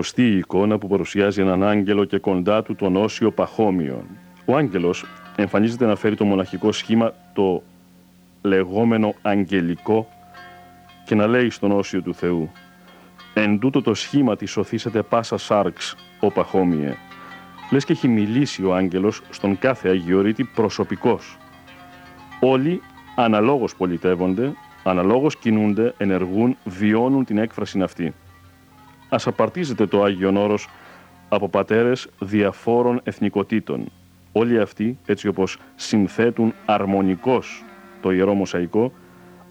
Είναι 0.00 0.08
γνωστή 0.08 0.34
η 0.34 0.38
εικόνα 0.38 0.78
που 0.78 0.88
παρουσιάζει 0.88 1.40
έναν 1.40 1.62
άγγελο 1.62 2.04
και 2.04 2.18
κοντά 2.18 2.62
του 2.62 2.74
τον 2.74 2.96
Όσιο 2.96 3.30
Παχώμιο. 3.30 4.04
Ο 4.44 4.56
άγγελος 4.56 5.04
εμφανίζεται 5.36 5.86
να 5.86 5.96
φέρει 5.96 6.16
το 6.16 6.24
μοναχικό 6.24 6.72
σχήμα 6.72 7.12
το 7.32 7.62
λεγόμενο 8.42 9.14
αγγελικό 9.22 10.08
και 11.04 11.14
να 11.14 11.26
λέει 11.26 11.50
στον 11.50 11.72
Όσιο 11.72 12.02
του 12.02 12.14
Θεού 12.14 12.50
«Εν 13.34 13.58
τούτο 13.58 13.82
το 13.82 13.94
σχήμα 13.94 14.36
της 14.36 14.50
σωθήσετε 14.50 15.02
πάσα 15.02 15.36
σάρξ, 15.36 15.96
ο 16.20 16.30
Παχώμιε». 16.30 16.94
Λες 17.70 17.84
και 17.84 17.92
έχει 17.92 18.08
μιλήσει 18.08 18.64
ο 18.64 18.74
άγγελος 18.74 19.22
στον 19.30 19.58
κάθε 19.58 19.88
Αγιορείτη 19.88 20.44
προσωπικός. 20.44 21.36
Όλοι 22.40 22.82
αναλόγως 23.16 23.76
πολιτεύονται, 23.76 24.52
αναλόγως 24.82 25.36
κινούνται, 25.36 25.94
ενεργούν, 25.96 26.56
βιώνουν 26.64 27.24
την 27.24 27.38
έκφραση 27.38 27.80
αυτή. 27.80 28.14
Ας 29.10 29.26
απαρτίζεται 29.26 29.86
το 29.86 30.02
Άγιον 30.02 30.36
Όρος 30.36 30.68
από 31.28 31.48
πατέρες 31.48 32.08
διαφόρων 32.18 33.00
εθνικοτήτων. 33.04 33.92
Όλοι 34.32 34.60
αυτοί, 34.60 34.98
έτσι 35.06 35.28
όπως 35.28 35.58
συνθέτουν 35.74 36.54
αρμονικός 36.66 37.64
το 38.00 38.10
Ιερό 38.10 38.34
Μοσαϊκό, 38.34 38.92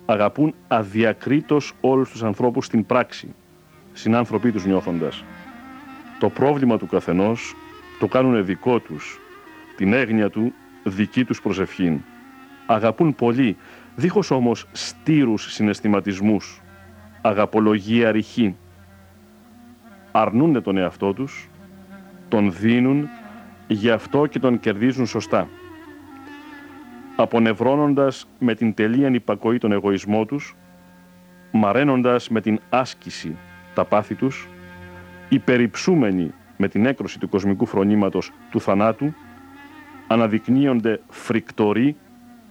αγαπούν 0.05 0.53
αδιακρίτως 0.67 1.73
όλους 1.81 2.09
τους 2.09 2.23
ανθρώπους 2.23 2.65
στην 2.65 2.85
πράξη, 2.85 3.33
συνάνθρωποι 3.93 4.51
τους 4.51 4.65
νιώθοντας. 4.65 5.23
Το 6.19 6.29
πρόβλημα 6.29 6.77
του 6.77 6.87
καθενός 6.87 7.55
το 7.99 8.07
κάνουν 8.07 8.45
δικό 8.45 8.79
τους, 8.79 9.19
την 9.77 9.93
έγνοια 9.93 10.29
του 10.29 10.53
δική 10.83 11.25
τους 11.25 11.41
προσευχήν. 11.41 11.99
Αγαπούν 12.65 13.15
πολύ, 13.15 13.57
δίχως 13.95 14.31
όμως 14.31 14.65
στήρους 14.71 15.53
συναισθηματισμούς, 15.53 16.61
αγαπολογία 17.21 18.11
ρηχή. 18.11 18.55
Αρνούνται 20.11 20.61
τον 20.61 20.77
εαυτό 20.77 21.13
τους, 21.13 21.49
τον 22.27 22.53
δίνουν, 22.53 23.07
γι' 23.67 23.89
αυτό 23.89 24.25
και 24.25 24.39
τον 24.39 24.59
κερδίζουν 24.59 25.05
σωστά. 25.05 25.47
Απονευρώνοντας 27.15 28.27
με 28.39 28.55
την 28.55 28.73
τελείαν 28.73 29.13
υπακοή 29.13 29.57
τον 29.57 29.71
εγωισμό 29.71 30.25
τους, 30.25 30.55
μαραίνοντας 31.51 32.29
με 32.29 32.41
την 32.41 32.59
άσκηση 32.69 33.35
τα 33.73 33.85
πάθη 33.85 34.15
τους, 34.15 34.47
υπεριψούμενοι 35.29 36.33
με 36.57 36.67
την 36.67 36.85
έκρωση 36.85 37.19
του 37.19 37.29
κοσμικού 37.29 37.65
φρονήματος 37.65 38.31
του 38.51 38.61
θανάτου, 38.61 39.13
αναδεικνύονται 40.07 41.01
φρικτοροί 41.09 41.95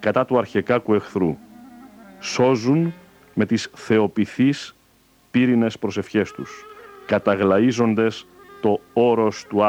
κατά 0.00 0.24
του 0.24 0.38
αρχεκάκου 0.38 0.94
εχθρού. 0.94 1.36
Σώζουν 2.20 2.94
με 3.34 3.47
τις 3.47 3.70
θεοπιθείς 3.74 4.76
πύρινες 5.30 5.78
προσευχές 5.78 6.32
τους, 6.32 6.64
καταγλαίζοντες 7.08 8.26
το 8.60 8.80
όρος 8.92 9.44
του 9.48 9.64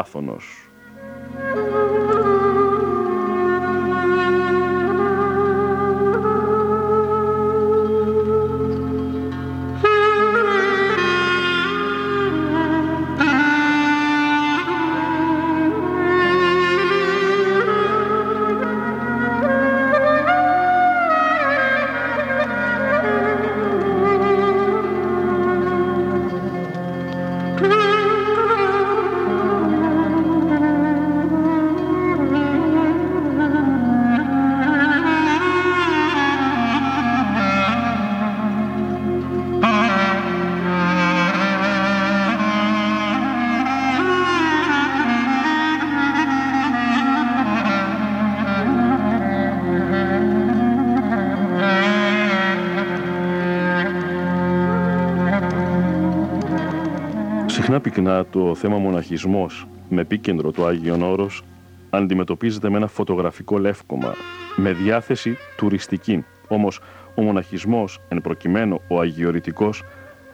άφωνος. 57.79 57.81
πυκνά 57.81 58.25
το 58.25 58.55
θέμα 58.55 58.77
μοναχισμός 58.77 59.67
με 59.89 60.01
επίκεντρο 60.01 60.51
το 60.51 60.65
Άγιον 60.65 61.01
Όρος 61.01 61.43
αντιμετωπίζεται 61.89 62.69
με 62.69 62.77
ένα 62.77 62.87
φωτογραφικό 62.87 63.57
λεύκομα 63.57 64.13
με 64.55 64.73
διάθεση 64.73 65.37
τουριστική. 65.57 66.25
Όμως 66.47 66.81
ο 67.15 67.21
μοναχισμός, 67.21 67.99
εν 68.09 68.21
προκειμένου 68.21 68.81
ο 68.87 68.99
αγιορητικός, 68.99 69.83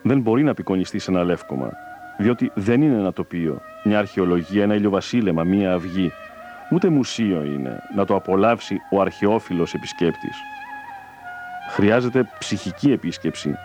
δεν 0.04 0.20
μπορεί 0.22 0.44
να 0.44 0.52
απεικονιστεί 0.52 1.00
σε 1.00 1.12
ένα 1.12 1.24
λεύκομα, 1.24 1.70
διότι 2.18 2.52
δεν 2.56 2.82
είναι 2.82 2.98
ένα 2.98 3.14
τοπίο, 3.14 3.62
μια 3.84 4.00
αρχαιολογία, 4.00 4.64
ένα 4.64 4.76
ηλιοβασίλεμα, 4.76 5.44
μια 5.44 5.74
αυγή. 5.74 6.12
Ούτε 6.72 6.90
μουσείο 6.90 7.44
είναι 7.44 7.80
να 7.96 8.06
το 8.06 8.16
απολαύσει 8.16 8.78
ο 8.92 9.02
αρχαιόφιλος 9.02 9.74
επισκέπτης. 9.74 10.38
Χρειάζεται 11.70 12.30
ψυχική 12.40 12.92
επίσκεψη, 12.92 13.56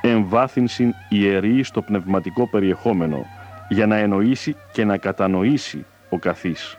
εμβάθυνση 0.00 0.94
ιερή 1.08 1.62
στο 1.62 1.82
πνευματικό 1.82 2.48
περιεχόμενο 2.48 3.26
για 3.68 3.86
να 3.86 3.96
εννοήσει 3.96 4.56
και 4.72 4.84
να 4.84 4.96
κατανοήσει 4.96 5.84
ο 6.08 6.18
καθής. 6.18 6.76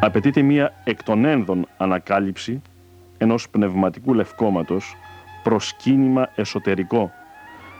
Απαιτείται 0.00 0.42
μία 0.42 0.72
εκ 0.84 1.02
των 1.02 1.24
ένδων 1.24 1.66
ανακάλυψη 1.76 2.62
ενός 3.18 3.48
πνευματικού 3.48 4.14
λευκόματος 4.14 4.96
προσκύνημα 5.42 6.30
εσωτερικό. 6.34 7.12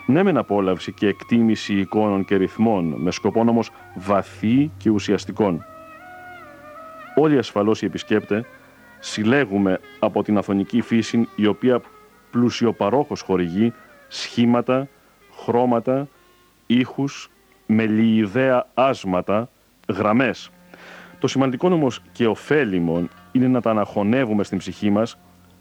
Ναι 0.07 0.23
μεν 0.23 0.37
απόλαυση 0.37 0.93
και 0.93 1.07
εκτίμηση 1.07 1.75
εικόνων 1.75 2.25
και 2.25 2.37
ρυθμών, 2.37 2.95
με 2.97 3.11
σκοπό 3.11 3.41
όμως 3.41 3.71
βαθύ 3.95 4.71
και 4.79 4.91
ουσιαστικών. 4.91 5.65
Όλοι 7.15 7.39
ασφαλώς 7.39 7.83
οι 7.83 7.87
επισκέπτες 7.87 8.45
συλλέγουμε 8.99 9.81
από 9.99 10.23
την 10.23 10.39
αθωνική 10.39 10.81
φύση 10.81 11.29
η 11.37 11.47
οποία 11.47 11.81
πλουσιοπαρόχος 12.31 13.21
χορηγεί 13.21 13.73
σχήματα, 14.09 14.89
χρώματα, 15.45 16.09
ήχους, 16.67 17.31
με 17.67 17.87
άσματα, 18.75 19.49
γραμμές. 19.89 20.51
Το 21.19 21.27
σημαντικό 21.29 21.69
όμως 21.69 22.03
και 22.13 22.27
ωφέλιμο 22.27 23.09
είναι 23.33 23.49
να 23.49 23.61
τα 23.61 23.71
αναχωνεύουμε 23.71 24.45
στην 24.45 24.59
ψυχή 24.59 24.91
μας 24.91 25.19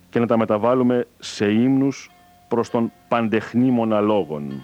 και 0.10 0.20
να 0.20 0.28
τα 0.28 0.38
μεταβάλουμε 0.38 1.08
σε 1.20 1.52
ύμνους 1.52 2.12
προς 2.48 2.70
τον 2.70 2.92
παντεχνήμονα 3.08 4.02
λόγων. 4.02 4.64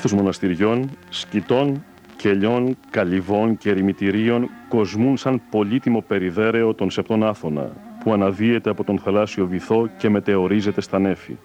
Πλήθος 0.00 0.20
μοναστηριών, 0.20 0.90
σκητών, 1.08 1.84
κελιών, 2.16 2.76
καλυβών 2.90 3.56
και 3.56 3.70
ερημητηρίων 3.70 4.50
κοσμούν 4.68 5.16
σαν 5.16 5.42
πολύτιμο 5.50 6.04
περιδέρεο 6.06 6.74
των 6.74 6.90
Σεπτών 6.90 7.24
Άθωνα, 7.24 7.72
που 8.04 8.12
αναδύεται 8.12 8.70
από 8.70 8.84
τον 8.84 8.98
θαλάσσιο 8.98 9.46
βυθό 9.46 9.88
και 9.98 10.08
μετεωρίζεται 10.08 10.80
στα 10.80 10.98
νέφη. 10.98 11.36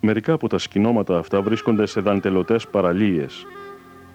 Μερικά 0.00 0.32
από 0.32 0.48
τα 0.48 0.58
σκηνώματα 0.58 1.18
αυτά 1.18 1.42
βρίσκονται 1.42 1.86
σε 1.86 2.00
δαντελωτές 2.00 2.68
παραλίες, 2.68 3.46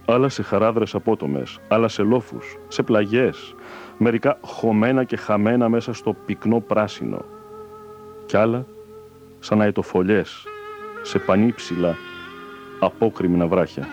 άλλα 0.05 0.29
σε 0.29 0.43
χαράδρες 0.43 0.95
απότομες, 0.95 1.59
άλλα 1.67 1.87
σε 1.87 2.03
λόφους, 2.03 2.57
σε 2.67 2.83
πλαγιές, 2.83 3.55
μερικά 3.97 4.37
χωμένα 4.41 5.03
και 5.03 5.15
χαμένα 5.15 5.69
μέσα 5.69 5.93
στο 5.93 6.15
πυκνό 6.25 6.59
πράσινο, 6.59 7.25
κι 8.25 8.37
άλλα 8.37 8.65
σαν 9.39 9.61
αετοφολιές, 9.61 10.43
σε 11.01 11.19
πανύψηλα, 11.19 11.95
απόκριμνα 12.81 13.47
βράχια. 13.47 13.87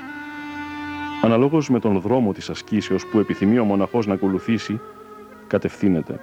Αναλόγως 1.23 1.70
με 1.70 1.81
τον 1.81 2.00
δρόμο 2.00 2.32
της 2.32 2.50
ασκήσεως 2.50 3.06
που 3.06 3.19
επιθυμεί 3.19 3.58
ο 3.58 3.64
μοναχός 3.64 4.06
να 4.06 4.14
ακολουθήσει, 4.14 4.81
κατευθύνεται. 5.46 6.20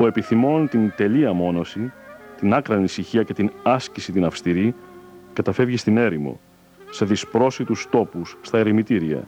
Ο 0.00 0.06
επιθυμών 0.06 0.68
την 0.68 0.92
τελεία 0.96 1.32
μόνωση, 1.32 1.92
την 2.36 2.54
άκρα 2.54 2.80
ησυχία 2.80 3.22
και 3.22 3.32
την 3.32 3.50
άσκηση 3.62 4.12
την 4.12 4.24
αυστηρή, 4.24 4.74
καταφεύγει 5.32 5.76
στην 5.76 5.96
έρημο, 5.96 6.40
σε 6.90 7.04
δυσπρόσιτους 7.04 7.86
τόπους, 7.90 8.38
στα 8.40 8.58
ερημητήρια. 8.58 9.24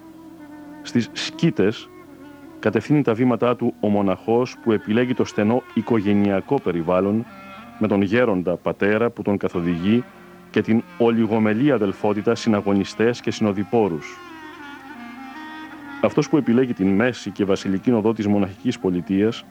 Στις 0.82 1.10
σκήτες 1.12 1.88
κατευθύνει 2.58 3.02
τα 3.02 3.14
βήματά 3.14 3.56
του 3.56 3.74
ο 3.80 3.88
μοναχός 3.88 4.56
που 4.62 4.72
επιλέγει 4.72 5.14
το 5.14 5.24
στενό 5.24 5.62
οικογενειακό 5.74 6.60
περιβάλλον 6.60 7.24
με 7.78 7.86
τον 7.86 8.02
γέροντα 8.02 8.56
πατέρα 8.56 9.10
που 9.10 9.22
τον 9.22 9.36
καθοδηγεί 9.36 10.04
και 10.56 10.62
την 10.62 10.82
ολιγομελή 10.98 11.72
αδελφότητα 11.72 12.34
συναγωνιστές 12.34 13.20
και 13.20 13.30
συνοδοιπόρους. 13.30 14.18
Αυτός 16.02 16.28
που 16.28 16.36
επιλέγει 16.36 16.72
την 16.72 16.88
μέση 16.88 17.30
και 17.30 17.44
βασιλική 17.44 17.90
οδό 17.90 18.12
της 18.12 18.26
μοναχικής 18.26 18.78
πολιτείας 18.78 19.44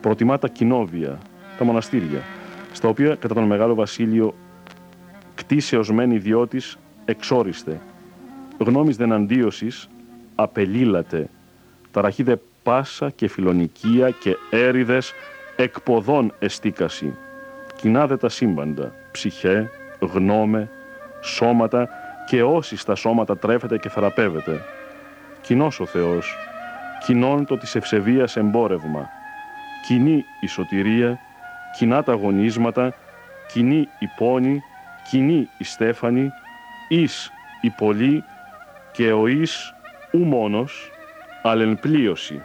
προτιμά 0.00 0.38
τα 0.38 0.48
κοινόβια, 0.48 1.18
τα 1.58 1.64
μοναστήρια, 1.64 2.20
στα 2.72 2.88
οποία 2.88 3.14
κατά 3.14 3.34
τον 3.34 3.44
Μεγάλο 3.44 3.74
Βασίλειο 3.74 4.34
κτίσεως 5.34 5.92
μεν 5.92 6.10
ιδιώτης 6.10 6.78
εξόριστε, 7.04 7.80
γνώμης 8.58 8.96
δεν 8.96 9.12
αντίωσης, 9.12 9.88
απελήλατε, 10.34 11.28
ταραχή 11.90 12.22
δε 12.22 12.36
πάσα 12.62 13.10
και 13.10 13.28
φιλονικία 13.28 14.10
και 14.10 14.36
έριδες 14.50 15.12
εκποδών 15.56 16.32
εστίκαση, 16.38 17.14
κοινά 17.76 18.06
δε 18.06 18.16
τα 18.16 18.28
σύμπαντα, 18.28 18.94
ψυχέ, 19.12 19.70
γνώμε, 19.98 20.70
σώματα 21.22 21.88
και 22.26 22.42
όσοι 22.42 22.76
στα 22.76 22.94
σώματα 22.94 23.36
τρέφεται 23.38 23.78
και 23.78 23.88
θεραπεύεται. 23.88 24.60
Κοινός 25.40 25.80
ο 25.80 25.86
Θεός, 25.86 26.36
κοινών 27.04 27.46
το 27.46 27.58
της 27.58 27.74
ευσεβίας 27.74 28.36
εμπόρευμα, 28.36 29.08
κοινή 29.86 30.24
η 30.40 30.46
σωτηρία, 30.46 31.18
κοινά 31.76 32.02
τα 32.02 32.12
αγωνίσματα, 32.12 32.94
κοινή 33.52 33.88
η 33.98 34.06
πόνη, 34.16 34.62
κοινή 35.10 35.48
η 35.58 35.64
στέφανη, 35.64 36.30
εις 36.88 37.30
η 37.60 37.70
πολλή 37.70 38.24
και 38.92 39.12
ο 39.12 39.26
εις 39.26 39.74
ου 40.12 40.18
μόνος, 40.18 40.90
αλλά 41.42 41.76
πλείωση. 41.76 42.42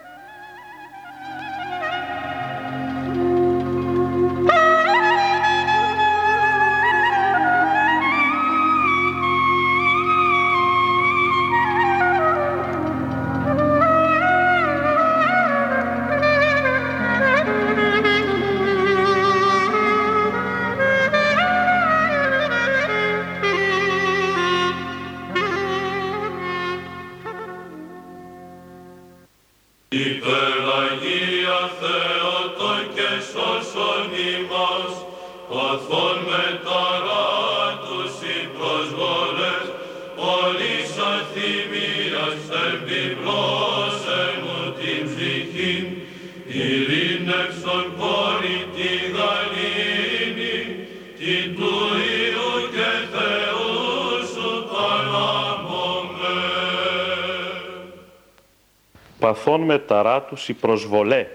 Παθών 59.32 59.62
με 59.62 59.80
ταράτους 59.80 60.52
προσβολέ, 60.60 61.28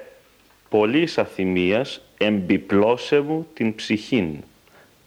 πολλής 0.69 1.19
αθυμίας 1.19 2.01
εμπιπλώσεμου 2.19 3.47
την 3.55 3.75
ψυχήν. 3.75 4.37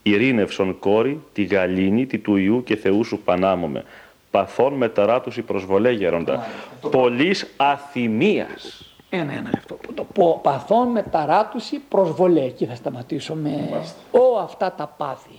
Ειρήνευσον 0.04 0.80
κόρη, 0.80 1.22
τη 1.34 1.44
γαλήνη, 1.44 2.06
τη 2.06 2.18
του 2.18 2.36
Ιού 2.36 2.64
και 2.64 2.76
Θεού 2.76 3.04
σου 3.04 3.20
πανάμωμε. 3.20 3.84
Παθών 4.32 4.74
με 4.74 4.90
ταράτους 4.90 5.38
η 5.38 5.42
προσβολέ 5.42 5.92
γέροντα. 5.92 6.48
Πολλής 6.92 7.48
αθυμίας. 7.58 8.94
Ένα, 9.10 9.34
ένα 9.34 9.50
αυτό. 9.56 9.78
Το 9.94 10.04
πω, 10.14 10.40
παθών 10.44 10.88
με 10.88 11.04
ταράτουση 11.04 11.80
προσβολέ. 11.90 12.42
Εκεί 12.42 12.66
θα 12.66 12.76
σταματήσω 12.76 13.34
με 13.34 13.70
ό, 14.12 14.40
αυτά 14.40 14.72
τα 14.72 14.94
πάθη. 14.98 15.38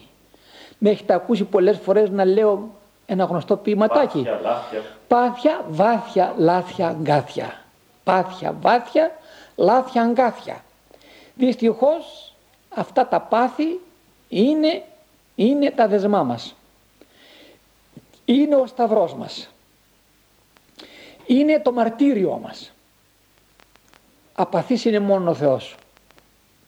Με 0.79 0.91
έχετε 0.91 1.15
ακούσει 1.15 1.45
πολλές 1.45 1.79
φορές 1.79 2.11
να 2.11 2.25
λέω 2.25 2.80
ένα 3.11 3.25
γνωστό 3.25 3.57
ποιηματάκι. 3.57 4.23
Πάθια, 4.23 4.41
λάθια. 4.43 4.83
Πάθια, 5.09 5.65
βάθια, 5.69 6.35
λάθια, 6.37 6.89
αγκάθια. 6.89 7.65
Πάθια, 8.05 8.57
βάθια, 8.61 9.19
λάθια, 9.57 10.03
αγκάθια. 10.03 10.65
Δυστυχώς 11.35 12.35
αυτά 12.69 13.07
τα 13.07 13.21
πάθη 13.21 13.81
είναι, 14.29 14.85
είναι 15.35 15.71
τα 15.71 15.89
δεσμά 15.89 16.23
μας. 16.23 16.55
Είναι 18.25 18.57
ο 18.57 18.67
σταυρός 18.67 19.15
μας. 19.15 19.49
Είναι 21.27 21.61
το 21.61 21.73
μαρτύριό 21.73 22.39
μας. 22.43 22.73
Απαθής 24.33 24.85
είναι 24.85 24.99
μόνο 24.99 25.31
ο 25.31 25.35
Θεός. 25.35 25.77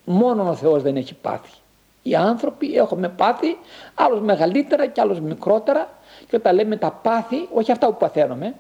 Μόνο 0.05 0.49
ο 0.49 0.55
Θεός 0.55 0.83
δεν 0.83 0.97
έχει 0.97 1.15
πάθη. 1.15 1.53
Οι 2.03 2.15
άνθρωποι 2.15 2.75
έχουμε 2.75 3.09
πάθη, 3.09 3.57
άλλος 3.95 4.21
μεγαλύτερα 4.21 4.87
και 4.87 5.01
άλλος 5.01 5.21
μικρότερα 5.21 5.89
και 6.29 6.37
όταν 6.37 6.55
λέμε 6.55 6.77
τα 6.77 6.91
πάθη, 6.91 7.49
όχι 7.53 7.73
αυτά 7.73 7.87
που 7.87 7.97
παθαίνουμε, 7.97 8.55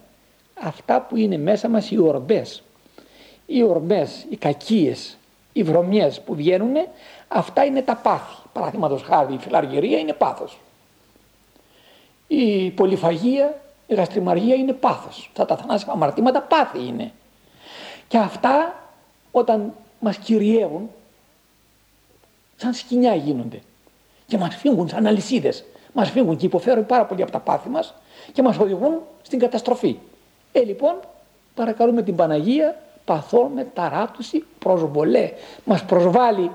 αυτά 0.62 1.00
που 1.00 1.16
είναι 1.16 1.38
μέσα 1.38 1.68
μας 1.68 1.90
οι 1.90 1.98
ορμπές. 1.98 2.62
Οι 3.46 3.62
ορμπές, 3.62 4.26
οι 4.28 4.36
κακίες, 4.36 5.16
οι 5.52 5.62
βρωμιές 5.62 6.20
που 6.20 6.34
βγαίνουν, 6.34 6.74
αυτά 7.28 7.64
είναι 7.64 7.82
τα 7.82 7.94
πάθη. 7.96 8.34
Παραδείγματος 8.52 9.02
χάρη 9.02 9.34
η 9.34 9.38
φιλαργυρία 9.38 9.98
είναι 9.98 10.12
πάθος. 10.12 10.58
Η 12.26 12.70
πολυφαγία, 12.70 13.60
η 13.86 13.94
γαστριμαργία 13.94 14.54
είναι 14.54 14.72
πάθος. 14.72 15.26
Αυτά 15.28 15.44
τα 15.44 15.56
θανάσιμα 15.56 15.92
αμαρτήματα 15.92 16.40
πάθη 16.40 16.78
είναι. 16.86 17.12
Και 18.08 18.18
αυτά 18.18 18.74
όταν 19.30 19.74
μας 20.00 20.16
κυριεύουν, 20.16 20.90
σαν 22.56 22.74
σκηνιά 22.74 23.14
γίνονται 23.14 23.60
και 24.26 24.38
μας 24.38 24.56
φύγουν 24.56 24.88
σαν 24.88 25.06
αλυσίδες 25.06 25.64
μας 25.92 26.10
φύγουν 26.10 26.36
και 26.36 26.46
υποφέρουν 26.46 26.86
πάρα 26.86 27.04
πολύ 27.04 27.22
από 27.22 27.30
τα 27.30 27.38
πάθη 27.38 27.68
μας 27.68 27.94
και 28.32 28.42
μας 28.42 28.58
οδηγούν 28.58 28.98
στην 29.22 29.38
καταστροφή. 29.38 29.98
Ε, 30.52 30.60
λοιπόν, 30.60 30.94
παρακαλούμε 31.54 32.02
την 32.02 32.16
Παναγία, 32.16 32.80
παθώμε 33.04 33.66
ταράτουση 33.74 34.44
προσβολέ. 34.58 35.30
Μας 35.64 35.84
προσβάλλει, 35.84 36.50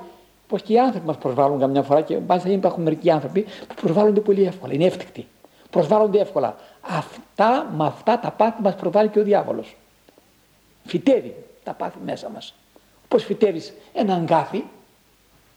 πως 0.47 0.61
και 0.61 0.73
οι 0.73 0.79
άνθρωποι 0.79 1.05
μας 1.05 1.17
προσβάλλουν 1.17 1.59
καμιά 1.59 1.81
φορά 1.81 2.01
και 2.01 2.17
μάλιστα 2.27 2.49
υπάρχουν 2.49 2.83
μερικοί 2.83 3.11
άνθρωποι 3.11 3.45
που 3.67 3.75
προσβάλλονται 3.81 4.19
πολύ 4.19 4.43
εύκολα, 4.43 4.73
είναι 4.73 4.85
εύτικτοι. 4.85 5.27
Προσβάλλονται 5.69 6.19
εύκολα. 6.19 6.55
Αυτά, 6.81 7.71
με 7.75 7.85
αυτά 7.85 8.19
τα 8.19 8.31
πάθη 8.31 8.61
μας 8.61 8.75
προβάλλει 8.75 9.09
και 9.09 9.19
ο 9.19 9.23
διάβολος. 9.23 9.75
Φυτεύει 10.85 11.35
τα 11.63 11.73
πάθη 11.73 11.97
μέσα 12.05 12.29
μας. 12.29 12.53
Όπως 13.03 13.23
φυτεύεις 13.23 13.73
ένα 13.93 14.13
αγκάθι, 14.13 14.63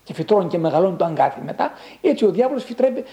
και 0.04 0.14
φυτρώνει 0.14 0.49
και 0.49 0.59
μεγαλώνει 0.59 0.97
το 0.97 1.04
αγκάθι 1.04 1.40
μετά, 1.45 1.71
έτσι 2.00 2.25
ο 2.25 2.30
διάβολος 2.30 2.64
φυτρεύει, 2.64 3.04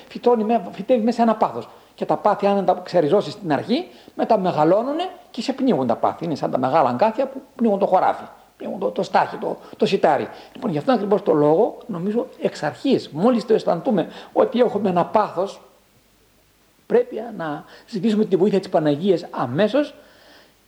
φυτεύει 0.72 1.04
μέσα 1.04 1.22
ένα 1.22 1.36
πάθος. 1.36 1.70
Και 1.96 2.06
τα 2.06 2.18
πάθη, 2.18 2.46
αν 2.46 2.66
τα 2.66 2.82
ξεριζώσει 2.84 3.32
στην 3.32 3.54
αρχή, 3.54 3.88
μετά 4.16 4.40
μεγαλώνουν 4.40 4.98
και 5.32 5.42
σε 5.42 5.54
πνίγουν 5.54 5.88
τα 5.88 5.96
πάθη. 5.96 6.26
Είναι 6.26 6.36
σαν 6.36 6.52
τα 6.52 6.58
μεγάλα 6.58 6.90
αγκάθια 6.90 7.28
που 7.28 7.42
πνίγουν 7.56 7.80
το 7.80 7.86
χωράφι, 7.86 8.24
πνίγουν 8.58 8.80
το, 8.80 8.90
το 8.90 9.04
στάχι, 9.04 9.36
το, 9.36 9.58
το 9.78 9.86
σιτάρι. 9.86 10.28
Λοιπόν, 10.54 10.72
γι' 10.72 10.78
αυτό 10.78 10.92
ακριβώς 10.92 11.24
το 11.24 11.34
λόγο, 11.34 11.78
νομίζω 11.88 12.28
εξ 12.42 12.64
αρχής, 12.64 13.10
μόλις 13.10 13.46
το 13.46 13.54
αισθανθούμε 13.54 14.08
ότι 14.34 14.60
έχουμε 14.60 14.90
ένα 14.90 15.06
πάθος, 15.06 15.62
πρέπει 16.86 17.16
να 17.38 17.64
ζητήσουμε 17.88 18.26
τη 18.26 18.36
βοήθεια 18.36 18.60
της 18.60 18.70
Παναγίας 18.70 19.26
αμέσως 19.32 19.94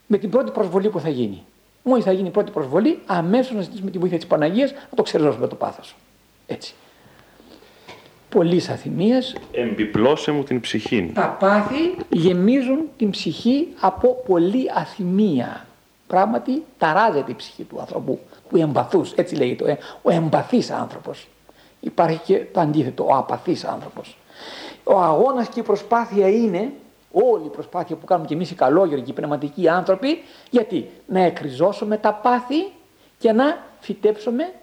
με 0.08 0.18
την 0.18 0.30
πρώτη 0.30 0.52
προσβολή 0.52 0.90
που 0.90 1.00
θα 1.00 1.10
γίνει. 1.10 1.44
Μόλις 1.84 2.04
θα 2.04 2.12
γίνει 2.12 2.28
η 2.28 2.32
πρώτη 2.32 2.52
προσβολή, 2.52 3.00
αμέσως 3.06 3.56
να 3.56 3.62
ζητήσουμε 3.62 3.92
τη 3.92 3.98
βοήθεια 3.98 4.18
της 4.18 4.28
Παναγίας 4.28 4.72
να 4.72 4.96
το 4.96 5.04
ξεριζώσουμε 5.04 5.48
το 5.48 5.56
πάθος. 5.56 5.96
Έτσι. 6.50 6.74
πολλής 8.29 8.70
αθυμίας. 8.70 9.36
Εμπιπλώσε 9.51 10.32
μου 10.32 10.44
την 10.44 10.60
ψυχή. 10.60 11.12
Τα 11.13 11.38
πάθη 11.39 11.96
γεμίζουν 12.10 12.79
την 12.98 13.10
ψυχή 13.10 13.68
από 13.79 14.24
πολλή 14.27 14.72
αθυμία. 14.75 15.65
Πράγματι 16.08 16.63
ταράζεται 16.77 17.32
η 17.32 17.36
ψυχή 17.36 17.63
του 17.63 17.79
ανθρώπου, 17.79 18.20
του 18.50 18.58
εμπαθούς, 18.58 19.12
έτσι 19.12 19.36
λέγεται, 19.36 19.77
ο 20.01 20.12
εμπαθής 20.12 20.72
άνθρωπος. 20.72 21.27
Υπάρχει 21.79 22.20
και 22.25 22.46
το 22.53 22.60
αντίθετο, 22.60 23.06
ο 23.06 23.15
απαθής 23.15 23.63
άνθρωπος. 23.63 24.18
Ο 24.84 25.00
αγώνας 25.00 25.48
και 25.48 25.60
η 25.60 25.63
προσπάθεια 25.63 26.29
είναι, 26.29 26.72
όλη 27.12 27.46
η 27.46 27.50
προσπάθεια 27.50 27.96
που 27.96 28.06
κάνουμε 28.06 28.27
και 28.27 28.34
εμείς 28.34 28.51
οι 28.51 28.56
καλόγεροι 28.56 29.01
και 29.01 29.12
οι 29.12 29.13
πνευματικοί 29.13 29.70
άνθρωποι, 29.70 30.22
γιατί 30.50 30.89
να 31.06 31.20
εκριζώσουμε 31.20 31.98
τα 31.98 32.13
πάθη 32.13 32.72
και 33.20 33.32
να 33.32 33.58
φυτέψουμε 33.79 34.53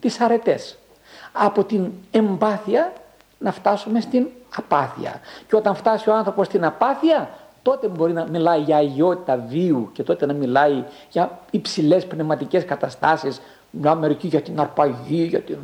τις 0.00 0.20
αρετές. 0.20 0.78
Από 1.36 1.64
την 1.64 1.90
εμπάθεια 2.10 2.92
να 3.38 3.52
φτάσουμε 3.52 4.00
στην 4.00 4.26
απάθεια. 4.56 5.20
Και 5.48 5.56
όταν 5.56 5.74
φτάσει 5.74 6.10
ο 6.10 6.14
άνθρωπος 6.14 6.46
στην 6.46 6.64
απάθεια, 6.64 7.28
τότε 7.62 7.88
μπορεί 7.88 8.12
να 8.12 8.26
μιλάει 8.30 8.60
για 8.60 8.76
αγιότητα 8.76 9.44
βίου 9.48 9.90
και 9.92 10.02
τότε 10.02 10.26
να 10.26 10.32
μιλάει 10.32 10.84
για 11.10 11.38
υψηλές 11.50 12.06
πνευματικές 12.06 12.64
καταστάσεις, 12.64 13.40
μια 13.70 13.94
μερική 13.94 14.26
για 14.26 14.42
την 14.42 14.60
αρπαγή, 14.60 15.24
για 15.24 15.40
την 15.40 15.58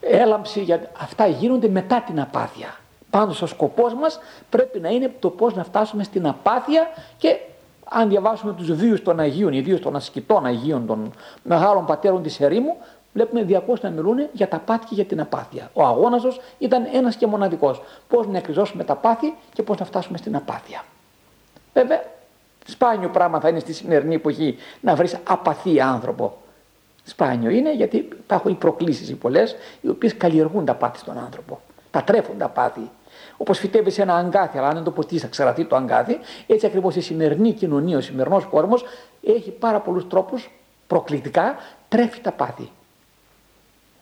έλαμψη, 0.00 0.60
για... 0.60 0.90
αυτά 1.00 1.26
γίνονται 1.26 1.68
μετά 1.68 2.02
την 2.06 2.20
απάθεια. 2.20 2.76
Πάντως 3.10 3.42
ο 3.42 3.46
σκοπός 3.46 3.94
μας 3.94 4.18
πρέπει 4.50 4.80
να 4.80 4.88
είναι 4.88 5.14
το 5.20 5.30
πώς 5.30 5.54
να 5.54 5.64
φτάσουμε 5.64 6.02
στην 6.02 6.26
απάθεια 6.26 6.86
και 7.18 7.38
αν 7.88 8.08
διαβάσουμε 8.08 8.52
τους 8.52 8.72
βίους 8.72 9.02
των 9.02 9.20
Αγίων, 9.20 9.52
ιδίως 9.52 9.80
των 9.80 9.96
ασκητών 9.96 10.46
Αγίων, 10.46 10.86
των 10.86 11.12
μεγάλων 11.42 11.86
πατέρων 11.86 12.22
της 12.22 12.40
ερήμου, 12.40 12.76
βλέπουμε 13.14 13.42
διακόσου 13.42 13.86
να 13.86 13.90
μιλούν 13.90 14.28
για 14.32 14.48
τα 14.48 14.58
πάθη 14.58 14.86
και 14.86 14.94
για 14.94 15.04
την 15.04 15.20
απάθεια. 15.20 15.70
Ο 15.72 15.84
αγώνα 15.84 16.18
του 16.18 16.32
ήταν 16.58 16.86
ένας 16.92 17.16
και 17.16 17.26
μοναδικός. 17.26 17.82
Πώς 18.08 18.26
να 18.26 18.38
εκριζώσουμε 18.38 18.84
τα 18.84 18.94
πάθη 18.94 19.34
και 19.52 19.62
πώς 19.62 19.78
να 19.78 19.84
φτάσουμε 19.84 20.18
στην 20.18 20.36
απάθεια. 20.36 20.84
Βέβαια, 21.72 22.04
σπάνιο 22.66 23.08
πράγμα 23.08 23.40
θα 23.40 23.48
είναι 23.48 23.58
στη 23.58 23.72
σημερινή 23.72 24.14
εποχή 24.14 24.56
να 24.80 24.94
βρεις 24.94 25.16
απαθή 25.24 25.80
άνθρωπο. 25.80 26.36
Σπάνιο 27.04 27.50
είναι 27.50 27.74
γιατί 27.74 27.96
υπάρχουν 27.96 28.50
οι 28.50 28.54
προκλήσεις 28.54 29.08
οι 29.08 29.14
πολλές, 29.14 29.56
οι 29.80 29.88
οποίες 29.88 30.16
καλλιεργούν 30.16 30.64
τα 30.64 30.74
πάθη 30.74 30.98
στον 30.98 31.18
άνθρωπο. 31.18 31.60
Τα 31.90 32.02
τρέφουν 32.02 32.38
τα 32.38 32.48
πάθη. 32.48 32.90
Όπως 33.36 33.58
φυτεύει 33.58 34.02
ένα 34.02 34.16
αγκάθι, 34.16 34.58
αλλά 34.58 34.68
αν 34.68 34.74
δεν 34.74 34.82
το 34.82 34.90
ποτίσει 34.90 35.20
θα 35.20 35.26
ξεραθεί 35.26 35.64
το 35.64 35.76
αγκάθι, 35.76 36.18
έτσι 36.46 36.66
ακριβώς 36.66 36.96
η 36.96 37.00
σημερινή 37.00 37.52
κοινωνία, 37.52 37.96
ο 37.96 38.00
σημερινός 38.00 38.44
κόσμος 38.44 38.84
έχει 39.22 39.50
πάρα 39.50 39.80
πολλούς 39.80 40.06
τρόπους 40.08 40.50
προκλητικά 40.86 41.56
τρέφει 41.88 42.20
τα 42.20 42.32
πάθη 42.32 42.70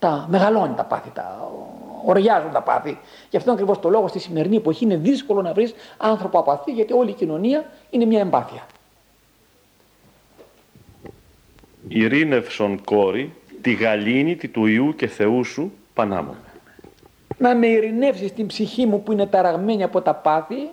τα 0.02 0.26
μεγαλώνει 0.30 0.74
τα 0.74 0.84
πάθη, 0.84 1.10
τα 1.10 1.50
οριάζουν 2.04 2.52
τα 2.52 2.62
πάθη. 2.62 2.98
Γι' 3.30 3.36
αυτό 3.36 3.52
ακριβώς 3.52 3.80
το 3.80 3.88
λόγο 3.88 4.08
στη 4.08 4.18
σημερινή 4.18 4.56
εποχή 4.56 4.84
είναι 4.84 4.96
δύσκολο 4.96 5.42
να 5.42 5.52
βρεις 5.52 5.74
άνθρωπο 5.96 6.38
απαθή, 6.38 6.72
γιατί 6.72 6.92
όλη 6.92 7.10
η 7.10 7.12
κοινωνία 7.12 7.64
είναι 7.90 8.04
μια 8.04 8.20
εμπάθεια. 8.20 8.66
Ειρήνευσον 11.88 12.84
κόρη, 12.84 13.34
τη 13.60 13.72
γαλήνη 13.72 14.36
τη 14.36 14.48
του 14.48 14.66
Ιού 14.66 14.94
και 14.96 15.06
Θεού 15.06 15.44
σου 15.44 15.72
Πανάμω. 15.94 16.34
Να 17.38 17.54
με 17.54 17.66
ειρηνεύσεις 17.66 18.32
την 18.32 18.46
ψυχή 18.46 18.86
μου 18.86 19.02
που 19.02 19.12
είναι 19.12 19.26
ταραγμένη 19.26 19.82
από 19.82 20.00
τα 20.00 20.14
πάθη, 20.14 20.70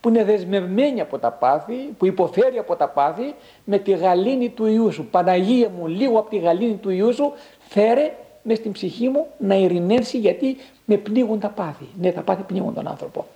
που 0.00 0.08
είναι 0.08 0.24
δεσμευμένη 0.24 1.00
από 1.00 1.18
τα 1.18 1.30
πάθη, 1.30 1.74
που 1.98 2.06
υποφέρει 2.06 2.58
από 2.58 2.76
τα 2.76 2.88
πάθη, 2.88 3.34
με 3.64 3.78
τη 3.78 3.92
γαλήνη 3.92 4.48
του 4.48 4.66
Ιού 4.66 4.92
σου. 4.92 5.06
Παναγία 5.06 5.68
μου, 5.68 5.86
λίγο 5.86 6.18
από 6.18 6.30
τη 6.30 6.38
γαλήνη 6.38 6.74
του 6.74 6.90
Ιού 6.90 7.14
σου, 7.14 7.32
φέρε 7.68 8.12
μες 8.42 8.58
στην 8.58 8.72
ψυχή 8.72 9.08
μου 9.08 9.26
να 9.38 9.54
ειρηνεύσει 9.54 10.18
γιατί 10.18 10.56
με 10.84 10.96
πνίγουν 10.96 11.40
τα 11.40 11.48
πάθη. 11.48 11.88
Ναι, 12.00 12.12
τα 12.12 12.20
πάθη 12.20 12.42
πνίγουν 12.42 12.74
τον 12.74 12.88
άνθρωπο. 12.88 13.26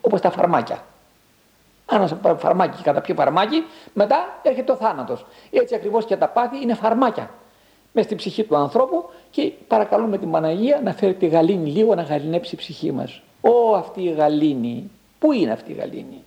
Όπως 0.00 0.20
τα 0.20 0.30
φαρμάκια. 0.30 0.84
Αν 1.86 2.02
ένα 2.22 2.34
φαρμάκι 2.36 2.82
κατά 2.82 3.00
πιο 3.00 3.14
φαρμάκι, 3.14 3.64
μετά 3.92 4.40
έρχεται 4.42 4.72
ο 4.72 4.76
θάνατος. 4.76 5.26
Έτσι 5.50 5.74
ακριβώς 5.74 6.04
και 6.04 6.16
τα 6.16 6.28
πάθη 6.28 6.62
είναι 6.62 6.74
φαρμάκια 6.74 7.30
μες 7.92 8.04
στην 8.04 8.16
ψυχή 8.16 8.44
του 8.44 8.56
ανθρώπου 8.56 9.04
και 9.30 9.52
παρακαλούμε 9.68 10.18
την 10.18 10.30
Παναγία 10.30 10.80
να 10.84 10.92
φέρει 10.92 11.14
τη 11.14 11.26
γαλήνη 11.26 11.70
λίγο 11.70 11.94
να 11.94 12.02
γαλινέψει 12.02 12.54
η 12.54 12.58
ψυχή 12.58 12.92
μας. 12.92 13.22
Ω 13.40 13.74
αυτή 13.76 14.02
η 14.02 14.10
γαλήνη, 14.10 14.90
πού 15.18 15.32
είναι 15.32 15.52
αυτή 15.52 15.72
η 15.72 15.74
γαλήνη; 15.74 16.24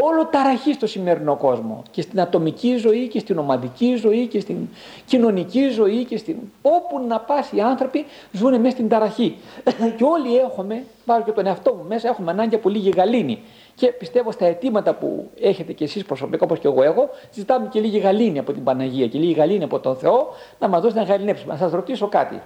Όλο 0.00 0.26
ταραχή 0.26 0.72
στο 0.72 0.86
σημερινό 0.86 1.36
κόσμο 1.36 1.82
και 1.90 2.02
στην 2.02 2.20
ατομική 2.20 2.76
ζωή 2.76 3.08
και 3.08 3.18
στην 3.18 3.38
ομαδική 3.38 3.94
ζωή 3.94 4.26
και 4.26 4.40
στην 4.40 4.68
κοινωνική 5.06 5.68
ζωή 5.68 6.04
και 6.04 6.16
στην... 6.16 6.36
όπου 6.62 7.06
να 7.08 7.20
πας 7.20 7.52
οι 7.52 7.60
άνθρωποι 7.60 8.04
ζουν 8.32 8.60
μέσα 8.60 8.70
στην 8.70 8.88
ταραχή 8.88 9.36
και 9.96 10.04
όλοι 10.04 10.36
έχουμε, 10.36 10.84
βάζω 11.04 11.22
και 11.24 11.30
τον 11.30 11.46
εαυτό 11.46 11.74
μου 11.74 11.84
μέσα, 11.88 12.08
έχουμε 12.08 12.30
ανάγκη 12.30 12.54
από 12.54 12.68
λίγη 12.68 12.90
γαλήνη 12.96 13.42
και 13.74 13.86
πιστεύω 13.86 14.30
στα 14.32 14.46
αιτήματα 14.46 14.94
που 14.94 15.30
έχετε 15.40 15.72
και 15.72 15.84
εσείς 15.84 16.04
προσωπικά 16.04 16.44
όπως 16.44 16.58
και 16.58 16.66
εγώ 16.66 16.82
έχω 16.82 17.08
ζητάμε 17.32 17.68
και 17.70 17.80
λίγη 17.80 17.98
γαλήνη 17.98 18.38
από 18.38 18.52
την 18.52 18.64
Παναγία 18.64 19.06
και 19.06 19.18
λίγη 19.18 19.32
γαλήνη 19.32 19.64
από 19.64 19.78
τον 19.78 19.96
Θεό 19.96 20.28
να 20.58 20.68
μας 20.68 20.80
δώσει 20.80 20.96
να 20.96 21.02
γαλινέψουμε. 21.02 21.52
Να 21.52 21.58
σας 21.58 21.72
ρωτήσω 21.72 22.08
κάτι. 22.08 22.42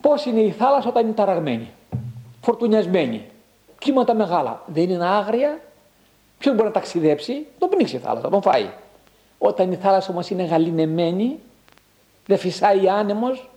Πώς 0.00 0.24
είναι 0.24 0.40
η 0.40 0.50
θάλασσα 0.50 0.88
όταν 0.88 1.04
είναι 1.04 1.14
ταραγμένη, 1.14 1.70
φορτουνιασμένη, 2.40 3.24
κύματα 3.78 4.14
μεγάλα, 4.14 4.62
δεν 4.66 4.90
είναι 4.90 5.06
άγρια, 5.06 5.60
Ποιος 6.38 6.54
μπορεί 6.54 6.66
να 6.66 6.74
ταξιδέψει, 6.74 7.46
τον 7.58 7.68
πνίξει 7.68 7.96
η 7.96 7.98
θάλασσα, 7.98 8.28
τον 8.28 8.42
φάει. 8.42 8.70
Όταν 9.38 9.72
η 9.72 9.76
θάλασσα 9.76 10.10
όμως 10.12 10.30
είναι 10.30 10.42
γαλινεμένη, 10.42 11.38
δεν 12.26 12.38
φυσάει 12.38 12.88
άνεμος, 12.88 13.50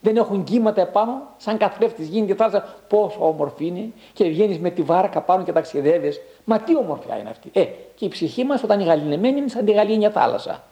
δεν 0.00 0.16
έχουν 0.16 0.44
κύματα 0.44 0.80
επάνω, 0.80 1.22
σαν 1.36 1.56
καθρέφτης 1.56 2.08
γίνεται 2.08 2.32
η 2.32 2.36
θάλασσα. 2.36 2.76
Πόσο 2.88 3.28
όμορφη 3.28 3.66
είναι 3.66 3.90
και 4.12 4.24
βγαίνεις 4.24 4.58
με 4.58 4.70
τη 4.70 4.82
βάρκα 4.82 5.20
πάνω 5.20 5.44
και 5.44 5.52
ταξιδεύεις. 5.52 6.20
Μα 6.44 6.58
τι 6.58 6.76
ομορφιά 6.76 7.18
είναι 7.18 7.30
αυτή. 7.30 7.50
Ε, 7.52 7.64
και 7.94 8.04
η 8.04 8.08
ψυχή 8.08 8.44
μας 8.44 8.62
όταν 8.62 8.80
είναι 8.80 8.88
γαλινεμένη 8.88 9.38
είναι 9.38 9.48
σαν 9.48 9.64
τη 9.64 9.72
γαλήνια 9.72 10.10
θάλασσα. 10.10 10.62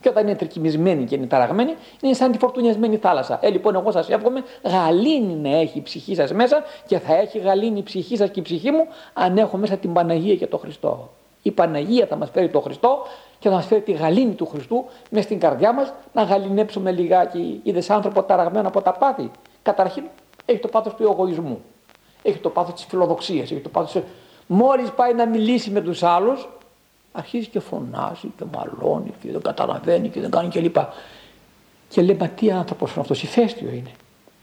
Και 0.00 0.08
όταν 0.08 0.26
είναι 0.26 0.36
τρικυμισμένη 0.36 1.04
και 1.04 1.14
είναι 1.14 1.26
ταραγμένη, 1.26 1.74
είναι 2.00 2.12
σαν 2.12 2.32
τη 2.32 2.38
φορτουνιασμένη 2.38 2.96
θάλασσα. 2.96 3.38
Ε, 3.42 3.50
λοιπόν, 3.50 3.74
εγώ 3.74 3.90
σας 3.90 4.08
εύχομαι 4.08 4.44
γαλήνη 4.64 5.34
να 5.34 5.56
έχει 5.56 5.78
η 5.78 5.82
ψυχή 5.82 6.14
σας 6.14 6.32
μέσα 6.32 6.62
και 6.86 6.98
θα 6.98 7.16
έχει 7.16 7.38
γαλήνη 7.38 7.78
η 7.78 7.82
ψυχή 7.82 8.16
σας 8.16 8.30
και 8.30 8.40
η 8.40 8.42
ψυχή 8.42 8.70
μου 8.70 8.86
αν 9.12 9.38
έχω 9.38 9.56
μέσα 9.56 9.76
την 9.76 9.92
Παναγία 9.92 10.34
και 10.34 10.46
τον 10.46 10.58
Χριστό. 10.58 11.10
Η 11.42 11.50
Παναγία 11.50 12.06
θα 12.06 12.16
μας 12.16 12.30
φέρει 12.30 12.48
τον 12.48 12.62
Χριστό 12.62 13.06
και 13.38 13.48
θα 13.48 13.54
μας 13.54 13.66
φέρει 13.66 13.80
τη 13.80 13.92
γαλήνη 13.92 14.32
του 14.34 14.46
Χριστού 14.46 14.84
μέσα 15.10 15.24
στην 15.24 15.40
καρδιά 15.40 15.72
μας 15.72 15.92
να 16.12 16.22
γαλινέψουμε 16.22 16.90
λιγάκι. 16.90 17.60
Είδες 17.62 17.90
άνθρωπο 17.90 18.22
ταραγμένο 18.22 18.68
από 18.68 18.82
τα 18.82 18.92
πάθη. 18.92 19.30
Καταρχήν 19.62 20.04
έχει 20.44 20.58
το 20.58 20.68
πάθος 20.68 20.94
του 20.94 21.02
εγωισμού. 21.02 21.60
Έχει 22.22 22.38
το 22.38 22.48
πάθος 22.48 22.74
της 22.74 22.84
φιλοδοξίας. 22.84 23.50
Έχει 23.50 23.60
το 23.60 23.68
πάθος. 23.68 24.02
Μόλις 24.46 24.90
πάει 24.90 25.14
να 25.14 25.26
μιλήσει 25.26 25.70
με 25.70 25.80
τους 25.80 26.02
άλλους, 26.02 26.48
αρχίζει 27.12 27.46
και 27.46 27.60
φωνάζει 27.60 28.32
και 28.36 28.44
μαλώνει 28.54 29.12
και 29.22 29.32
δεν 29.32 29.42
καταλαβαίνει 29.42 30.08
και 30.08 30.20
δεν 30.20 30.30
κάνει 30.30 30.48
κλπ. 30.48 30.74
Και, 30.74 30.80
και 31.88 32.02
λέει, 32.02 32.16
μα 32.20 32.28
τι 32.28 32.50
άνθρωπος 32.50 32.90
είναι 32.92 33.00
αυτός, 33.00 33.22
ηφαίστειο 33.22 33.68
είναι. 33.68 33.90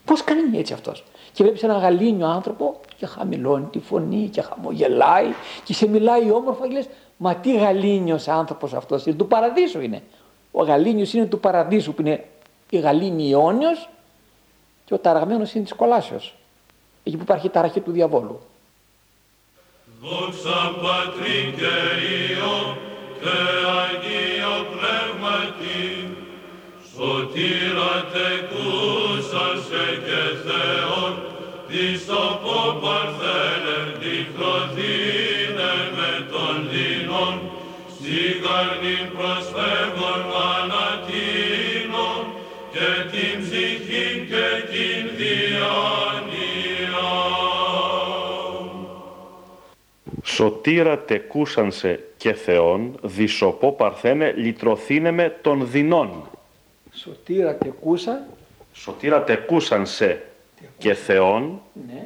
Πώς 0.06 0.24
κάνει 0.24 0.58
έτσι 0.58 0.74
αυτός. 0.74 1.04
Και 1.34 1.44
βλέπει 1.44 1.60
ένα 1.66 1.78
γαλήνιο 1.78 2.28
άνθρωπο 2.28 2.80
και 2.98 3.06
χαμηλώνει 3.06 3.66
τη 3.66 3.80
φωνή 3.80 4.28
και 4.28 4.42
χαμογελάει 4.42 5.28
και 5.64 5.74
σε 5.74 5.88
μιλάει 5.88 6.32
όμορφα 6.32 6.68
και 6.68 6.74
λες, 6.74 6.88
μα 7.18 7.36
τι 7.36 7.58
γαλήνιος 7.58 8.28
άνθρωπος 8.28 8.74
αυτός 8.74 9.06
είναι, 9.06 9.16
του 9.16 9.28
παραδείσου 9.28 9.82
είναι. 9.82 10.02
Ο 10.52 10.64
γαλήνιος 10.64 11.14
είναι 11.14 11.26
του 11.26 11.40
παραδείσου 11.40 11.94
που 11.94 12.02
είναι 12.02 12.26
η 12.70 12.78
γαλήνη 12.78 13.32
αιώνιο 13.32 13.70
και 14.86 14.94
ο 14.94 14.98
ταραγμένος 14.98 15.54
είναι 15.54 15.64
της 15.64 15.74
κολάσεω. 15.74 16.20
Εκεί 17.04 17.16
που 17.16 17.22
υπάρχει 17.22 17.48
η 17.48 17.50
ταραχή 17.50 17.80
του 17.80 17.92
διαβόλου. 17.92 18.40
Δόξα 20.10 20.62
Πατρί 20.82 21.54
και 21.60 21.76
Υιό 22.14 22.78
και 23.22 23.38
Αγίο 23.82 24.56
Πνεύματι, 24.72 25.86
σωτήρα 26.92 27.94
τεκούσασε 28.14 29.86
και 30.06 30.22
Θεόν, 30.44 31.14
της 31.68 32.06
το 32.06 32.24
παρθένε 32.82 33.78
διχρωθήνε 34.02 35.74
με 35.98 36.12
τον 36.32 36.56
δίνον, 36.72 37.36
στη 37.94 38.20
καρδίν 38.44 39.06
προσφεύγων 39.16 40.22
ανατείνων 40.56 42.22
και 42.74 42.90
την 43.12 43.36
ψυχή 43.44 44.08
και 44.30 44.48
την 44.72 45.02
διάνοια. 45.18 46.55
Σωτήρα 50.36 50.98
τεκούσανσε 51.00 52.04
και 52.18 52.34
Θεόν, 52.34 52.98
δισοπό 53.01 53.72
παρθένε, 53.72 54.34
λυτρωθήνε 54.38 55.12
με 55.12 55.38
των 55.42 55.68
δεινών. 55.68 56.30
Σωτήρα 56.94 57.56
τεκούσα. 57.56 58.24
Σωτήρα 58.74 59.24
τεκούσανσε 59.24 60.24
και 60.77 60.94
Θεόν, 60.94 61.62
Ναι. 61.88 62.04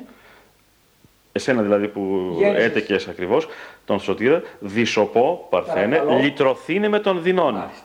εσένα 1.32 1.62
δηλαδή 1.62 1.88
που 1.88 2.34
Γέννησες. 2.38 2.64
έτεκες 2.66 3.08
ακριβώς, 3.08 3.48
τον 3.86 4.00
σωτήρα, 4.00 4.42
δισοπό 4.60 5.48
παρθένε, 5.50 5.96
Παρακαλώ. 5.98 6.20
λυτρωθήνε 6.24 6.88
με 6.90 7.00
των 7.00 7.22
δεινών. 7.22 7.54
Μάλιστα. 7.54 7.84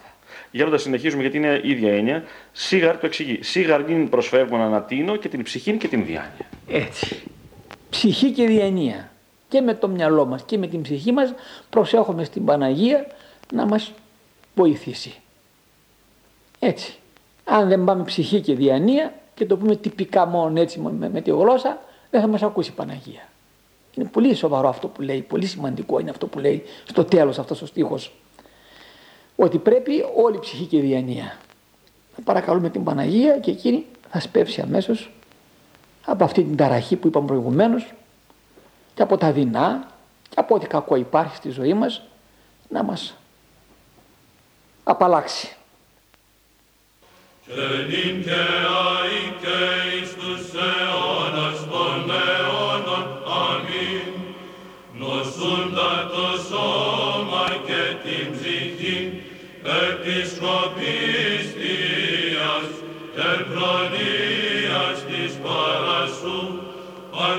Για 0.51 0.65
να 0.65 0.77
συνεχίσουμε 0.77 1.21
γιατί 1.21 1.37
είναι 1.37 1.61
ίδια 1.63 1.93
έννοια. 1.93 2.23
Σίγαρ 2.51 2.97
το 2.97 3.05
εξηγεί. 3.05 3.39
Σίγαρ 3.41 3.81
προσφεύγουν 4.09 4.61
ανατείνω 4.61 5.15
και 5.15 5.27
την 5.29 5.43
ψυχή 5.43 5.71
και 5.77 5.87
την 5.87 6.05
διάνοια. 6.05 6.49
Έτσι. 6.69 7.21
Ψυχή 7.89 8.31
και 8.31 8.45
διανία. 8.45 9.09
Και 9.55 9.61
με 9.61 9.73
το 9.73 9.87
μυαλό 9.87 10.25
μας 10.25 10.43
και 10.43 10.57
με 10.57 10.67
την 10.67 10.81
ψυχή 10.81 11.11
μας 11.11 11.33
προσέχουμε 11.69 12.23
στην 12.23 12.45
Παναγία 12.45 13.07
να 13.53 13.65
μας 13.65 13.91
βοηθήσει. 14.55 15.15
Έτσι. 16.59 16.95
Αν 17.43 17.67
δεν 17.67 17.83
πάμε 17.83 18.03
ψυχή 18.03 18.41
και 18.41 18.55
διανία 18.55 19.13
και 19.33 19.45
το 19.45 19.57
πούμε 19.57 19.75
τυπικά 19.75 20.25
μόνο 20.25 20.61
έτσι 20.61 20.79
με, 20.79 21.09
με 21.09 21.21
τη 21.21 21.31
γλώσσα 21.31 21.81
δεν 22.11 22.21
θα 22.21 22.27
μας 22.27 22.43
ακούσει 22.43 22.69
η 22.69 22.73
Παναγία. 22.73 23.29
Είναι 23.93 24.09
πολύ 24.11 24.35
σοβαρό 24.35 24.67
αυτό 24.67 24.87
που 24.87 25.01
λέει, 25.01 25.21
πολύ 25.21 25.45
σημαντικό 25.45 25.99
είναι 25.99 26.09
αυτό 26.09 26.27
που 26.27 26.39
λέει 26.39 26.63
στο 26.85 27.05
τέλος 27.05 27.39
αυτός 27.39 27.61
ο 27.61 27.65
στίχος. 27.65 28.13
Ότι 29.35 29.57
πρέπει 29.57 30.05
όλη 30.15 30.35
η 30.35 30.39
ψυχή 30.39 30.65
και 30.65 30.77
η 30.77 30.81
διανία. 30.81 31.37
Θα 32.15 32.21
παρακαλούμε 32.23 32.69
την 32.69 32.83
Παναγία 32.83 33.39
και 33.39 33.51
εκείνη 33.51 33.85
θα 34.09 34.19
σπεύσει 34.19 34.61
αμέσως 34.61 35.11
από 36.05 36.23
αυτή 36.23 36.43
την 36.43 36.55
ταραχή 36.55 36.95
που 36.95 37.07
είπαμε 37.07 37.25
προηγουμένως 37.27 37.93
και 38.95 39.01
από 39.01 39.17
τα 39.17 39.31
δεινά 39.31 39.87
και 40.29 40.35
από 40.39 40.55
ό,τι 40.55 40.67
κακό 40.67 40.95
υπάρχει 40.95 41.35
στη 41.35 41.49
ζωή 41.49 41.73
μας 41.73 42.01
να 42.69 42.83
μας 42.83 43.15
απαλλάξει. 44.83 45.55
Και 47.45 47.53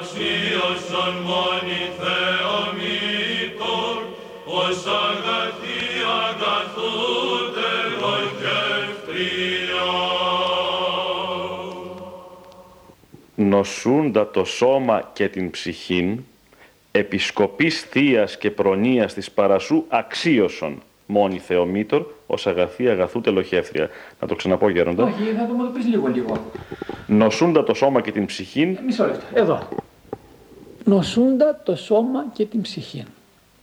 αξίωσον 0.06 1.14
μόνοι 1.14 1.80
Θεομήτωρ 1.98 3.96
ως 4.44 4.86
αγαθή 4.86 5.82
αγαθούτερο 6.28 8.06
και 13.34 13.42
νοσούντα 13.42 14.30
το 14.30 14.44
σώμα 14.44 15.10
και 15.12 15.28
την 15.28 15.50
ψυχήν, 15.50 16.18
επισκοπής 16.90 17.80
θείας 17.80 18.38
και 18.38 18.50
προνοίας 18.50 19.14
της 19.14 19.30
παρασού 19.30 19.84
αξίωσον 19.88 20.82
μόνη 21.06 21.38
Θεομήτωρ, 21.38 22.02
ως 22.26 22.46
αγαθή 22.46 22.88
αγαθού 22.88 23.20
τελοχεύθρια. 23.20 23.88
Να 24.20 24.26
το 24.26 24.34
ξαναπώ 24.34 24.68
γέροντα. 24.68 25.04
Όχι, 25.04 25.22
θα 25.38 25.46
το 25.46 25.52
μου 25.52 25.64
το 25.64 25.70
πεις 25.70 25.86
λίγο 25.86 26.06
λίγο. 26.06 26.50
Νοσούντα 27.06 27.62
το 27.62 27.74
σώμα 27.74 28.00
και 28.00 28.12
την 28.12 28.26
ψυχήν. 28.26 28.74
Ε, 28.74 28.80
μισό 28.84 29.04
λεπτό, 29.04 29.24
εδώ. 29.34 29.68
Νοσούντα 30.88 31.60
το 31.62 31.76
σώμα 31.76 32.24
και 32.32 32.44
την 32.44 32.60
ψυχή. 32.60 33.04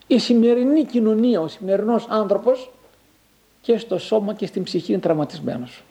Η 0.08 0.20
σημερινή 0.20 0.84
κοινωνία, 0.84 1.42
ο 1.42 1.48
σημερινός 1.48 2.06
άνθρωπος 2.10 2.72
και 3.62 3.78
στο 3.78 3.98
σώμα 3.98 4.34
και 4.34 4.46
στην 4.46 4.64
ψυχή 4.64 4.92
είναι 4.92 5.02
τραυματισμένος. 5.02 5.84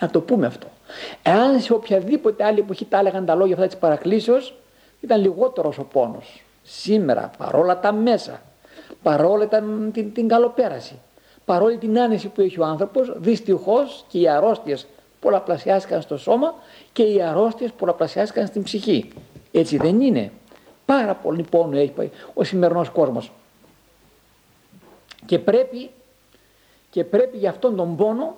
Να 0.00 0.10
το 0.10 0.20
πούμε 0.20 0.46
αυτό. 0.46 0.66
Εάν 1.22 1.60
σε 1.60 1.72
οποιαδήποτε 1.72 2.44
άλλη 2.44 2.58
εποχή 2.58 2.84
τα 2.84 2.98
έλεγαν 2.98 3.24
τα 3.24 3.34
λόγια 3.34 3.54
αυτά 3.54 3.66
της 3.66 3.76
παρακλήσεως, 3.76 4.54
ήταν 5.00 5.20
λιγότερος 5.20 5.78
ο 5.78 5.84
πόνος. 5.84 6.42
Σήμερα, 6.62 7.30
παρόλα 7.38 7.80
τα 7.80 7.92
μέσα, 7.92 8.42
παρόλα 9.02 9.46
την, 9.46 9.92
την, 9.92 10.12
την 10.12 10.28
καλοπέραση, 10.28 10.98
παρόλη 11.44 11.78
την 11.78 12.00
άνεση 12.00 12.28
που 12.28 12.40
έχει 12.40 12.60
ο 12.60 12.64
άνθρωπος, 12.64 13.12
δυστυχώς 13.16 14.04
και 14.08 14.18
οι 14.18 14.28
αρρώστιες 14.28 14.86
πολλαπλασιάστηκαν 15.20 16.02
στο 16.02 16.16
σώμα 16.16 16.54
και 16.92 17.02
οι 17.02 17.22
αρρώστιες 17.22 17.70
πολλαπλασιάστηκαν 17.72 18.46
στην 18.46 18.62
ψυχή. 18.62 19.08
Έτσι 19.52 19.76
δεν 19.76 20.00
είναι. 20.00 20.30
Πάρα 20.92 21.14
πολύ 21.14 21.44
πόνο 21.50 21.76
έχει 21.76 22.10
ο 22.34 22.44
σημερινός 22.44 22.88
κόσμος. 22.90 23.32
Και 25.26 25.38
πρέπει, 25.38 25.90
και 26.90 27.04
πρέπει 27.04 27.36
για 27.36 27.50
αυτόν 27.50 27.76
τον 27.76 27.96
πόνο 27.96 28.34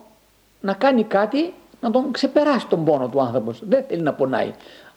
να 0.61 0.75
κάνει 0.75 1.05
κάτι 1.05 1.55
να 1.81 1.91
τον 1.91 2.13
ξεπεράσει 2.13 2.67
τον 2.67 2.85
πόνο 2.85 3.09
του 3.09 3.21
άνθρωπος. 3.21 3.63
Δεν 3.69 3.85
θέλει 3.85 4.03
να 4.03 4.13
πονάει. 4.15 4.53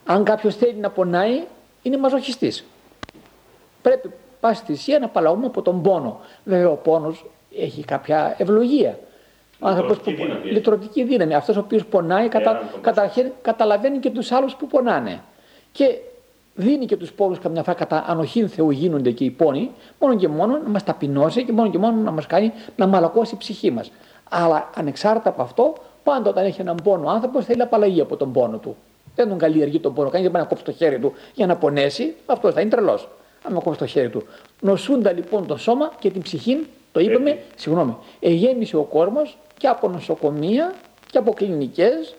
Αν 0.06 0.24
κάποιος 0.24 0.56
θέλει 0.56 0.76
να 0.76 0.90
πονάει, 0.90 1.44
είναι 1.82 1.98
μαζοχιστής. 1.98 2.66
Πρέπει 3.82 4.12
πάση 4.40 4.64
θυσία 4.66 5.00
να 5.00 5.06
απαλλαγούμε 5.06 5.46
από 5.46 5.62
τον 5.62 5.82
πόνο. 5.82 6.20
Βέβαια, 6.44 6.70
ο 6.70 6.76
πόνος 6.76 7.26
έχει 7.58 7.84
κάποια 7.84 8.36
ευλογία. 8.38 9.00
Ο 9.60 9.68
άνθρωπος 9.68 9.98
που 9.98 10.12
δύναμη. 10.12 10.50
Λυτρωτική 10.52 11.04
δύναμη. 11.04 11.36
Αυτός 11.36 11.56
ο 11.56 11.60
οποίος 11.60 11.86
πονάει, 11.86 12.28
κατα... 12.28 12.70
καταρχήν 12.82 13.32
καταλαβαίνει 13.42 13.98
και 13.98 14.10
τους 14.10 14.32
άλλους 14.32 14.56
που 14.56 14.68
πονάνε. 14.68 15.22
Και 15.72 15.98
δίνει 16.58 16.86
και 16.86 16.98
τους 16.98 17.12
πόνου 17.12 17.38
καμιά 17.42 17.64
φορά 17.64 17.78
κατά 17.78 18.04
ανοχήν 18.08 18.50
Θεού 18.50 18.70
γίνονται 18.70 19.12
και 19.12 19.24
οι 19.24 19.30
πόνοι, 19.30 19.72
μόνο 20.00 20.16
και 20.16 20.28
μόνο 20.28 20.58
να 20.58 20.70
μας 20.70 20.84
ταπεινώσει 20.84 21.44
και 21.44 21.52
μόνο 21.52 21.70
και 21.70 21.78
μόνο 21.78 22.02
να 22.02 22.12
μας 22.12 22.28
κάνει 22.28 22.52
να 22.76 22.88
μαλακώσει 22.88 23.36
η 23.36 23.38
ψυχή 23.38 23.72
μας. 23.72 23.92
Αλλά 24.30 24.70
ανεξάρτητα 24.76 25.30
από 25.30 25.42
αυτό, 25.42 25.74
πάντα 26.04 26.30
όταν 26.30 26.46
έχει 26.46 26.62
έναν 26.62 26.76
πόνο 26.84 27.08
ο 27.08 27.10
άνθρωπος 27.10 27.46
θέλει 27.46 27.62
απαλλαγή 27.62 28.02
από 28.02 28.16
τον 28.16 28.32
πόνο 28.32 28.58
του. 28.58 28.76
Δεν 29.16 29.30
τον 29.30 29.38
καλλιεργεί 29.38 29.80
τον 29.80 29.94
πόνο. 29.94 30.10
Κανεί 30.10 30.24
δεν 30.24 30.32
πάει 30.32 30.42
να 30.42 30.48
κόψει 30.48 30.64
το 30.64 30.72
χέρι 30.72 31.00
του 31.00 31.14
για 31.34 31.46
να 31.46 31.56
πονέσει, 31.56 32.16
αυτός 32.26 32.54
θα 32.54 32.62
είναι 32.62 32.70
τρελός. 32.70 33.08
Αν 33.44 33.54
με 33.54 33.60
κόψει 33.60 33.80
το 33.80 33.86
χέρι 33.86 34.10
του. 34.10 34.24
Νοσούντα 34.62 35.12
λοιπόν 35.12 35.48
το 35.48 35.58
σώμα 35.58 35.92
και 36.00 36.10
την 36.10 36.22
ψυχή, 36.22 36.68
το 36.92 37.00
είπαμε, 37.00 37.30
Έτσι. 37.30 37.44
συγγνώμη, 37.56 37.98
εγέμισε 38.20 38.78
ο 38.78 38.84
κόσμος 38.84 39.38
και 39.58 39.68
από 39.68 39.90
νοσοκομεία 39.90 40.74
και 41.12 41.18
από 41.18 41.34
κλινικές 41.34 42.16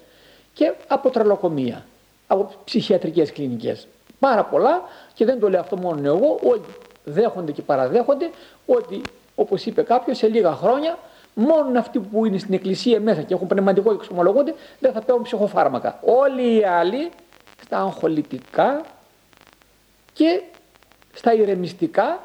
και 0.52 0.72
από 0.88 1.10
τρελοκομεία. 1.10 1.86
Από 2.26 2.50
ψυχιατρικές 2.64 3.32
κλινικές. 3.32 3.86
Πάρα 4.18 4.44
πολλά 4.44 4.82
και 5.14 5.24
δεν 5.24 5.40
το 5.40 5.50
λέω 5.50 5.60
αυτό 5.60 5.76
μόνο 5.76 6.06
εγώ, 6.06 6.38
όλοι 6.42 6.64
δέχονται 7.04 7.52
και 7.52 7.62
παραδέχονται 7.62 8.30
ότι 8.66 9.00
όπως 9.34 9.66
είπε 9.66 9.82
κάποιος 9.82 10.16
σε 10.16 10.28
λίγα 10.28 10.52
χρόνια 10.52 10.98
Μόνο 11.40 11.78
αυτοί 11.78 11.98
που 11.98 12.24
είναι 12.24 12.38
στην 12.38 12.54
εκκλησία 12.54 13.00
μέσα 13.00 13.22
και 13.22 13.34
έχουν 13.34 13.46
πνευματικό 13.46 13.90
και 13.90 13.96
εξομολογούνται 13.96 14.54
δεν 14.78 14.92
θα 14.92 15.00
παίρνουν 15.00 15.22
ψυχοφάρμακα. 15.22 16.00
Όλοι 16.04 16.56
οι 16.56 16.64
άλλοι 16.64 17.10
στα 17.64 17.78
αγχολητικά 17.78 18.80
και 20.12 20.42
στα 21.14 21.34
ηρεμιστικά 21.34 22.20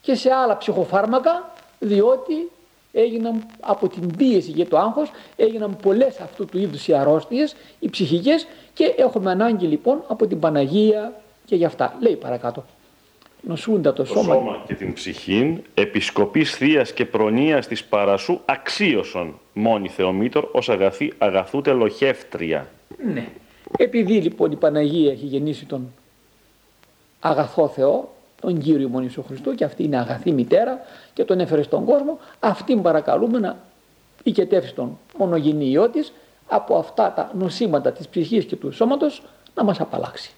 και 0.00 0.14
σε 0.14 0.32
άλλα 0.32 0.56
ψυχοφάρμακα 0.56 1.50
διότι 1.78 2.50
έγιναν 2.92 3.46
από 3.60 3.88
την 3.88 4.16
πίεση 4.16 4.50
για 4.50 4.66
το 4.66 4.78
άγχος 4.78 5.10
έγιναν 5.36 5.76
πολλές 5.82 6.20
αυτού 6.20 6.44
του 6.46 6.58
είδους 6.58 6.88
οι 6.88 6.94
αρρώστιες, 6.94 7.54
οι 7.78 7.90
ψυχικές 7.90 8.46
και 8.74 8.94
έχουμε 8.96 9.30
ανάγκη 9.30 9.66
λοιπόν 9.66 10.04
από 10.08 10.26
την 10.26 10.38
Παναγία 10.38 11.12
και 11.48 11.56
γι' 11.56 11.64
αυτά. 11.64 11.96
Λέει 12.00 12.16
παρακάτω 12.16 12.64
νοσούντα 13.40 13.92
το, 13.92 14.04
σώμα. 14.04 14.34
σώμα 14.34 14.62
και 14.66 14.74
την 14.74 14.92
ψυχήν, 14.92 15.62
επισκοπής 15.74 16.54
θεία 16.54 16.82
και 16.82 17.04
προνοίας 17.04 17.66
της 17.66 17.84
παρασού 17.84 18.40
αξίωσον 18.44 19.38
μόνη 19.52 19.88
Θεομήτωρ 19.88 20.48
ως 20.52 20.68
αγαθή 20.68 21.12
αγαθούτε 21.18 21.72
λοχεύτρια. 21.72 22.68
Ναι. 23.12 23.28
Επειδή 23.78 24.12
λοιπόν 24.12 24.52
η 24.52 24.56
Παναγία 24.56 25.10
έχει 25.10 25.26
γεννήσει 25.26 25.66
τον 25.66 25.92
αγαθό 27.20 27.68
Θεό, 27.68 28.14
τον 28.40 28.58
Κύριο 28.58 28.88
Μονίσο 28.88 29.22
Χριστού 29.22 29.54
και 29.54 29.64
αυτή 29.64 29.82
είναι 29.82 29.98
αγαθή 29.98 30.32
μητέρα 30.32 30.78
και 31.12 31.24
τον 31.24 31.40
έφερε 31.40 31.62
στον 31.62 31.84
κόσμο, 31.84 32.18
αυτήν 32.40 32.82
παρακαλούμε 32.82 33.38
να 33.38 33.58
οικετεύσει 34.22 34.74
τον 34.74 34.98
μονογενή 35.18 35.70
ιό 35.70 35.88
της 35.88 36.12
από 36.46 36.76
αυτά 36.76 37.12
τα 37.12 37.30
νοσήματα 37.38 37.92
της 37.92 38.08
ψυχής 38.08 38.44
και 38.44 38.56
του 38.56 38.72
σώματος 38.72 39.22
να 39.54 39.64
μας 39.64 39.80
απαλλάξει. 39.80 40.32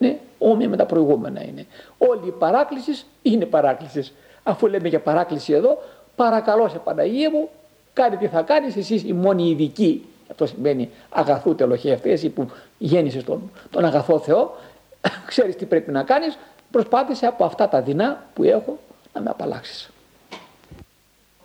Ναι, 0.00 0.18
όμοια 0.38 0.68
με 0.68 0.76
τα 0.76 0.86
προηγούμενα 0.86 1.42
είναι. 1.42 1.66
Όλη 1.98 2.26
η 2.26 2.30
παράκληση 2.30 3.04
είναι 3.22 3.44
παράκλησης. 3.44 4.12
Αφού 4.42 4.66
λέμε 4.66 4.88
για 4.88 5.00
παράκληση 5.00 5.52
εδώ, 5.52 5.78
παρακαλώ 6.16 6.68
σε 6.68 6.78
Παναγία 6.78 7.30
μου, 7.30 7.48
κάνε 7.92 8.16
τι 8.16 8.26
θα 8.26 8.42
κάνεις, 8.42 8.76
εσύ 8.76 8.94
η 8.94 9.12
μόνη 9.12 9.48
ειδική, 9.48 10.04
αυτό 10.30 10.46
σημαίνει 10.46 10.90
αγαθού 11.10 11.54
τελοχεύτη, 11.54 12.10
εσύ 12.10 12.28
που 12.28 12.50
γέννησες 12.78 13.24
τον, 13.24 13.50
τον 13.70 13.84
αγαθό 13.84 14.18
Θεό, 14.18 14.56
ξέρεις 15.30 15.56
τι 15.56 15.64
πρέπει 15.64 15.90
να 15.90 16.02
κάνεις, 16.02 16.38
προσπάθησε 16.70 17.26
από 17.26 17.44
αυτά 17.44 17.68
τα 17.68 17.82
δεινά 17.82 18.24
που 18.34 18.42
έχω 18.42 18.78
να 19.12 19.20
με 19.20 19.30
απαλλάξεις. 19.30 19.90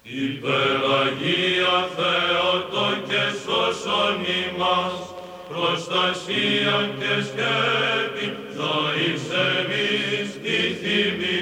Υπεραγία 0.04 1.76
Θεότο 1.96 2.86
και 3.08 3.38
σώσον 3.44 4.22
ημάς, 4.22 5.15
προστασία 5.52 6.76
και 7.00 7.14
σκέπη, 7.28 8.28
ζωής 8.58 9.24
εμείς 9.54 10.30
τη 10.44 10.60
θυμή, 10.82 11.40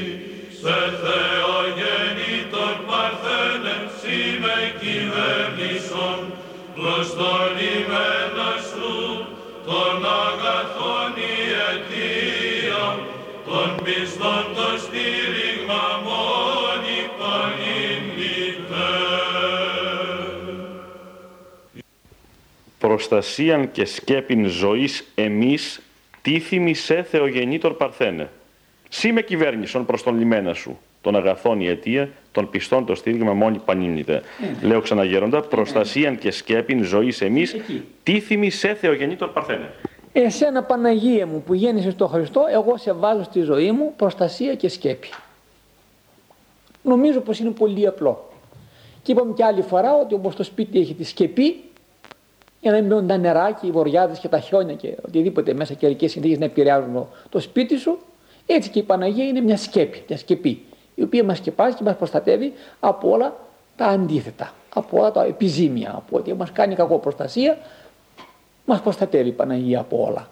σε 0.62 0.78
Θεογεννήτων 1.02 2.76
παρθένε, 2.88 3.76
με 4.44 4.58
κυβέρνησον, 4.82 6.20
προς 6.76 7.08
τον 7.20 7.52
ημένας 7.76 8.62
σου, 8.72 9.26
των 9.66 9.96
αγαθών 10.26 11.12
η 11.32 11.36
αιτία, 11.64 12.86
των 13.48 13.70
πιστών 13.84 14.44
το 14.56 14.68
στήριγμα 14.84 15.13
προστασίαν 22.88 23.72
και 23.72 23.86
σκέπιν 23.86 24.48
ζωής 24.48 25.04
εμείς 25.16 25.82
τίθιμη 26.22 26.74
σε 26.74 27.04
Θεογεννήτωρ 27.04 27.74
Παρθένε. 27.74 28.30
Σύ 28.90 29.12
με 29.12 29.22
κυβέρνησον 29.22 29.86
προς 29.86 30.04
τον 30.04 30.18
λιμένα 30.18 30.54
σου, 30.54 30.80
τον 31.02 31.16
αγαθών 31.16 31.60
η 31.60 31.68
αιτία, 31.68 32.10
των 32.32 32.50
πιστών 32.50 32.86
το 32.86 32.96
στήριγμα 32.96 33.34
μόνη 33.34 33.60
πανίνητε. 33.66 34.22
Ναι. 34.62 34.68
Λέω 34.68 34.82
ξαναγέροντα, 34.82 35.42
προστασίαν 35.42 36.18
και 36.18 36.32
σκέπιν 36.32 36.84
ζωής 36.84 37.22
εμείς, 37.22 37.56
τίθιμη 38.04 38.50
σε 38.50 38.74
Θεογεννήτωρ 38.74 39.30
Παρθένε. 39.30 39.74
Εσένα 40.14 40.64
Παναγία 40.64 41.28
μου 41.28 41.44
που 41.46 41.54
γέννησες 41.54 41.94
στο 41.94 42.08
Χριστό, 42.08 42.46
εγώ 42.52 42.78
σε 42.78 42.94
βάζω 42.94 43.24
στη 43.24 43.42
ζωή 43.42 43.72
μου 43.72 43.94
προστασία 43.96 44.56
και 44.56 44.70
σκέπη. 44.70 45.10
Νομίζω 46.82 47.20
πως 47.20 47.40
είναι 47.40 47.50
πολύ 47.50 47.88
απλό. 47.88 48.32
Και 49.04 49.12
είπαμε 49.12 49.34
και 49.34 49.44
άλλη 49.44 49.62
φορά 49.62 49.94
ότι 49.94 50.14
όπως 50.14 50.36
το 50.36 50.44
σπίτι 50.44 50.80
έχει 50.80 50.94
τη 50.94 51.04
σκεπή, 51.04 51.56
για 52.64 52.72
να 52.72 52.78
μην 52.78 52.88
μπαίνουν 52.88 53.08
τα 53.08 53.18
νερά 53.18 53.52
και 53.52 53.68
οι 53.68 53.72
βοριάδες 53.72 54.20
και 54.20 54.28
τα 54.28 54.40
χιόνια 54.40 54.74
και 54.74 54.96
οτιδήποτε 55.08 55.54
μέσα 55.54 55.74
καιρικές 55.74 56.12
συνθήκες 56.12 56.40
να 56.40 56.46
επηρεάζουν 56.46 57.08
το 57.30 57.40
σπίτι 57.40 57.78
σου, 57.78 57.98
έτσι 58.46 58.70
και 58.70 58.80
η 58.80 58.84
Παναγία 58.84 59.26
είναι 59.26 59.42
μια 59.42 59.58
σκέπη, 59.58 60.04
μια 60.08 60.18
σκεπή, 60.18 60.66
η 60.96 61.04
οποία 61.04 61.24
μας 61.24 61.38
σκεπάζει 61.38 61.76
και 61.76 61.84
μας 61.84 61.96
προστατεύει 61.96 62.54
από 62.80 63.10
όλα 63.10 63.36
τα 63.76 63.86
αντίθετα, 63.86 64.54
από 64.74 64.98
όλα 65.00 65.12
τα 65.12 65.24
επιζήμια, 65.24 65.94
από 65.96 66.18
ό,τι 66.18 66.34
μας 66.34 66.52
κάνει 66.52 66.76
κακό 66.76 66.98
προστασία, 66.98 67.58
μας 68.66 68.82
προστατεύει 68.82 69.30
η 69.30 69.32
Παναγία 69.32 69.80
από 69.80 70.06
όλα. 70.08 70.30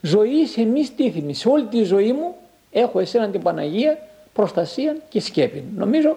Ζωή 0.00 0.46
σε 0.46 0.64
μη 0.64 0.84
στήθιμη, 0.84 1.34
σε 1.34 1.48
όλη 1.48 1.64
τη 1.64 1.82
ζωή 1.82 2.12
μου 2.12 2.34
έχω 2.70 2.98
εσένα 2.98 3.28
την 3.28 3.42
Παναγία 3.42 3.98
προστασία 4.32 4.96
και 5.08 5.20
σκέπη. 5.20 5.64
Νομίζω 5.76 6.16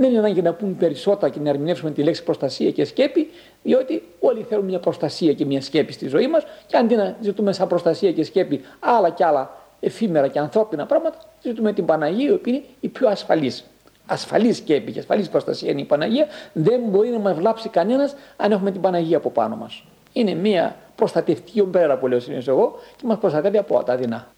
δεν 0.00 0.10
είναι 0.10 0.18
ανάγκη 0.18 0.42
να 0.42 0.52
πούμε 0.52 0.72
περισσότερα 0.72 1.32
και 1.32 1.40
να 1.40 1.48
ερμηνεύσουμε 1.48 1.90
τη 1.90 2.02
λέξη 2.02 2.22
προστασία 2.22 2.70
και 2.70 2.84
σκέπη, 2.84 3.30
διότι 3.62 4.02
όλοι 4.20 4.42
θέλουν 4.48 4.64
μια 4.64 4.78
προστασία 4.78 5.32
και 5.32 5.44
μια 5.44 5.60
σκέπη 5.60 5.92
στη 5.92 6.08
ζωή 6.08 6.26
μας. 6.26 6.42
Και 6.66 6.76
αντί 6.76 6.96
να 6.96 7.16
ζητούμε 7.20 7.52
σαν 7.52 7.68
προστασία 7.68 8.12
και 8.12 8.24
σκέπη 8.24 8.60
άλλα 8.80 9.10
και 9.10 9.24
άλλα 9.24 9.50
εφήμερα 9.80 10.28
και 10.28 10.38
ανθρώπινα 10.38 10.86
πράγματα, 10.86 11.18
ζητούμε 11.42 11.72
την 11.72 11.84
Παναγία, 11.84 12.28
η 12.28 12.32
οποία 12.32 12.52
είναι 12.52 12.62
η 12.80 12.88
πιο 12.88 13.08
ασφαλής. 13.08 13.64
Ασφαλής 14.06 14.56
σκέπη 14.56 14.92
και 14.92 14.98
ασφαλής 14.98 15.28
προστασία 15.28 15.70
είναι 15.70 15.80
η 15.80 15.84
Παναγία. 15.84 16.26
Δεν 16.52 16.80
μπορεί 16.80 17.08
να 17.08 17.18
μας 17.18 17.36
βλάψει 17.36 17.68
κανένας 17.68 18.14
αν 18.36 18.52
έχουμε 18.52 18.70
την 18.70 18.80
Παναγία 18.80 19.16
από 19.16 19.30
πάνω 19.30 19.56
μας. 19.56 19.84
Είναι 20.12 20.34
μια 20.34 20.76
προστατευτική 20.94 21.60
ομπρέλα 21.60 21.98
που 21.98 22.06
λέω 22.06 22.20
συνήθως 22.20 22.48
εγώ 22.48 22.78
και 22.96 23.06
μας 23.06 23.18
προστατεύει 23.18 23.58
από 23.58 23.82
τα 23.82 23.96
δεινά 23.96 24.28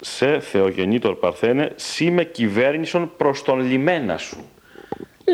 σε 0.00 0.40
Θεογεννήτωρ 0.40 1.14
Παρθένε, 1.14 1.72
σύ 1.76 2.10
με 2.10 2.24
κυβέρνησον 2.24 3.12
προς 3.16 3.42
τον 3.42 3.60
λιμένα 3.60 4.16
σου. 4.16 4.44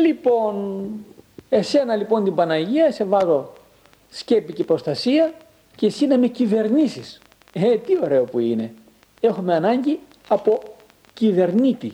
Λοιπόν, 0.03 0.87
εσένα 1.49 1.95
λοιπόν 1.95 2.23
την 2.23 2.35
Παναγία 2.35 2.91
σε 2.91 3.03
βάζω 3.03 3.51
σκέπη 4.09 4.53
και 4.53 4.63
προστασία 4.63 5.33
και 5.75 5.85
εσύ 5.85 6.07
να 6.07 6.17
με 6.17 6.27
κυβερνήσεις. 6.27 7.21
Ε, 7.53 7.75
τι 7.75 7.97
ωραίο 8.03 8.23
που 8.23 8.39
είναι. 8.39 8.73
Έχουμε 9.19 9.55
ανάγκη 9.55 9.99
από 10.27 10.59
κυβερνήτη. 11.13 11.91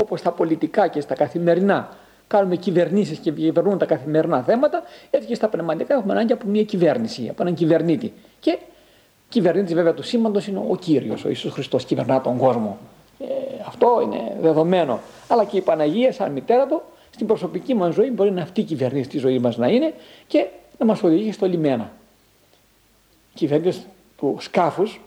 Όπως 0.00 0.20
στα 0.20 0.30
πολιτικά 0.30 0.88
και 0.88 1.00
στα 1.00 1.14
καθημερινά 1.14 1.96
κάνουμε 2.26 2.56
κυβερνήσεις 2.56 3.18
και 3.18 3.30
κυβερνούν 3.30 3.78
τα 3.78 3.86
καθημερινά 3.86 4.42
θέματα, 4.42 4.82
έτσι 5.10 5.28
και 5.28 5.34
στα 5.34 5.48
πνευματικά 5.48 5.94
έχουμε 5.94 6.12
ανάγκη 6.12 6.32
από 6.32 6.46
μια 6.46 6.62
κυβέρνηση, 6.62 7.28
από 7.28 7.42
έναν 7.42 7.54
κυβερνήτη. 7.54 8.12
Και 8.40 8.58
Κυβερνήτης 9.30 9.74
βέβαια 9.74 9.94
του 9.94 10.02
σήμαντος 10.02 10.46
είναι 10.46 10.58
ο 10.68 10.76
κύριος, 10.76 11.24
ο 11.24 11.28
Ιησούς 11.28 11.52
Χριστός, 11.52 11.84
κυβερνά 11.84 12.20
τον 12.20 12.36
κόσμο. 12.36 12.78
Ε, 13.18 13.24
αυτό 13.66 14.00
είναι 14.02 14.36
δεδομένο. 14.40 15.00
Αλλά 15.28 15.44
και 15.44 15.56
η 15.56 15.60
Παναγία, 15.60 16.12
σαν 16.12 16.32
μητέρα 16.32 16.66
του, 16.66 16.82
στην 17.20 17.32
προσωπική 17.32 17.74
μας 17.74 17.94
ζωή 17.94 18.10
μπορεί 18.10 18.30
να 18.30 18.42
αυτή 18.42 18.60
η 18.60 18.64
κυβερνήση 18.64 19.08
τη 19.08 19.18
ζωή 19.18 19.38
μας 19.38 19.56
να 19.56 19.68
είναι 19.68 19.94
και 20.26 20.46
να 20.78 20.86
μας 20.86 21.02
οδηγεί 21.02 21.32
στο 21.32 21.46
λιμένα. 21.46 21.92
Κυβερνήτη 23.34 23.78
του 24.16 24.36
σκάφους, 24.40 25.00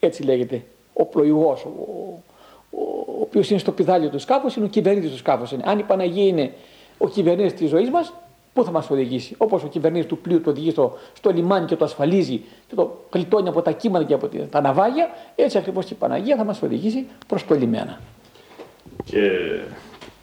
έτσι 0.00 0.22
λέγεται, 0.22 0.64
ο 0.92 1.04
πλοηγός, 1.04 1.64
ο, 1.64 1.68
ο, 1.68 2.78
ο 2.80 3.20
οποίος 3.20 3.50
είναι 3.50 3.58
στο 3.58 3.72
πιδάλιο 3.72 4.08
του 4.08 4.18
σκάφους, 4.18 4.56
είναι 4.56 4.64
ο 4.64 4.68
κυβερνήτη 4.68 5.08
του 5.08 5.16
σκάφους. 5.16 5.52
Αν 5.52 5.78
η 5.78 5.82
Παναγία 5.82 6.26
είναι 6.26 6.52
ο 6.98 7.08
κυβερνήτης 7.08 7.54
της 7.54 7.68
ζωής 7.68 7.90
μας, 7.90 8.12
Πού 8.52 8.64
θα 8.64 8.70
μας 8.70 8.90
οδηγήσει, 8.90 9.34
όπως 9.38 9.62
ο 9.62 9.66
κυβερνήτης 9.66 10.06
του 10.06 10.18
πλοίου 10.18 10.40
το 10.40 10.50
οδηγεί 10.50 10.70
στο, 10.70 10.98
στο 11.12 11.30
λιμάνι 11.30 11.66
και 11.66 11.76
το 11.76 11.84
ασφαλίζει 11.84 12.42
και 12.68 12.74
το 12.74 12.98
κλειτώνει 13.10 13.48
από 13.48 13.62
τα 13.62 13.70
κύματα 13.70 14.04
και 14.04 14.14
από 14.14 14.28
τα 14.50 14.60
ναυάγια, 14.60 15.08
έτσι 15.34 15.58
ακριβώς 15.58 15.84
και 15.84 15.92
η 15.92 15.96
Παναγία 15.96 16.36
θα 16.36 16.44
μας 16.44 16.62
οδηγήσει 16.62 17.06
προς 17.26 17.46
το 17.46 17.54
λιμένα. 17.54 18.00
Και 19.04 19.30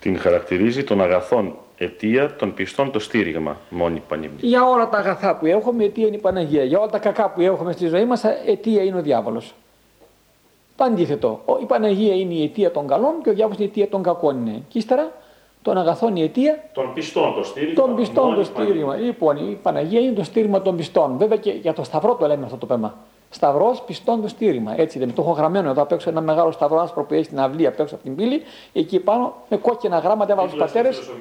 την 0.04 0.20
χαρακτηρίζει 0.20 0.84
των 0.84 1.02
αγαθών 1.02 1.56
αιτία 1.78 2.36
των 2.36 2.54
πιστών 2.54 2.92
το 2.92 3.00
στήριγμα, 3.00 3.58
μόνη 3.70 4.02
πανήμνη. 4.08 4.38
Για 4.40 4.70
όλα 4.70 4.90
τα 4.90 4.98
αγαθά 4.98 5.36
που 5.36 5.46
έχουμε, 5.46 5.84
αιτία 5.84 6.08
είναι 6.08 6.16
η 6.16 6.20
Παναγία. 6.20 6.64
Για 6.64 6.80
όλα 6.80 6.90
τα 6.90 7.00
κακά 7.00 7.30
που 7.30 7.42
έχουμε 7.42 7.72
στη 7.72 7.88
ζωή 7.88 8.06
μας, 8.06 8.24
αιτία 8.24 8.84
είναι 8.84 8.98
ο 8.98 9.02
διάβολος. 9.02 9.54
Το 10.76 10.84
αντίθετο. 10.84 11.42
Η 11.62 11.66
Παναγία 11.66 12.16
είναι 12.16 12.34
η 12.34 12.44
αιτία 12.44 12.72
των 12.72 12.88
καλών 12.88 13.14
και 13.24 13.30
ο 13.30 13.34
διάβολος 13.34 13.58
είναι 13.58 13.68
η 13.68 13.70
αιτία 13.70 13.88
των 13.88 14.04
κακών. 14.04 14.48
Είναι. 14.48 14.62
Και 14.68 14.78
ύστερα 14.78 15.12
των 15.62 15.78
αγαθών 15.78 16.16
η 16.16 16.24
αιτία. 16.24 16.64
Των 16.74 16.94
πιστών 16.94 17.34
το 17.34 17.44
στήριγμα. 17.44 17.74
Των 17.74 17.96
πιστών 17.96 18.36
το 18.36 18.44
στήριγμα. 18.44 18.96
Λοιπόν, 18.96 19.38
η 19.38 19.60
Παναγία 19.62 20.00
είναι 20.00 20.14
το 20.14 20.24
στήριγμα 20.24 20.62
των 20.62 20.76
πιστών. 20.76 21.18
Βέβαια 21.18 21.38
και 21.38 21.52
για 21.52 21.74
το 21.74 21.84
Σταυρό 21.84 22.16
το 22.16 22.28
λέμε 22.28 22.46
αυτό 22.46 22.58
το 22.58 22.66
πέμα. 22.66 22.96
Σταυρός 23.34 23.82
πιστών 23.82 24.22
το 24.22 24.28
στήριγμα. 24.28 24.74
Έτσι 24.78 25.00
δεν 25.00 25.14
Το 25.14 25.22
έχω 25.22 25.32
γραμμένο 25.32 25.70
εδώ 25.70 25.82
απ' 25.82 25.92
έξω 25.92 26.10
ένα 26.10 26.22
μεγάλο 26.22 26.52
σταυρό 26.52 26.80
άσπρο 26.80 27.04
που 27.04 27.14
έχει 27.14 27.24
στην 27.24 27.40
αυλή 27.40 27.68
απ' 27.68 27.80
έξω 27.80 27.96
από 27.96 28.04
την 28.04 28.16
πύλη. 28.16 28.42
Εκεί 28.74 29.00
πάνω 29.00 29.34
με 29.50 29.58
κόκκινα 29.58 29.98
γράμματα 29.98 30.32
έβαλα 30.32 30.50
του 30.50 30.58
πατέρες. 30.58 31.12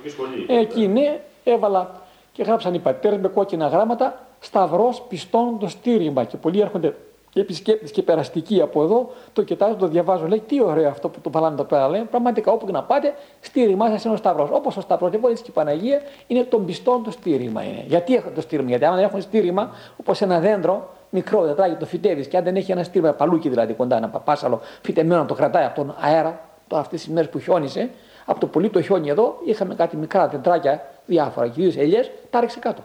Εκεί 0.46 0.86
ναι, 0.86 1.20
έβαλα 1.44 1.90
και 2.32 2.42
γράψαν 2.42 2.74
οι 2.74 2.78
πατέρες 2.78 3.18
με 3.18 3.28
κόκκινα 3.28 3.66
γράμματα 3.66 4.26
Σταυρός 4.40 5.02
πιστών 5.08 5.58
το 5.58 5.68
στήριγμα. 5.68 6.24
Και 6.24 6.36
πολλοί 6.36 6.60
έρχονται 6.60 6.94
και 7.30 7.40
επισκέπτες 7.40 7.90
και 7.90 8.02
περαστικοί 8.02 8.60
από 8.60 8.82
εδώ, 8.82 9.10
το 9.32 9.42
κοιτάζω, 9.42 9.74
το 9.74 9.86
διαβάζω. 9.86 10.26
Λέει 10.26 10.42
τι 10.46 10.62
ωραίο 10.62 10.88
αυτό 10.88 11.08
που 11.08 11.20
το 11.20 11.30
βάλανε 11.30 11.54
εδώ 11.54 11.64
πέρα. 11.64 11.88
Λέει 11.88 12.02
πραγματικά 12.10 12.52
όπου 12.52 12.66
και 12.66 12.72
να 12.72 12.82
πάτε, 12.82 13.14
στήριγμά 13.40 13.88
σας 13.88 14.04
είναι 14.04 14.14
ο 14.14 14.16
Σταυρός. 14.16 14.48
Όπως 14.52 14.76
ο 14.76 14.80
Σταυρός, 14.80 15.12
λοιπόν 15.12 15.30
έτσι 15.30 15.42
και 15.42 15.50
η 15.50 15.52
Παναγία 15.52 16.00
είναι 16.26 16.42
των 16.42 16.64
πιστών 16.64 17.04
το 17.04 17.10
στήριγμα. 17.10 17.62
Είναι. 17.62 17.84
Γιατί 17.86 18.14
έχουν 18.14 18.34
το 18.34 18.40
στήριγμα, 18.40 18.70
Γιατί 18.70 18.84
αν 18.84 18.94
δεν 18.94 19.04
έχουν 19.04 19.20
στήριγμα, 19.20 19.70
όπως 19.96 20.20
ένα 20.20 20.40
δέντρο 20.40 20.88
μικρό 21.12 21.46
τετράγει, 21.46 21.74
το 21.74 21.86
φυτεύει 21.86 22.26
και 22.26 22.36
αν 22.36 22.44
δεν 22.44 22.56
έχει 22.56 22.72
ένα 22.72 22.82
στήριγμα, 22.82 23.12
παλούκι 23.12 23.48
δηλαδή 23.48 23.72
κοντά, 23.72 23.96
ένα 23.96 24.08
παπάσαλο 24.08 24.60
φυτεμένο, 24.82 25.24
το 25.24 25.34
κρατάει 25.34 25.64
από 25.64 25.74
τον 25.74 25.94
αέρα, 26.00 26.40
το 26.68 26.76
αυτές 26.76 27.00
τις 27.00 27.12
μέρες 27.12 27.30
που 27.30 27.38
χιόνισε, 27.38 27.90
από 28.24 28.40
το 28.40 28.46
πολύ 28.46 28.68
το 28.68 28.82
χιόνι 28.82 29.08
εδώ, 29.08 29.38
είχαμε 29.44 29.74
κάτι 29.74 29.96
μικρά 29.96 30.28
τετράκια 30.28 30.86
διάφορα, 31.06 31.48
κυρίως 31.48 31.76
ελιές, 31.76 32.10
τα 32.30 32.40
ρίξε 32.40 32.58
κάτω. 32.58 32.82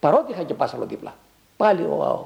Παρότι 0.00 0.32
είχα 0.32 0.42
και 0.42 0.54
πάσαλο 0.54 0.84
δίπλα. 0.86 1.14
Πάλι 1.56 1.82
ο, 1.82 2.24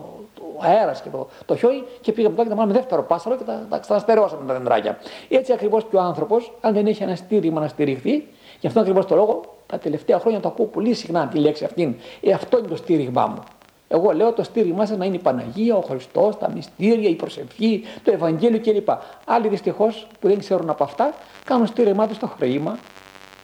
ο 0.57 0.63
αέρας 0.65 1.03
και 1.03 1.09
το, 1.09 1.29
το 1.45 1.57
χιόνι 1.57 1.85
και 2.01 2.13
πήγαμε 2.13 2.35
τότε 2.35 2.49
και 2.49 2.55
τα 2.55 2.61
μάθαμε 2.61 2.79
δεύτερο 2.79 3.03
πάσαρο 3.03 3.37
και 3.37 3.45
τα, 3.45 3.67
τα 3.71 3.79
ξαναστερεώσαμε 3.79 4.47
τα 4.47 4.53
δεντράκια. 4.53 4.99
Έτσι 5.29 5.53
ακριβώς 5.53 5.85
και 5.91 5.97
ο 5.97 6.01
άνθρωπος, 6.01 6.53
αν 6.61 6.75
δεν 6.75 6.87
έχει 6.87 7.03
ένα 7.03 7.17
στήριγμα 7.17 7.61
να 7.61 7.69
στηριχθεί, 7.69 8.27
γι' 8.61 8.67
αυτό 8.67 8.81
ακριβώς 8.81 9.07
το 9.07 9.15
λόγο 9.15 9.41
τα 9.67 9.79
τελευταία 9.79 10.19
χρόνια 10.19 10.41
το 10.41 10.49
ακούω 10.49 10.67
πολύ 10.67 10.95
συχνά 10.95 11.27
τη 11.27 11.39
λέξη 11.39 11.65
αυτήν. 11.65 11.95
Ε, 12.21 12.33
αυτό 12.33 12.59
είναι 12.59 12.69
το 12.69 12.77
στήριγμά 12.77 13.27
μου. 13.27 13.43
Εγώ 13.89 14.13
λέω 14.13 14.33
το 14.33 14.43
στήριγμά 14.43 14.87
σας 14.87 14.97
να 14.97 15.05
είναι 15.05 15.17
η 15.17 15.19
Παναγία, 15.19 15.77
ο 15.77 15.81
Χριστός, 15.81 16.39
τα 16.39 16.51
μυστήρια, 16.51 17.09
η 17.09 17.15
προσευχή, 17.15 17.85
το 18.05 18.13
Ευαγγέλιο 18.13 18.61
κλπ. 18.61 18.89
Άλλοι 19.25 19.49
δυστυχώς 19.49 20.07
που 20.21 20.29
δεν 20.29 20.39
ξέρουν 20.39 20.71
από 20.71 20.85
αυτά 20.85 21.15
κάνουν 21.45 21.67
στήριγμά 21.67 22.07
τους 22.07 22.17
στο 22.17 22.27
χρήμα, 22.27 22.79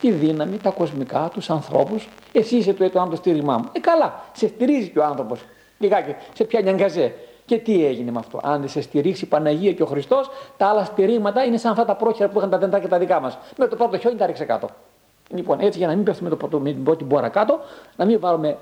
τη 0.01 0.11
δύναμη, 0.11 0.57
τα 0.57 0.71
κοσμικά, 0.71 1.31
τους 1.33 1.51
ανθρώπους. 1.51 2.09
Εσύ 2.33 2.57
είσαι 2.57 2.73
το 2.73 2.85
έτοιμο 2.85 3.09
το 3.09 3.17
στήριγμά 3.17 3.59
μου. 3.59 3.69
Ε, 3.73 3.79
καλά, 3.79 4.21
σε 4.33 4.49
στηρίζει 4.49 4.89
και 4.89 4.99
ο 4.99 5.05
άνθρωπος 5.05 5.41
λιγάκι, 5.79 6.15
σε 6.33 6.45
πιάνει 6.45 6.69
αγκαζέ. 6.69 7.15
Και 7.47 7.59
τι 7.59 7.87
έγινε 7.87 8.11
με 8.11 8.19
αυτό; 8.19 8.41
Αν 8.43 8.61
δεν 8.61 8.69
σε 8.69 8.81
στηρίξει 8.81 9.25
η 9.25 9.29
Παναγία 9.29 9.73
και 9.73 9.83
ο 9.83 9.87
Χριστός, 9.87 10.31
τα 10.57 10.67
άλλα 10.67 10.85
στηρίγματα 10.85 11.45
είναι 11.45 11.57
σαν 11.57 11.71
αυτά 11.71 11.85
τα 11.85 11.95
πρόχειρα 11.97 12.29
που 12.29 12.39
είχαν 12.39 12.51
τα 12.51 12.59
δέντρα 12.59 12.79
και 12.81 12.89
τα 12.89 12.99
δικά 12.99 13.21
μας. 13.21 13.39
Με 13.57 13.67
το 13.67 13.77
πρώτο 13.77 13.99
χιόνι 13.99 14.17
τα 14.17 14.27
ρίξε 14.27 14.45
κάτω. 14.45 14.69
Λοιπόν, 15.29 15.61
έτσι 15.61 15.79
για 15.79 15.87
να 15.87 15.95
μην 15.95 16.05
πέφτουμε 16.05 16.31
το, 16.31 16.59
με 16.59 16.73
την 16.73 16.85
πρώτη 16.85 17.05
μπόρα 17.05 17.29
κάτω, 17.29 17.61
να 17.97 18.05
μην 18.05 18.21
βάλουμε 18.21 18.57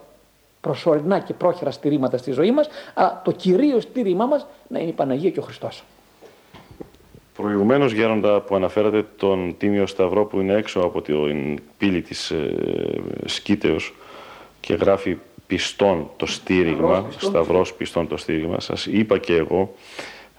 προσωρινά 0.62 1.18
και 1.18 1.34
πρόχειρα 1.34 1.70
στηρίγματα 1.70 2.16
στη 2.16 2.30
ζωή 2.30 2.52
μας, 2.52 2.68
αλλά 2.94 3.20
το 3.24 3.32
κυρίως 3.32 3.82
στήριγμά 3.82 4.26
μας 4.26 4.46
να 4.68 4.78
είναι 4.78 4.88
η 4.88 4.92
Παναγία 4.92 5.30
και 5.30 5.38
ο 5.38 5.42
Χριστός. 5.42 5.84
Προηγουμένως, 7.36 7.92
Γέροντα, 7.92 8.40
που 8.40 8.54
αναφέρατε 8.54 9.06
τον 9.16 9.54
Τίμιο 9.58 9.86
Σταυρό 9.86 10.24
που 10.24 10.40
είναι 10.40 10.54
έξω 10.54 10.80
από 10.80 11.02
την 11.02 11.60
πύλη 11.78 12.02
της 12.02 12.30
ε, 12.30 13.76
και 14.60 14.74
γράφει 14.74 15.18
πιστών 15.46 16.10
το 16.16 16.26
στήριγμα, 16.26 17.06
σταυρός 17.18 17.74
πιστών 17.74 18.08
το 18.08 18.16
στήριγμα, 18.16 18.60
σας 18.60 18.86
είπα 18.86 19.18
και 19.18 19.36
εγώ 19.36 19.74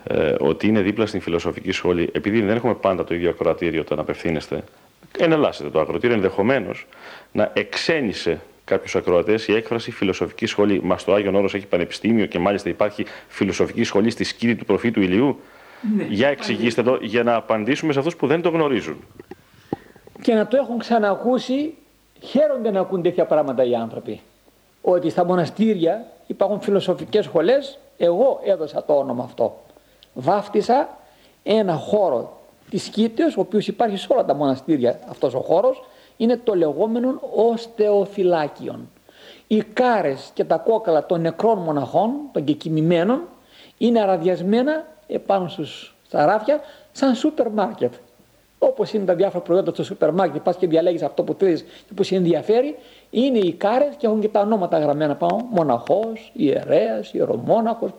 ε, 0.04 0.36
ότι 0.40 0.68
είναι 0.68 0.82
δίπλα 0.82 1.06
στην 1.06 1.22
φιλοσοφική 1.22 1.72
σχολή, 1.72 2.10
επειδή 2.14 2.42
δεν 2.42 2.56
έχουμε 2.56 2.74
πάντα 2.74 3.04
το 3.04 3.14
ίδιο 3.14 3.30
ακροατήριο 3.30 3.82
όταν 3.82 4.00
απευθύνεστε, 4.00 4.64
ενελάσσετε 5.18 5.70
το 5.70 5.80
ακροατήριο, 5.80 6.16
ενδεχομένως 6.16 6.86
να 7.32 7.52
εξένησε 7.54 8.42
κάποιους 8.66 8.96
ακροατές 8.96 9.48
η 9.48 9.54
έκφραση 9.54 9.92
φιλοσοφικής 9.92 10.50
σχολή. 10.50 10.82
Μα 10.84 10.96
το 10.96 11.14
Άγιον 11.14 11.36
Όρος 11.36 11.54
έχει 11.54 11.66
πανεπιστήμιο 11.66 12.26
και 12.26 12.40
μάλιστα 12.40 12.70
υπάρχει 12.70 13.06
φιλοσοφική 13.28 13.84
σχολή 13.84 14.10
στη 14.10 14.24
σκήτη 14.24 14.56
του 14.56 14.66
προφήτου 14.66 15.02
ηλιού. 15.02 15.40
Ναι, 15.96 16.04
για 16.04 16.28
εξηγήστε 16.28 16.84
το 16.84 16.98
για 17.02 17.24
να 17.24 17.36
απαντήσουμε 17.36 17.94
σε 17.94 18.00
αυτούς 18.00 18.16
που 18.16 18.28
δεν 18.28 18.42
το 18.42 18.50
γνωρίζουν. 18.50 18.98
Και 20.22 20.34
να 20.34 20.48
το 20.48 20.58
έχουν 20.58 20.78
ξανακούσει, 20.78 21.74
χαίρονται 22.22 22.72
να 22.72 22.80
ακούν 22.80 23.02
τέτοια 23.02 23.26
πράγματα 23.26 23.64
οι 23.64 23.76
άνθρωποι. 23.76 24.22
ότι 24.82 25.10
στα 25.10 25.26
μοναστήρια 25.26 26.06
υπάρχουν 26.28 26.62
φιλοσοφικές 26.62 27.26
σχολές, 27.26 27.80
εγώ 27.98 28.42
έδωσα 28.44 28.84
το 28.84 28.94
όνομα 28.94 29.24
αυτό. 29.24 29.64
Βάφτισα 30.14 30.98
ένα 31.44 31.74
χώρο 31.74 32.42
της 32.70 32.88
Κήτεως, 32.88 33.38
ο 33.38 33.40
οποίος 33.40 33.68
υπάρχει 33.68 33.98
σε 33.98 34.08
όλα 34.10 34.26
τα 34.26 34.34
μοναστήρια 34.34 35.00
αυτός 35.10 35.34
ο 35.34 35.40
χώρος, 35.40 35.84
είναι 36.18 36.38
το 36.44 36.56
λεγόμενο 36.56 37.20
οστεοφυλάκιον. 37.36 38.90
Οι 39.48 39.64
κάρες 39.74 40.32
και 40.34 40.44
τα 40.44 40.58
κόκαλα 40.58 41.06
των 41.06 41.22
νεκρών 41.22 41.58
μοναχών, 41.58 42.12
των 42.32 42.44
κεκοιμημένων, 42.44 43.22
είναι 43.78 44.02
αραδιασμένα 44.02 44.86
επάνω 45.08 45.48
στους, 45.48 45.96
στα 46.06 46.26
ράφια 46.26 46.60
σαν 46.92 47.16
σούπερ 47.16 47.50
μάρκετ. 47.50 47.94
Όπως 48.60 48.94
είναι 48.94 49.06
τα 49.06 49.16
διάφορα 49.16 49.44
προϊόντα 49.44 49.72
στο 49.72 49.84
σούπερ 49.84 50.12
μάρκετ, 50.12 50.42
πας 50.42 50.56
και 50.56 50.68
διαλέγεις 50.68 51.02
αυτό 51.02 51.24
που 51.24 51.34
θέλεις 51.34 51.62
και 51.62 51.94
που 51.96 52.04
σε 52.04 52.16
ενδιαφέρει, 52.16 52.76
είναι 53.10 53.38
οι 53.38 53.54
κάρες 53.54 53.96
και 53.98 54.08
έχουν 54.08 54.22
και 54.22 54.28
τα 54.28 54.40
ονόματα 54.40 54.80
γραμμένα 54.80 55.16
πάνω, 55.16 55.48
μοναχός, 55.50 56.32
ιερέας, 56.34 57.14
ιερομόναχος, 57.14 57.92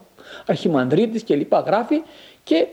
αρχιμανδρίτης 0.45 1.23
κλπ. 1.23 1.53
γράφει 1.53 2.03
και 2.43 2.67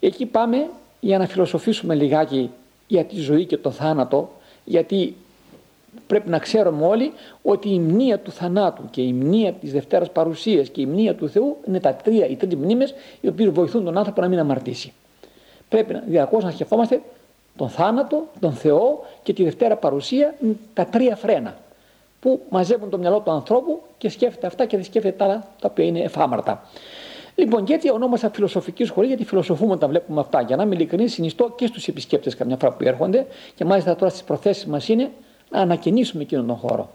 εκεί 0.00 0.26
πάμε 0.26 0.66
για 1.00 1.18
να 1.18 1.26
φιλοσοφήσουμε 1.26 1.94
λιγάκι 1.94 2.50
για 2.86 3.04
τη 3.04 3.16
ζωή 3.16 3.44
και 3.44 3.56
το 3.56 3.70
θάνατο, 3.70 4.30
γιατί 4.64 5.16
πρέπει 6.06 6.28
να 6.28 6.38
ξέρουμε 6.38 6.86
όλοι 6.86 7.12
ότι 7.42 7.68
η 7.68 7.78
μνήα 7.78 8.18
του 8.18 8.32
θανάτου 8.32 8.82
και 8.90 9.02
η 9.02 9.12
μνήα 9.12 9.52
της 9.52 9.72
Δευτέρας 9.72 10.10
Παρουσίας 10.10 10.68
και 10.68 10.80
η 10.80 10.86
μνήα 10.86 11.14
του 11.14 11.28
Θεού 11.28 11.56
είναι 11.66 11.80
τα 11.80 11.94
τρία, 11.94 12.26
οι 12.26 12.36
τρεις 12.36 12.54
μνήμες 12.54 12.94
οι 13.20 13.28
οποίες 13.28 13.50
βοηθούν 13.50 13.84
τον 13.84 13.98
άνθρωπο 13.98 14.20
να 14.20 14.28
μην 14.28 14.38
αμαρτήσει. 14.38 14.92
Πρέπει 15.68 15.92
να, 15.92 16.02
διαρκώς 16.06 16.44
να 16.44 16.50
σκεφτόμαστε 16.50 17.02
τον 17.56 17.68
θάνατο, 17.68 18.26
τον 18.40 18.52
Θεό 18.52 19.04
και 19.22 19.32
τη 19.32 19.44
Δευτέρα 19.44 19.76
Παρουσία, 19.76 20.34
τα 20.74 20.84
τρία 20.84 21.16
φρένα 21.16 21.56
που 22.20 22.40
μαζεύουν 22.48 22.90
το 22.90 22.98
μυαλό 22.98 23.20
του 23.20 23.30
ανθρώπου 23.30 23.82
και 23.98 24.08
σκέφτεται 24.08 24.46
αυτά 24.46 24.66
και 24.66 24.76
δεν 24.76 24.84
σκέφτεται 24.84 25.16
τα 25.16 25.24
άλλα 25.24 25.46
τα 25.60 25.68
οποία 25.70 25.84
είναι 25.84 26.00
εφάμαρτα. 26.00 26.62
Λοιπόν, 27.40 27.64
και 27.64 27.72
έτσι 27.72 27.90
ονόμασα 27.90 28.30
φιλοσοφική 28.30 28.84
σχολή, 28.84 29.06
γιατί 29.06 29.24
φιλοσοφούμε 29.24 29.72
όταν 29.72 29.88
βλέπουμε 29.88 30.20
αυτά. 30.20 30.40
Για 30.40 30.56
να 30.56 30.62
είμαι 30.62 30.74
ειλικρινής, 30.74 31.12
συνιστώ 31.12 31.52
και 31.56 31.66
στους 31.66 31.88
επισκέπτες 31.88 32.36
καμιά 32.36 32.56
φορά 32.56 32.72
που 32.72 32.84
έρχονται 32.84 33.26
και 33.54 33.64
μάλιστα 33.64 33.96
τώρα 33.96 34.10
στις 34.10 34.22
προθέσεις 34.22 34.66
μας 34.66 34.88
είναι 34.88 35.10
να 35.50 35.60
ανακαινήσουμε 35.60 36.22
εκείνον 36.22 36.46
τον 36.46 36.56
χώρο. 36.56 36.90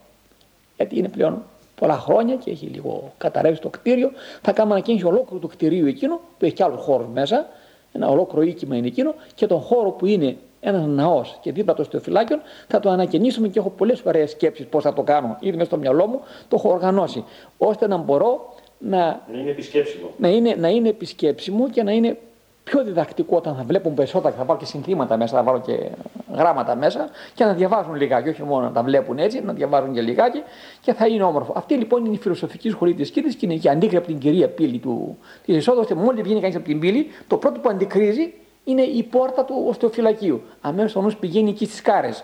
Γιατί 0.78 0.98
είναι 0.98 1.10
πλέον 1.10 1.44
πολλά 1.76 1.98
χρόνια 1.98 2.36
και 2.36 2.52
έχει 2.52 2.66
λίγο 2.66 3.14
καταρρεύσει 3.18 3.62
το 3.62 3.70
κτίριο. 3.70 4.12
Θα 4.42 4.52
κάνουμε 4.52 4.76
ανακαίνιση 4.76 5.06
ολόκληρου 5.06 5.40
του 5.40 5.48
κτηρίου 5.48 5.88
εκείνο, 5.88 6.20
που 6.38 6.46
έχει 6.46 6.54
και 6.54 6.64
άλλο 6.64 6.76
χώρο 6.76 7.10
μέσα, 7.14 7.48
ένα 7.92 8.08
ολόκληρο 8.08 8.46
οίκημα 8.46 8.76
είναι 8.76 8.88
εκείνο, 8.88 9.14
και 9.36 9.48
τον 9.48 9.60
χώρο 9.60 9.90
που 9.90 10.06
είναι 10.06 10.38
ένας 10.60 10.86
ναός 10.86 11.38
και 11.42 11.52
δίπλα 11.52 11.74
το 11.74 11.84
στεοφυλάκιο 11.84 12.40
θα 12.68 12.80
το 12.80 12.90
ανακαινήσουμε 12.90 13.48
και 13.48 13.60
έχω 13.60 13.70
πολλές 13.70 14.02
ωραίες 14.06 14.32
σκέψεις 14.32 14.66
πώς 14.66 14.84
θα 14.84 14.94
το 14.94 15.02
κάνω. 15.02 15.38
Ήδη 15.40 15.56
μέσα 15.56 15.70
στο 15.70 15.78
μυαλό 15.78 16.08
μου 16.08 16.20
το 16.48 16.56
έχω 16.56 16.70
οργανώσει, 16.70 17.24
ώστε 17.58 17.88
να 17.88 17.98
μπορώ 17.98 18.54
να, 18.78 18.98
να 19.32 19.40
είναι 19.40 19.50
επισκέψιμο. 19.50 20.12
Να 20.18 20.28
είναι, 20.28 20.56
να 20.60 20.68
είναι 20.68 20.90
επισκέψιμο 20.90 21.70
και 21.70 21.84
να 21.84 21.92
είναι 21.92 22.18
πιο 22.64 22.84
διδακτικό 22.84 23.38
όταν 23.38 23.56
θα 23.56 23.64
βλέπουν 23.64 23.94
περισσότερα 23.94 24.32
και 24.32 24.38
θα 24.38 24.44
βάλω 24.46 24.60
και 24.60 24.66
συνθήματα 24.66 25.18
μέσα, 25.18 25.36
θα 25.38 25.44
βάλω 25.44 25.62
και 25.62 25.90
γράμματα 26.34 26.76
μέσα 26.76 27.10
και 27.34 27.44
να 27.44 27.54
διαβάζουν 27.54 27.96
λιγάκι, 27.96 28.30
όχι 28.30 28.44
μόνο 28.44 28.66
να 28.66 28.72
τα 28.72 28.84
βλέπουν 28.84 29.18
έτσι, 29.18 29.42
να 29.42 29.54
διαβάζουν 29.54 29.94
και 29.94 30.02
λιγάκι 30.02 30.44
και 30.82 30.94
θα 30.94 31.08
είναι 31.08 31.24
όμορφο. 31.24 31.54
Αυτή 31.56 31.74
λοιπόν 31.74 32.06
είναι 32.06 32.16
η 32.16 32.18
φιλοσοφική 32.18 32.70
σχολή 32.70 32.94
της 32.94 33.10
Κίτη 33.10 33.36
και 33.36 33.46
είναι 33.46 33.56
και 33.56 33.70
αντίκρι 33.70 33.98
από 33.98 34.08
την 34.08 34.18
κυρία 34.18 34.50
πύλη 34.50 34.78
του 34.78 35.18
της 35.46 35.56
εισόδου. 35.56 35.96
Μόλις 35.96 36.22
βγαίνει 36.22 36.40
κανείς 36.40 36.56
από 36.56 36.66
την 36.66 36.80
πύλη, 36.80 37.08
το 37.28 37.38
πρώτο 37.38 37.60
που 37.60 37.70
αντικρίζει 37.70 38.34
είναι 38.64 38.82
η 38.82 39.04
πόρτα 39.04 39.46
του 39.46 39.66
οστεοφυλακίου. 39.68 40.42
Αμέσως 40.62 40.96
ο 40.96 41.02
νους 41.02 41.16
πηγαίνει 41.16 41.50
εκεί 41.50 41.66
στις 41.66 41.82
κάρες. 41.82 42.24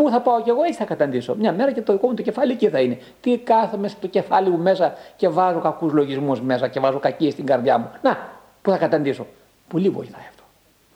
Πού 0.00 0.10
θα 0.10 0.20
πάω 0.20 0.42
κι 0.42 0.48
εγώ, 0.48 0.62
έτσι 0.62 0.78
θα 0.78 0.84
καταντήσω. 0.84 1.34
Μια 1.34 1.52
μέρα 1.52 1.72
και 1.72 1.82
το 1.82 1.92
δικό 1.92 2.08
μου 2.08 2.14
το 2.14 2.22
κεφάλι 2.22 2.52
εκεί 2.52 2.68
θα 2.68 2.80
είναι. 2.80 2.98
Τι 3.20 3.38
κάθομαι 3.38 3.88
στο 3.88 4.06
κεφάλι 4.06 4.48
μου 4.50 4.58
μέσα 4.58 4.94
και 5.16 5.28
βάζω 5.28 5.58
κακούς 5.58 5.92
λογισμούς 5.92 6.40
μέσα 6.40 6.68
και 6.68 6.80
βάζω 6.80 6.98
κακίες 6.98 7.32
στην 7.32 7.46
καρδιά 7.46 7.78
μου. 7.78 7.90
Να, 8.02 8.18
πού 8.62 8.70
θα 8.70 8.76
καταντήσω. 8.76 9.26
Πολύ 9.68 9.88
βοηθάει 9.88 10.22
αυτό. 10.28 10.42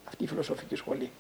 Αυτή 0.08 0.24
η 0.24 0.26
φιλοσοφική 0.26 0.74
σχολή. 0.74 1.10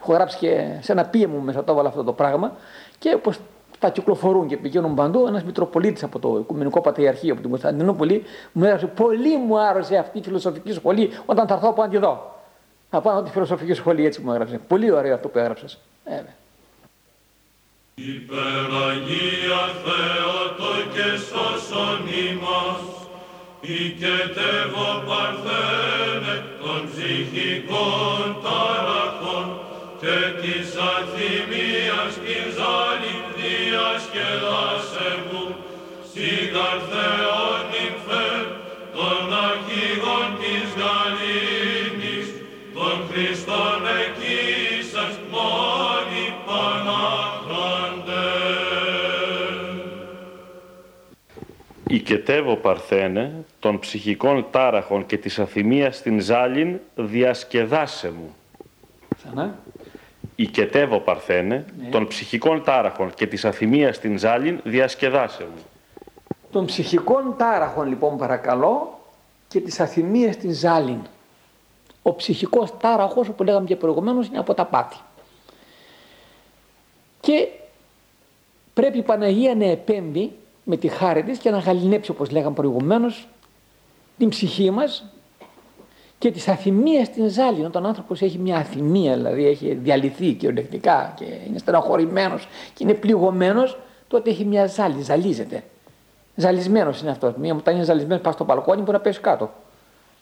Έχω 0.00 0.12
γράψει 0.12 0.38
και 0.38 0.66
σε 0.80 0.92
ένα 0.92 1.04
πίε 1.04 1.26
μου 1.26 1.40
μέσα 1.40 1.64
το 1.64 1.72
έβαλα 1.72 1.88
αυτό 1.88 2.04
το 2.04 2.12
πράγμα 2.12 2.52
και 2.98 3.14
όπως 3.14 3.40
τα 3.78 3.90
κυκλοφορούν 3.90 4.46
και 4.46 4.56
πηγαίνουν 4.56 4.94
παντού, 4.94 5.26
ένας 5.26 5.44
Μητροπολίτης 5.44 6.02
από 6.02 6.18
το 6.18 6.38
Οικουμενικό 6.38 6.80
Πατριαρχείο 6.80 7.32
από 7.32 7.40
την 7.40 7.50
Κωνσταντινούπολη 7.50 8.22
μου 8.52 8.64
έγραψε 8.64 8.86
Πολύ 8.86 9.36
μου 9.36 9.58
άρεσε 9.58 9.96
αυτή 9.96 10.18
η 10.18 10.22
φιλοσοφική 10.22 10.72
σχολή 10.72 11.10
όταν 11.26 11.46
θα 11.46 11.54
έρθω 11.54 11.68
από 11.68 11.82
να 11.82 11.88
τη 11.88 11.98
δω. 11.98 12.34
Θα 12.90 13.00
πάω 13.00 13.22
τη 13.22 13.30
φιλοσοφική 13.30 13.72
σχολή 13.72 14.06
έτσι 14.06 14.20
μου 14.20 14.32
έγραψε. 14.32 14.60
Πολύ 14.68 14.90
ωραίο 14.90 15.14
αυτό 15.14 15.28
που 15.28 15.38
έγραψες. 15.38 15.78
Ε, 16.04 16.20
Υπεραγία 17.94 19.62
Θεότο 19.84 20.72
και 20.94 21.08
σώσον 21.28 22.00
ημάς, 22.28 22.84
οικετεύω 23.60 24.90
παρθένε 25.08 26.34
των 26.60 26.80
ψυχικών 26.88 28.24
ταραχών 28.42 29.46
και 30.00 30.16
της 30.40 30.68
αθυμίας 30.92 32.12
την 32.24 32.44
ζάλη 32.56 33.14
διασκεδάσε 33.36 35.10
μου, 35.26 35.44
σιγαρ 36.12 36.78
Θεόν 36.90 37.60
νυμφέ, 37.70 38.30
των 38.94 39.20
Οικετεύω 51.90 52.56
Παρθένε, 52.56 53.44
των 53.58 53.78
ψυχικών 53.78 54.46
τάραχων 54.50 55.06
και 55.06 55.18
της 55.18 55.38
αθυμίας 55.38 55.96
στην 55.96 56.20
ζάλιν, 56.20 56.78
διασκεδάσε 56.94 58.10
μου. 58.10 58.34
Ξανά. 59.16 59.58
Οικετεύω 60.36 60.98
Παρθένε, 60.98 61.64
ναι. 61.80 61.88
των 61.88 62.06
ψυχικών 62.06 62.64
τάραχων 62.64 63.14
και 63.14 63.26
της 63.26 63.44
αθυμίας 63.44 63.96
στην 63.96 64.18
ζάλιν, 64.18 64.60
διασκεδάσε 64.64 65.42
μου. 65.42 65.62
Των 66.50 66.66
ψυχικών 66.66 67.34
τάραχων 67.36 67.88
λοιπόν 67.88 68.16
παρακαλώ 68.16 69.00
και 69.48 69.60
της 69.60 69.80
αθυμίας 69.80 70.34
στην 70.34 70.52
ζάλιν. 70.52 71.00
Ο 72.02 72.14
ψυχικός 72.14 72.76
τάραχος, 72.80 73.28
όπως 73.28 73.46
λέγαμε 73.46 73.66
και 73.66 73.76
προηγουμένως, 73.76 74.26
είναι 74.26 74.38
από 74.38 74.54
τα 74.54 74.64
πάθη. 74.64 74.96
Και 77.20 77.48
πρέπει 78.74 78.98
η 78.98 79.02
Παναγία 79.02 79.54
να 79.54 79.64
επέμβει 79.64 80.32
με 80.70 80.76
τη 80.76 80.88
χάρη 80.88 81.22
της 81.22 81.38
και 81.38 81.50
να 81.50 81.58
γαλινέψει 81.58 82.10
όπως 82.10 82.30
λέγαμε 82.30 82.54
προηγουμένως 82.54 83.28
την 84.18 84.28
ψυχή 84.28 84.70
μας 84.70 85.04
και 86.18 86.30
τις 86.30 86.48
αθυμίες 86.48 87.06
στην 87.06 87.28
ζάλη. 87.28 87.64
Όταν 87.64 87.84
ο 87.84 87.88
άνθρωπος 87.88 88.22
έχει 88.22 88.38
μια 88.38 88.56
αθυμία, 88.56 89.14
δηλαδή 89.14 89.46
έχει 89.46 89.74
διαλυθεί 89.74 90.32
κυριολεκτικά 90.32 91.14
και 91.16 91.24
είναι 91.46 91.58
στεναχωρημένος 91.58 92.48
και 92.74 92.84
είναι 92.84 92.94
πληγωμένος, 92.94 93.78
τότε 94.08 94.30
έχει 94.30 94.44
μια 94.44 94.66
ζάλη, 94.66 95.02
ζαλίζεται. 95.02 95.62
Ζαλισμένος 96.34 97.00
είναι 97.00 97.10
αυτός. 97.10 97.34
Μία, 97.36 97.54
όταν 97.54 97.74
είναι 97.74 97.84
ζαλισμένος 97.84 98.22
πάει 98.22 98.32
στο 98.32 98.44
μπαλκόνι 98.44 98.80
μπορεί 98.80 98.92
να 98.92 99.00
πέσει 99.00 99.20
κάτω 99.20 99.50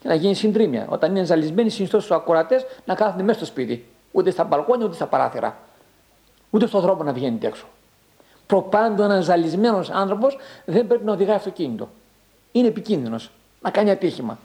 και 0.01 0.09
να 0.09 0.15
γίνει 0.15 0.35
συντρίμια. 0.35 0.87
Όταν 0.89 1.11
είναι 1.17 1.25
ζαλισμένοι 1.25 1.71
συνιστώ 1.71 2.01
στους 2.01 2.17
ακροατές 2.17 2.67
να 2.85 2.95
κάθονται 2.95 3.23
μέσα 3.23 3.39
στο 3.39 3.47
σπίτι. 3.47 3.87
Ούτε 4.13 4.31
στα 4.31 4.45
μπαλκόνια 4.45 4.87
ούτε 4.87 4.95
στα 4.95 5.07
παράθυρα. 5.07 5.59
Ούτε 6.51 6.67
στον 6.67 6.81
δρόμο 6.81 7.03
να 7.03 7.13
βγαίνει 7.13 7.39
έξω 7.43 7.67
προπάντου 8.49 9.03
ένας 9.03 9.25
ζαλισμένος 9.25 9.91
άνθρωπος 9.91 10.37
δεν 10.65 10.87
πρέπει 10.87 11.05
να 11.05 11.13
οδηγάει 11.13 11.37
αυτοκίνητο. 11.37 11.89
Είναι 12.53 12.69
επικίνδυνος 12.69 13.31
να 13.61 13.71
κάνει 13.71 13.91
ατύχημα. 13.91 14.39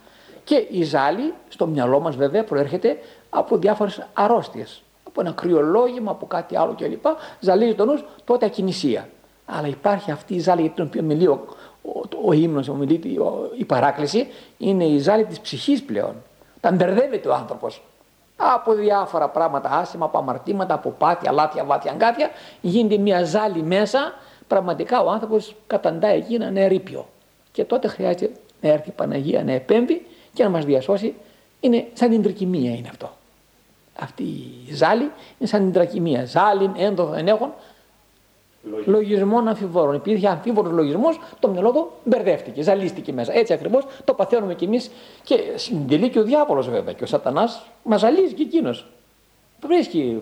Και 0.44 0.68
η 0.72 0.84
ζάλη, 0.84 1.34
στο 1.50 1.68
μυαλό 1.68 2.00
μας 2.00 2.16
βέβαια, 2.16 2.44
προέρχεται 2.44 2.98
από 3.30 3.58
διάφορες 3.58 4.08
αρρώστιες. 4.14 4.82
Από 5.04 5.22
ένα 5.22 5.32
κρυολόγημα, 5.32 6.12
από 6.12 6.26
κάτι 6.26 6.58
άλλο 6.58 6.76
κλπ. 6.78 7.06
Ζαλίζει 7.40 7.76
τον 7.76 7.88
νους, 7.88 8.04
τότε 8.24 8.46
ακινησία. 8.46 9.10
Αλλά 9.46 9.68
υπάρχει 9.68 10.12
αυτή 10.12 10.36
η 10.36 10.40
ζάλη 10.40 10.62
για 10.62 10.70
την 10.70 10.84
οποία 10.84 11.02
μιλεί 11.02 11.28
ο, 11.28 11.46
ο, 11.82 12.02
ο 12.26 12.32
ύμνος, 12.34 12.68
ο, 12.68 12.78
η 13.58 13.66
παράκληση, 13.66 14.28
είναι 14.58 14.84
η 14.84 14.98
ζάλη 14.98 15.26
της 15.26 15.40
ψυχής 15.40 15.84
πλέον. 15.84 16.16
Τα 16.60 16.72
μπερδεύεται 16.72 17.28
ο 17.28 17.34
άνθρωπος 17.34 17.82
από 18.54 18.74
διάφορα 18.74 19.30
πράγματα 19.30 19.70
άσχημα, 19.70 20.06
από 20.06 20.18
αμαρτήματα, 20.18 20.74
από 20.74 20.90
πάθια, 20.90 21.32
λάθια, 21.32 21.64
βάθια, 21.64 21.92
αγκάθια, 21.92 22.30
γίνεται 22.62 22.98
μια 22.98 23.24
ζάλη 23.24 23.64
μέσα, 23.64 24.14
πραγματικά 24.48 25.02
ο 25.02 25.10
άνθρωπος 25.10 25.56
καταντάει 25.68 26.18
εκεί 26.18 26.38
να 26.38 26.46
είναι 26.46 26.64
ερήπιο. 26.64 27.06
Και 27.52 27.64
τότε 27.64 27.88
χρειάζεται 27.88 28.32
να 28.62 28.70
έρθει 28.70 28.90
η 28.90 28.94
Παναγία 28.96 29.44
να 29.44 29.52
επέμβει 29.52 30.06
και 30.34 30.44
να 30.44 30.50
μας 30.50 30.66
διασώσει. 30.66 31.16
Είναι 31.60 31.88
σαν 31.94 32.10
την 32.10 32.22
τρικυμία 32.22 32.72
είναι 32.72 32.88
αυτό. 32.90 33.12
Αυτή 34.00 34.24
η 34.68 34.74
ζάλη 34.74 35.12
είναι 35.40 35.50
σαν 35.50 35.60
την 35.60 35.72
τρακυμία. 35.72 36.26
Ζάλιν, 36.26 36.72
έντοδο, 36.78 37.14
ενέχον, 38.66 38.94
λογισμών 38.94 39.48
αμφιβόρων. 39.48 39.96
Επειδή 39.96 40.16
είχε 40.16 40.28
αμφίβολος 40.28 40.72
λογισμός, 40.72 41.20
το 41.40 41.48
μυαλό 41.48 41.72
του 41.72 41.92
μπερδεύτηκε, 42.04 42.62
ζαλίστηκε 42.62 43.14
μέσα. 43.14 43.38
Έτσι 43.38 43.54
ακριβώς 43.54 43.86
το 44.04 44.14
παθαίνουμε 44.14 44.54
κι 44.54 44.66
εμείς 44.66 44.92
και 45.24 45.40
συντελεί 45.56 46.10
και 46.10 46.20
ο 46.20 46.24
διάβολος 46.24 46.70
βέβαια. 46.70 46.94
Και 46.94 47.04
ο 47.04 47.08
Σατανάς 47.08 47.66
μας 47.84 48.00
ζαλίζει 48.00 48.34
και 48.34 48.44
εκείνος. 48.44 48.86
Βρίσκει 49.62 50.22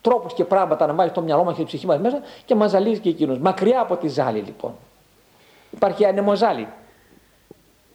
τρόπους 0.00 0.34
και 0.34 0.44
πράγματα 0.44 0.86
να 0.86 0.92
βάλει 0.92 1.10
στο 1.10 1.20
μυαλό 1.20 1.44
μας 1.44 1.54
και 1.54 1.60
τη 1.60 1.66
ψυχή 1.66 1.86
μας 1.86 1.98
μέσα 1.98 2.20
και 2.44 2.54
μας 2.54 2.70
ζαλίζει 2.70 3.00
και 3.00 3.08
εκείνος. 3.08 3.38
Μακριά 3.38 3.80
από 3.80 3.96
τη 3.96 4.08
ζάλη 4.08 4.38
λοιπόν. 4.38 4.74
Υπάρχει 5.70 6.04
ανεμοζάλι. 6.04 6.68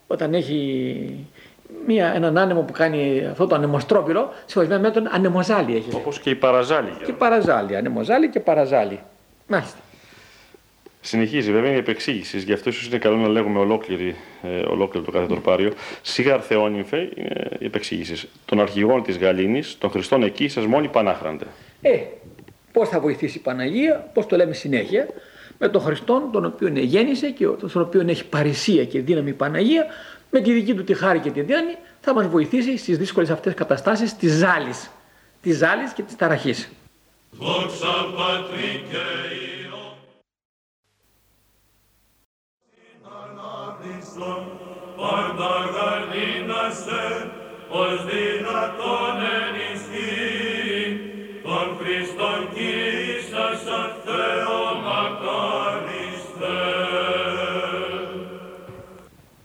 Όταν 0.08 0.34
έχει 0.34 1.28
μια, 1.86 2.14
έναν 2.14 2.38
άνεμο 2.38 2.62
που 2.62 2.74
κάνει 2.74 3.26
αυτό 3.32 3.48
το 3.48 3.56
ανεμοστρόπυρο, 3.56 4.30
σε 4.46 4.60
ορισμένα 4.60 4.82
μέτρα 4.82 5.04
ανεμοζάλι 5.12 5.76
έχει. 5.76 5.96
Όπως 5.96 6.20
και 6.20 6.30
η 6.30 6.36
παραζάλι. 6.36 6.92
Και 7.06 7.14
παραζάλι, 7.14 7.76
ανεμοζάλι 7.76 8.30
και 8.30 8.40
παραζάλι. 8.40 9.00
Μάλιστα. 9.52 9.78
Συνεχίζει 11.02 11.52
βέβαια 11.52 11.72
η 11.72 11.76
επεξήγηση, 11.76 12.38
γι' 12.38 12.54
αυτό 12.54 12.70
ίσως 12.70 12.88
είναι 12.88 12.98
καλό 12.98 13.16
να 13.16 13.28
λέγουμε 13.28 13.60
ολόκληρη, 13.60 14.16
ε, 14.42 14.48
ολόκληρο 14.48 15.06
το 15.06 15.12
κάθε 15.12 15.26
τροπάριο. 15.26 15.74
Σίγα 16.02 16.34
Αρθεόνυμφε 16.34 16.98
είναι 17.16 17.58
η 17.60 17.66
επεξήγηση 17.66 18.30
των 18.46 18.60
αρχηγών 18.60 19.04
της 19.04 19.18
Γαλήνης, 19.18 19.78
των 19.78 19.90
Χριστών 19.90 20.24
εκεί, 20.24 20.48
σας 20.48 20.66
μόνοι 20.66 20.88
πανάχραντε. 20.88 21.46
Ε, 21.82 22.00
πώς 22.72 22.90
θα 22.90 23.00
βοηθήσει 23.00 23.38
η 23.38 23.42
Παναγία, 23.42 24.10
πώς 24.14 24.26
το 24.26 24.36
λέμε 24.36 24.54
συνέχεια, 24.54 25.08
με 25.58 25.68
τον 25.68 25.82
Χριστόν 25.82 26.30
τον 26.32 26.46
οποίο 26.46 26.68
γέννησε 26.68 27.30
και 27.30 27.46
τον 27.46 27.82
οποίο 27.82 28.04
έχει 28.08 28.26
παρησία 28.26 28.86
και 28.86 29.00
δύναμη 29.00 29.30
η 29.30 29.34
Παναγία, 29.34 29.86
με 30.30 30.42
τη 30.42 30.54
δική 30.54 30.74
του 30.74 30.84
τη 30.84 30.94
χάρη 30.94 31.20
και 31.20 31.32
τη 31.32 31.42
δύναμη, 31.42 31.76
θα 32.00 32.14
μας 32.14 32.28
βοηθήσει 32.28 32.78
στις 32.78 32.98
δύσκολες 32.98 33.30
αυτές 33.30 33.54
καταστάσεις 33.54 34.16
της 34.16 34.32
ζάλης. 34.32 34.92
Της 35.42 35.58
ζάλης 35.58 35.94
και 35.94 36.02
της 36.02 36.16
ταραχής. 36.16 36.70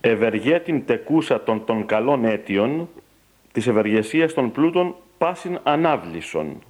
Ευεργέτην 0.00 0.84
τεκούσα 0.86 1.42
των, 1.42 1.64
των 1.64 1.86
καλών 1.86 2.24
αίτιων, 2.24 2.88
της 3.52 3.66
ευεργεσίας 3.66 4.34
των 4.34 4.52
πλούτων 4.52 4.94
πάσιν 5.18 5.58
ανάβλησον, 5.62 6.62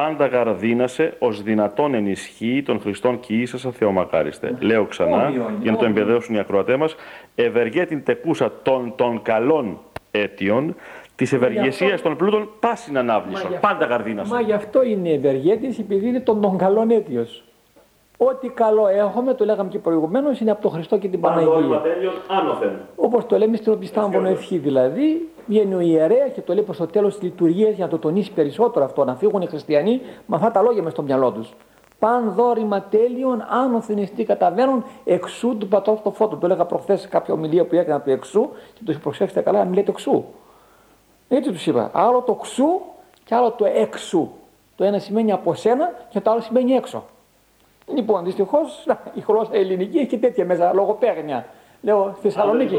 πάντα 0.00 0.26
γαρδίνασε 0.26 1.14
ως 1.18 1.42
δυνατόν 1.42 1.94
ενισχύει 1.94 2.62
τον 2.62 2.80
Χριστόν 2.80 3.20
και 3.20 3.34
ίσα 3.34 3.70
Θεομακάριστε. 3.70 4.50
Ναι. 4.50 4.66
Λέω 4.66 4.84
ξανά, 4.84 5.32
για 5.60 5.70
να 5.70 5.76
το 5.76 5.84
εμπεδώσουν 5.84 6.34
οι 6.34 6.38
ακροατές 6.38 6.76
μας, 6.76 6.96
ευεργέτην 7.34 8.04
τεκούσα 8.04 8.52
των, 8.62 8.92
των 8.96 9.22
καλών 9.22 9.78
αίτιων, 10.10 10.74
της 11.16 11.32
ευεργεσίας 11.32 12.02
των 12.02 12.16
πλούτων 12.16 12.48
πάσιν 12.60 12.98
ανάβλησον. 12.98 13.50
Πάντα 13.60 13.86
γαρδίνασε. 13.86 14.34
Μα 14.34 14.40
γι' 14.40 14.52
αυτό 14.52 14.82
είναι 14.82 15.10
ευεργέτης, 15.10 15.78
επειδή 15.78 16.08
είναι 16.08 16.20
των, 16.20 16.40
των 16.40 16.58
καλών 16.58 16.90
αίτιος. 16.90 17.44
Ό,τι 18.16 18.48
καλό 18.48 18.86
έχουμε, 18.86 19.34
το 19.34 19.44
λέγαμε 19.44 19.70
και 19.70 19.78
προηγουμένως, 19.78 20.40
είναι 20.40 20.50
από 20.50 20.62
τον 20.62 20.70
Χριστό 20.70 20.98
και 20.98 21.08
την 21.08 21.20
Παναγία. 21.20 21.82
Όπως 22.96 23.26
το 23.26 23.38
λέμε 23.38 23.56
στην 23.56 23.72
Οπιστάμβονο 23.72 24.28
Ευχή 24.28 24.58
δηλαδή, 24.58 25.28
βγαίνει 25.46 25.74
ο 25.74 25.80
ιερέα 25.80 26.28
και 26.28 26.40
το 26.40 26.54
λέει 26.54 26.62
προς 26.62 26.76
το 26.76 26.86
τέλος 26.86 27.14
της 27.14 27.22
λειτουργίας 27.22 27.74
για 27.74 27.84
να 27.84 27.90
το 27.90 27.98
τονίσει 27.98 28.32
περισσότερο 28.32 28.84
αυτό, 28.84 29.04
να 29.04 29.14
φύγουν 29.14 29.42
οι 29.42 29.46
χριστιανοί 29.46 30.00
με 30.26 30.36
αυτά 30.36 30.50
τα 30.50 30.62
λόγια 30.62 30.82
μες 30.82 30.92
στο 30.92 31.02
μυαλό 31.02 31.30
τους. 31.30 31.54
Παν 31.98 32.32
δόρημα 32.32 32.82
τέλειων, 32.82 33.44
άνωθεν 33.48 33.98
εστί 33.98 34.24
καταβαίνουν 34.24 34.84
εξού 35.04 35.56
του 35.56 35.68
πατρός 35.68 35.98
στο 35.98 36.10
φώτο. 36.10 36.36
Το 36.36 36.46
έλεγα 36.46 36.64
προχθές 36.64 37.00
σε 37.00 37.08
κάποια 37.08 37.34
ομιλία 37.34 37.64
που 37.64 37.74
έκανα 37.74 38.00
του 38.00 38.10
εξού 38.10 38.48
και 38.74 38.92
το 38.92 38.98
προσέξτε 39.02 39.40
καλά 39.40 39.58
να 39.58 39.64
μην 39.64 39.74
λέτε 39.74 39.90
εξού. 39.90 40.24
Έτσι 41.28 41.50
τους 41.50 41.66
είπα. 41.66 41.90
Άλλο 41.92 42.20
το 42.20 42.34
ξού 42.34 42.80
και 43.24 43.34
άλλο 43.34 43.50
το 43.50 43.64
εξού. 43.64 44.30
Το 44.76 44.84
ένα 44.84 44.98
σημαίνει 44.98 45.32
από 45.32 45.54
σένα 45.54 45.92
και 46.08 46.20
το 46.20 46.30
άλλο 46.30 46.40
σημαίνει 46.40 46.72
έξω. 46.72 47.04
Λοιπόν, 47.94 48.24
δυστυχώς 48.24 48.86
η 49.18 49.24
γλώσσα 49.26 49.50
ελληνική 49.52 49.98
έχει 49.98 50.18
τέτοια 50.18 50.44
μέσα 50.44 50.72
λογοπαίγνια. 50.72 51.46
Λέω 51.86 52.12
στη 52.12 52.22
Θεσσαλονίκη. 52.22 52.76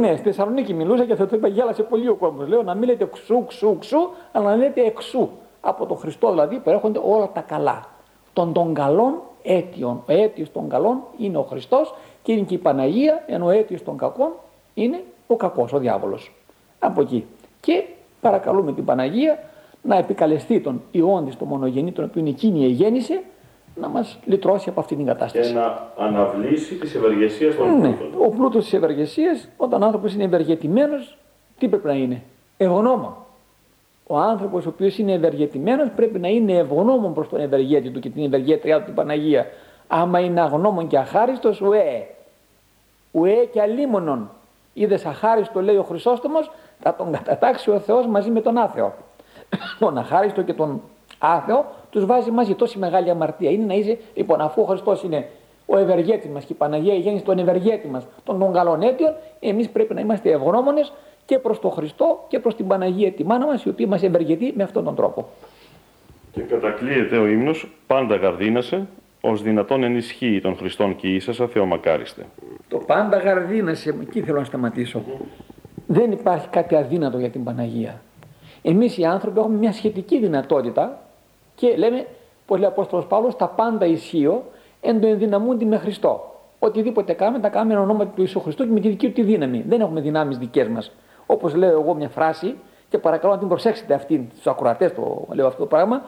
Ναι, 0.00 0.12
στη 0.12 0.22
Θεσσαλονίκη 0.22 0.74
μιλούσα 0.74 1.04
και 1.04 1.14
θα 1.14 1.26
το 1.26 1.36
είπα, 1.36 1.48
γέλασε 1.48 1.82
πολύ 1.82 2.08
ο 2.08 2.14
κόσμος. 2.14 2.48
Λέω 2.48 2.62
να 2.62 2.74
μην 2.74 2.88
λέτε 2.88 3.08
ξου, 3.12 3.46
ξου, 3.46 3.78
ξου, 3.78 3.98
αλλά 4.32 4.48
να 4.48 4.56
λέτε 4.56 4.80
εξού. 4.80 5.28
Από 5.60 5.86
τον 5.86 5.96
Χριστό 5.96 6.30
δηλαδή 6.30 6.58
προέρχονται 6.58 7.00
όλα 7.04 7.30
τα 7.32 7.40
καλά. 7.40 7.86
Των 8.32 8.52
των 8.52 8.74
καλών 8.74 9.20
αίτιων. 9.42 10.02
Ο 10.08 10.12
αίτιος 10.12 10.52
των 10.52 10.68
καλών 10.68 11.02
είναι 11.18 11.38
ο 11.38 11.42
Χριστός 11.42 11.94
και 12.22 12.32
είναι 12.32 12.42
και 12.42 12.54
η 12.54 12.58
Παναγία, 12.58 13.22
ενώ 13.26 13.46
ο 13.46 13.50
αίτιος 13.50 13.82
των 13.82 13.96
κακών 13.96 14.30
είναι 14.74 15.02
ο 15.26 15.36
κακός, 15.36 15.72
ο 15.72 15.78
διάβολος. 15.78 16.32
Από 16.78 17.00
εκεί. 17.00 17.26
Και 17.60 17.84
παρακαλούμε 18.20 18.72
την 18.72 18.84
Παναγία 18.84 19.38
να 19.82 19.96
επικαλεστεί 19.96 20.60
τον 20.60 20.82
Ιόντι, 20.90 21.30
τον 21.38 21.48
μονογενή, 21.48 21.92
τον 21.92 22.04
οποίο 22.04 22.24
εκείνη 22.26 22.66
γέννησε, 22.66 23.22
να 23.74 23.88
μας 23.88 24.18
λυτρώσει 24.24 24.68
από 24.68 24.80
αυτή 24.80 24.96
την 24.96 25.06
κατάσταση. 25.06 25.52
Και 25.52 25.58
να 25.58 25.90
αναβλήσει 25.98 26.74
τις 26.74 26.94
ευεργεσίες 26.94 27.56
των 27.56 27.80
ναι. 27.80 27.96
Ο 28.24 28.30
πλούτος 28.30 28.64
της 28.64 28.72
ευεργεσίας, 28.72 29.48
όταν 29.56 29.82
ο 29.82 29.86
άνθρωπος 29.86 30.14
είναι 30.14 30.24
ευεργετημένος, 30.24 31.18
τι 31.58 31.68
πρέπει 31.68 31.86
να 31.86 31.92
είναι; 31.92 32.22
Ευγνώμων. 32.56 33.16
Ο 34.06 34.18
άνθρωπος 34.18 34.66
ο 34.66 34.68
οποίος 34.68 34.98
είναι 34.98 35.12
ευεργετημένος 35.12 35.88
πρέπει 35.96 36.18
να 36.18 36.28
είναι 36.28 36.52
ευγνώμων 36.52 37.14
προς 37.14 37.28
τον 37.28 37.40
ευεργέτη 37.40 37.90
του 37.90 38.00
και 38.00 38.10
την 38.10 38.24
ευεργέτριά 38.24 38.78
του 38.78 38.84
την 38.84 38.94
Παναγία. 38.94 39.46
Άμα 39.86 40.20
είναι 40.20 40.40
αγνώμων 40.40 40.86
και 40.86 40.98
αχάριστος, 40.98 41.60
ουέ. 41.60 42.06
Ουέ 43.10 43.44
και 43.52 43.60
αλίμονον. 43.60 44.30
Είδες 44.72 45.04
αχάριστο 45.04 45.62
λέει 45.62 45.76
ο 45.76 45.82
Χρυσόστομος, 45.82 46.50
θα 46.80 46.94
τον 46.94 47.12
κατατάξει 47.12 47.70
ο 47.70 47.78
Θεός 47.78 48.06
μαζί 48.06 48.30
με 48.30 48.40
τον 48.40 48.56
άθεο. 48.58 48.94
τον 49.78 49.98
αχάριστο 49.98 50.42
και 50.42 50.52
τον 50.52 50.82
άθεο 51.18 51.66
τους 51.92 52.06
βάζει 52.06 52.30
μαζί. 52.30 52.54
Τόση 52.54 52.78
μεγάλη 52.78 53.10
αμαρτία 53.10 53.50
είναι 53.50 53.64
να 53.64 53.74
είσαι, 53.74 53.98
λοιπόν, 54.14 54.40
αφού 54.40 54.62
ο 54.62 54.64
Χριστός 54.64 55.02
είναι 55.02 55.28
ο 55.66 55.78
ευεργέτης 55.78 56.30
μας 56.30 56.44
και 56.44 56.52
η 56.52 56.56
Παναγία 56.56 56.94
η 56.94 56.98
γέννηση 56.98 57.24
των 57.24 57.38
ευεργέτη 57.38 57.88
μας, 57.88 58.06
των, 58.24 58.38
των 58.38 58.52
καλών 58.52 58.82
αίτιων, 58.82 59.14
εμείς 59.40 59.68
πρέπει 59.68 59.94
να 59.94 60.00
είμαστε 60.00 60.30
ευγνώμονες 60.30 60.92
και 61.24 61.38
προς 61.38 61.60
τον 61.60 61.70
Χριστό 61.70 62.24
και 62.28 62.38
προς 62.38 62.56
την 62.56 62.66
Παναγία 62.66 63.12
τη 63.12 63.24
μάνα 63.24 63.46
μας, 63.46 63.64
η 63.64 63.68
οποία 63.68 63.86
μας 63.86 64.02
ευεργετεί 64.02 64.52
με 64.56 64.62
αυτόν 64.62 64.84
τον 64.84 64.94
τρόπο. 64.94 65.28
Και 66.32 66.40
κατακλείεται 66.40 67.16
ο 67.16 67.26
ύμνος 67.26 67.68
πάντα 67.86 68.16
γαρδίνασε, 68.16 68.86
ως 69.20 69.42
δυνατόν 69.42 69.82
ενισχύει 69.82 70.40
τον 70.40 70.56
Χριστόν 70.56 70.96
και 70.96 71.08
ίσασα 71.08 71.46
Θεομακάριστε. 71.46 72.26
Το 72.68 72.78
πάντα 72.78 73.18
γαρδίνασε, 73.18 73.96
εκεί 74.02 74.20
θέλω 74.20 74.38
να 74.38 74.44
σταματήσω. 74.44 75.02
Δεν 75.86 76.12
υπάρχει 76.12 76.48
κάτι 76.48 76.76
αδύνατο 76.76 77.18
για 77.18 77.30
την 77.30 77.44
Παναγία. 77.44 78.00
Εμείς 78.62 78.98
οι 78.98 79.04
άνθρωποι 79.04 79.38
έχουμε 79.38 79.56
μια 79.56 79.72
σχετική 79.72 80.18
δυνατότητα 80.18 81.01
και 81.62 81.76
λέμε, 81.76 82.06
πώ 82.46 82.56
λέει 82.56 82.64
ο 82.64 82.68
Απόστολος 82.68 83.06
Παύλος, 83.06 83.36
τα 83.36 83.48
πάντα 83.48 83.86
ισχύω 83.86 84.42
εν 84.80 85.00
το 85.00 85.06
ενδυναμούνται 85.06 85.64
με 85.64 85.76
Χριστό. 85.78 86.34
Οτιδήποτε 86.58 87.12
κάνουμε, 87.12 87.38
τα 87.38 87.48
κάνουμε 87.48 87.74
εν 87.74 87.80
ονόματι 87.80 88.10
του 88.14 88.20
Ιησού 88.20 88.40
Χριστού 88.40 88.64
και 88.64 88.72
με 88.72 88.80
τη 88.80 88.88
δική 88.88 89.06
του 89.06 89.12
τη 89.12 89.22
δύναμη. 89.22 89.64
Δεν 89.68 89.80
έχουμε 89.80 90.00
δυνάμεις 90.00 90.38
δικές 90.38 90.68
μας. 90.68 90.92
Όπως 91.26 91.54
λέω 91.54 91.70
εγώ 91.70 91.94
μια 91.94 92.08
φράση, 92.08 92.56
και 92.88 92.98
παρακαλώ 92.98 93.32
να 93.32 93.38
την 93.38 93.48
προσέξετε 93.48 93.94
αυτή, 93.94 94.28
στου 94.38 94.50
ακροατές 94.50 94.94
το 94.94 95.26
λέω 95.32 95.46
αυτό 95.46 95.58
το 95.58 95.66
πράγμα. 95.66 96.02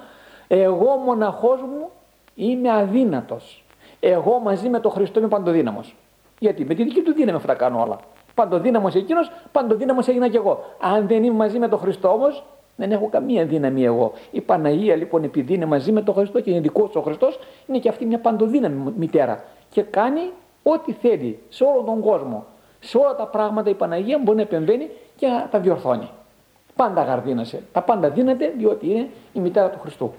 Εγώ 0.49 0.97
μοναχός 0.97 1.61
μου 1.61 1.91
είμαι 2.35 2.71
αδύνατος. 2.71 3.65
Εγώ 4.01 4.39
μαζί 4.39 4.69
με 4.69 4.81
τον 4.81 4.91
Χριστό 4.91 5.19
είμαι 5.19 5.29
παντοδύναμος. 5.29 5.97
Γιατί 6.39 6.65
με 6.65 6.75
τη 6.75 6.83
δική 6.85 7.01
του 7.01 7.13
δύναμη 7.13 7.37
αυτά 7.37 7.55
κάνω 7.55 7.83
όλα. 7.83 7.99
Παντοδύναμος 8.35 8.95
εκείνος, 8.95 9.31
παντοδύναμος 9.53 10.09
έγινα 10.09 10.29
κι 10.29 10.37
εγώ. 10.37 10.65
Αν 10.81 11.07
δεν 11.07 11.25
είμαι 11.25 11.37
μαζί 11.37 11.59
με 11.59 11.69
τον 11.69 11.79
Χριστό 11.79 12.13
όμως, 12.13 12.45
δεν 12.77 12.93
έχω 12.93 13.09
καμία 13.09 13.45
δύναμη 13.45 13.85
εγώ. 13.85 14.13
Η 14.31 14.41
Παναγία 14.41 14.97
λοιπόν 14.97 15.25
επειδή 15.25 15.55
είναι 15.55 15.67
μαζί 15.67 15.93
με 15.93 16.03
τον 16.03 16.15
Χριστό 16.15 16.41
και 16.41 16.51
είναι 16.51 16.61
δικός 16.61 16.95
ο 16.95 17.01
Χριστός, 17.01 17.39
είναι 17.67 17.79
και 17.79 17.89
αυτή 17.89 18.07
μια 18.07 18.19
παντοδύναμη 18.19 18.93
μητέρα. 18.97 19.45
Και 19.71 19.83
κάνει 19.83 20.21
ό,τι 20.63 20.93
θέλει 20.93 21.39
σε 21.49 21.65
όλο 21.65 21.83
τον 21.83 22.01
κόσμο. 22.01 22.47
Σε 22.81 22.99
όλα 22.99 23.15
τα 23.15 23.27
πράγματα 23.27 23.71
η 23.71 23.75
Παναγία 23.75 24.21
μπορεί 24.23 24.37
να 24.37 24.43
επεμβαίνει 24.43 24.89
και 25.17 25.27
να 25.27 25.49
τα 25.51 25.59
διορθώνει. 25.59 26.09
Πάντα 26.77 27.03
γαρδίνασε. 27.03 27.63
Τα 27.73 27.83
πάντα 27.83 28.09
δίνεται 28.09 28.53
διότι 28.59 28.91
είναι 28.91 29.09
η 29.33 29.41
μητέρα 29.41 29.71
του 29.71 29.79
Χριστού. 29.79 30.15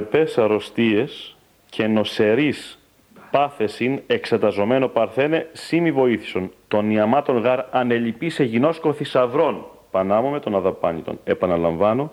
Χαλεπές 0.00 0.38
αρρωστίες 0.38 1.36
και 1.70 1.86
νοσερείς 1.86 2.78
πάθεσιν 3.30 4.00
εξεταζομένο 4.06 4.88
παρθένε 4.88 5.48
σήμη 5.52 5.92
βοήθησον, 5.92 6.52
των 6.68 6.90
ιαμάτων 6.90 7.36
γάρ 7.36 7.60
ανελειπή 7.70 8.28
σε 8.28 8.44
γινόσκο 8.44 8.92
θησαυρών. 8.92 9.64
πανάμω 9.90 10.40
των 10.40 10.54
αδαπάνητων. 10.54 11.18
Επαναλαμβάνω, 11.24 12.10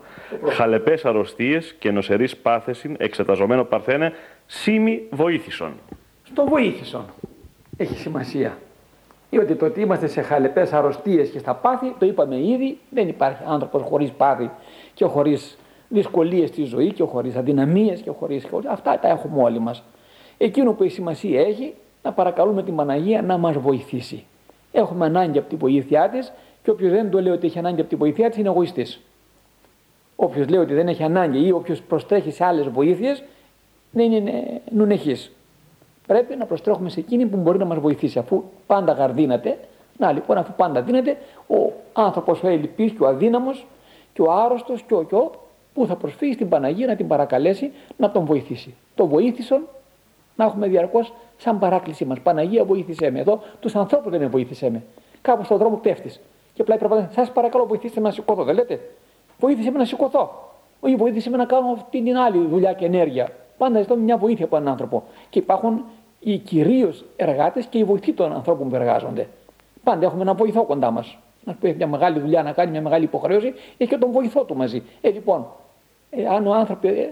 χαλεπές 0.50 1.06
αρρωστίες 1.06 1.76
και 1.80 1.92
νοσερής 1.92 2.38
πάθεσιν, 2.38 2.96
εξεταζομένο 3.00 3.64
παρθένε, 3.64 4.14
σήμη 4.46 5.02
βοήθησον. 5.10 5.72
Στο 6.24 6.46
βοήθησον 6.46 7.06
έχει 7.78 7.98
σημασία. 7.98 8.58
Διότι 9.30 9.56
το 9.56 9.66
ότι 9.66 9.82
είμαστε 9.82 10.08
σε 10.08 10.22
χαλεπές 10.22 10.74
αρρωστίες 10.74 11.30
και 11.30 11.40
στα 11.40 11.54
πάθη, 11.54 11.96
το 12.00 12.06
είπαμε 12.06 12.36
ήδη, 12.36 12.78
δεν 12.90 13.08
υπάρχει 13.08 13.44
άνθρωπος 13.48 13.82
χωρίς 13.82 14.12
πάθη 14.12 14.50
και 14.94 15.06
χωρίς 15.06 15.58
δυσκολίες 15.90 16.50
στη 16.50 16.64
ζωή 16.64 16.92
και 16.94 17.04
χωρίς 17.04 17.36
αδυναμίες 17.36 18.02
και 18.02 18.10
χωρίς. 18.10 18.48
Αυτά 18.68 19.00
τα 19.00 19.08
έχουμε 19.08 19.44
όλοι 19.44 19.60
μας. 19.60 19.84
Εκείνο 20.38 20.74
που 20.74 20.84
η 20.84 20.90
σημασία 20.90 21.42
έχει 21.42 21.74
να 22.04 22.12
παρακαλούμε 22.12 22.64
την 22.64 22.76
Παναγία 22.76 23.22
να 23.22 23.38
μας 23.38 23.58
βοηθήσει. 23.58 24.26
Έχουμε 24.72 25.06
ανάγκη 25.06 25.38
από 25.38 25.50
τη 25.50 25.56
βοήθειά 25.56 26.10
της 26.10 26.34
και 26.64 26.70
όποιος 26.70 26.92
δεν 26.92 27.10
το 27.10 27.22
λέει 27.22 27.34
ότι 27.34 27.48
έχει 27.48 27.60
ανάγκη 27.60 27.80
από 27.80 27.90
τη 27.90 27.96
βοήθειά 27.96 28.30
της 28.30 28.38
είναι 28.38 28.48
εγωιστής. 28.48 29.02
Όποιος 30.16 30.48
λέει 30.48 30.60
ότι 30.60 30.74
δεν 30.74 30.88
έχει 30.88 31.04
ανάγκη 31.04 31.46
ή 31.46 31.52
όποιος 31.52 31.82
προστρέχει 31.82 32.32
σε 32.32 32.46
άλλες 32.46 32.68
βοήθειες 32.68 33.24
δεν 33.92 34.12
είναι 34.12 34.62
νουνεχής. 34.72 35.32
Πρέπει 36.08 36.36
να 36.36 36.46
προστρέχουμε 36.46 36.90
σε 36.90 37.00
εκείνη 37.00 37.26
που 37.26 37.38
μπορεί 37.38 37.58
να 37.58 37.66
μας 37.66 37.80
βοηθήσει. 37.80 38.20
Αφού 38.20 38.44
πάντα 38.68 38.92
γαρδίνεται, 38.92 39.58
να 39.98 40.12
λοιπόν, 40.12 40.38
αφού 40.38 40.54
πάντα 40.56 40.82
δίνεται, 40.82 41.18
ο 41.48 41.72
άνθρωπος 41.94 42.44
ο 42.44 42.48
ελληπή 42.48 42.92
και 42.92 43.04
ο 43.04 43.08
αδύναμος 43.08 43.68
και 44.14 44.22
ο 44.22 44.32
άρρωστος 44.32 44.82
και 44.82 44.94
ο, 44.94 45.04
και 45.04 45.16
ο 45.16 45.32
που 45.78 45.86
θα 45.88 45.95
προσφύγει 45.95 46.34
στην 46.34 46.49
Παναγία 46.49 46.88
να 46.88 46.95
την 46.95 47.07
παρακαλέσει 47.07 47.71
να 47.97 48.11
τον 48.11 48.25
βοηθήσει. 48.25 48.75
Το 48.95 49.07
βοήθησαν 49.07 49.67
να 50.36 50.45
έχουμε 50.45 50.67
διαρκώς 50.67 51.13
σαν 51.38 51.59
παράκλησή 51.59 52.05
μας. 52.05 52.19
Παναγία, 52.19 52.63
βοήθησέ 52.63 53.11
με. 53.11 53.19
Εδώ 53.19 53.41
τους 53.59 53.75
ανθρώπους 53.75 54.11
δεν 54.11 54.21
είναι 54.21 54.30
βοήθησέ 54.30 54.69
με. 54.69 54.84
Κάπου 55.21 55.43
στον 55.43 55.57
δρόμο 55.57 55.75
πέφτεις. 55.75 56.19
Και 56.53 56.63
πλάι 56.63 56.78
πρέπει 56.78 56.93
να 56.93 57.09
σας 57.13 57.32
παρακαλώ, 57.32 57.65
βοηθήστε 57.65 57.99
με 58.01 58.07
να 58.07 58.13
σηκωθώ. 58.13 58.43
Δεν 58.43 58.55
λέτε. 58.55 58.80
Βοήθησε 59.39 59.71
με 59.71 59.78
να 59.78 59.86
σηκωθώ. 59.86 60.51
Όχι, 60.80 60.95
βοήθησε 60.95 61.30
με 61.30 61.38
να 61.38 61.45
κάνω 61.45 61.71
αυτή 61.71 62.01
την 62.01 62.17
άλλη 62.17 62.47
δουλειά 62.47 62.73
και 62.73 62.86
ενέργεια. 62.86 63.28
Πάντα 63.57 63.82
ζητώ 63.82 63.95
μια 63.95 64.17
βοήθεια 64.17 64.45
από 64.45 64.55
έναν 64.55 64.67
άνθρωπο. 64.67 65.03
Και 65.30 65.39
υπάρχουν 65.39 65.84
οι 66.19 66.38
κυρίως 66.38 67.05
εργάτες 67.15 67.65
και 67.65 67.78
οι 67.78 67.84
βοηθοί 67.84 68.13
των 68.13 68.34
ανθρώπων 68.34 68.69
που 68.69 68.75
εργάζονται. 68.75 69.28
Πάντα 69.84 70.05
έχουμε 70.05 70.21
ένα 70.21 70.34
βοηθό 70.34 70.63
κοντά 70.63 70.91
μας. 70.91 71.17
Να 71.43 71.53
πει 71.53 71.73
μια 71.73 71.88
μεγάλη 71.88 72.19
δουλειά 72.19 72.43
να 72.43 72.51
κάνει, 72.51 72.71
μια 72.71 72.82
μεγάλη 72.82 73.03
υποχρέωση, 73.03 73.53
έχει 73.78 73.89
και 73.89 73.97
τον 73.97 74.11
βοηθό 74.11 74.43
του 74.43 74.55
μαζί. 74.55 74.84
Ε, 75.01 75.09
λοιπόν, 75.09 75.39
ε, 75.39 75.45
αν 76.26 76.47
ο 76.47 76.53
άνθρωποι 76.53 76.88
ε, 76.88 77.09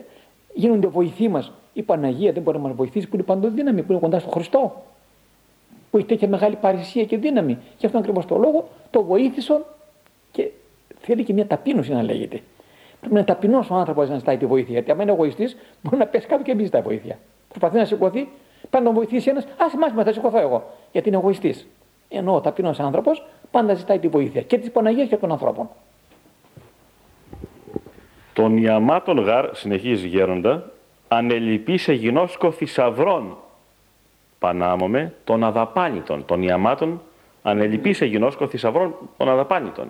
γίνονται 0.53 0.87
βοηθοί 0.87 1.27
μας, 1.27 1.51
η 1.73 1.81
Παναγία 1.81 2.31
δεν 2.31 2.41
μπορεί 2.43 2.57
να 2.57 2.63
μας 2.63 2.75
βοηθήσει 2.75 3.07
που 3.07 3.15
είναι 3.15 3.23
παντοδύναμη, 3.23 3.81
που 3.81 3.91
είναι 3.91 4.01
κοντά 4.01 4.19
στο 4.19 4.29
Χριστό. 4.29 4.83
Που 5.91 5.97
έχει 5.97 6.05
τέτοια 6.05 6.27
μεγάλη 6.27 6.55
παρησία 6.55 7.03
και 7.03 7.17
δύναμη. 7.17 7.57
Και 7.77 7.85
αυτόν 7.85 8.01
ακριβώς 8.01 8.25
το 8.25 8.37
λόγο 8.37 8.67
το 8.89 9.03
βοήθησαν 9.03 9.65
και 10.31 10.49
θέλει 10.99 11.23
και 11.23 11.33
μια 11.33 11.47
ταπείνωση 11.47 11.91
να 11.91 12.03
λέγεται. 12.03 12.41
Πρέπει 12.99 13.13
να 13.13 13.19
είναι 13.19 13.27
ταπεινός 13.27 13.69
ο 13.69 13.75
άνθρωπος 13.75 14.09
να 14.09 14.17
ζητάει 14.17 14.37
τη 14.37 14.45
βοήθεια. 14.45 14.73
Γιατί 14.73 14.91
αν 14.91 14.99
είναι 14.99 15.11
εγωιστής, 15.11 15.57
μπορεί 15.81 15.97
να 15.97 16.05
πέσει 16.05 16.27
κάτω 16.27 16.43
και 16.43 16.55
μην 16.55 16.65
ζητάει 16.65 16.81
βοήθεια. 16.81 17.17
Προσπαθεί 17.47 17.77
να 17.77 17.85
σηκωθεί, 17.85 18.27
πάει 18.69 18.81
να 18.81 18.87
τον 18.87 18.93
βοηθήσει 18.93 19.29
ένας, 19.29 19.45
ας 19.57 19.73
μας 19.73 20.05
θα 20.05 20.13
σηκωθώ 20.13 20.39
εγώ. 20.39 20.63
Γιατί 20.91 21.07
είναι 21.07 21.17
εγωιστής. 21.17 21.67
Ενώ 22.09 22.35
ο 22.35 22.41
ταπεινός 22.41 22.79
άνθρωπος 22.79 23.25
πάντα 23.51 23.73
ζητάει 23.73 23.99
τη 23.99 24.07
βοήθεια 24.07 24.41
και 24.41 24.57
της 24.57 24.71
Παναγίας 24.71 25.07
και 25.07 25.17
των 25.17 25.31
ανθρώπων. 25.31 25.69
Τον 28.35 28.57
Ιαμάτων 28.57 29.19
γάρ, 29.19 29.49
συνεχίζει 29.55 30.07
γέροντα, 30.07 30.71
ανελειπεί 31.07 31.77
σε 31.77 31.93
γινώσκο 31.93 32.51
θησαυρών. 32.51 33.37
Πανάμομαι 34.39 35.13
των 35.23 35.43
αδαπάνητων, 35.43 36.25
των 36.25 36.43
Ιαμάτων, 36.43 37.01
ανελειπεί 37.43 37.93
σε 37.93 38.05
γινώσκο 38.05 38.47
θησαυρών 38.47 38.95
των 39.17 39.29
αδαπάνητων. 39.29 39.87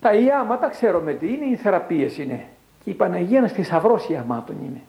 Τα 0.00 0.14
Ιάματα 0.14 0.68
ξέρουμε 0.68 1.12
τι 1.12 1.26
είναι, 1.26 1.44
οι 1.44 1.56
θεραπείες 1.56 2.18
είναι. 2.18 2.44
Και 2.84 2.90
η 2.90 2.92
Παναγία 2.92 3.38
ένα 3.38 3.48
θησαυρό 3.48 4.00
Ιαμάτων 4.08 4.56
είναι. 4.66 4.80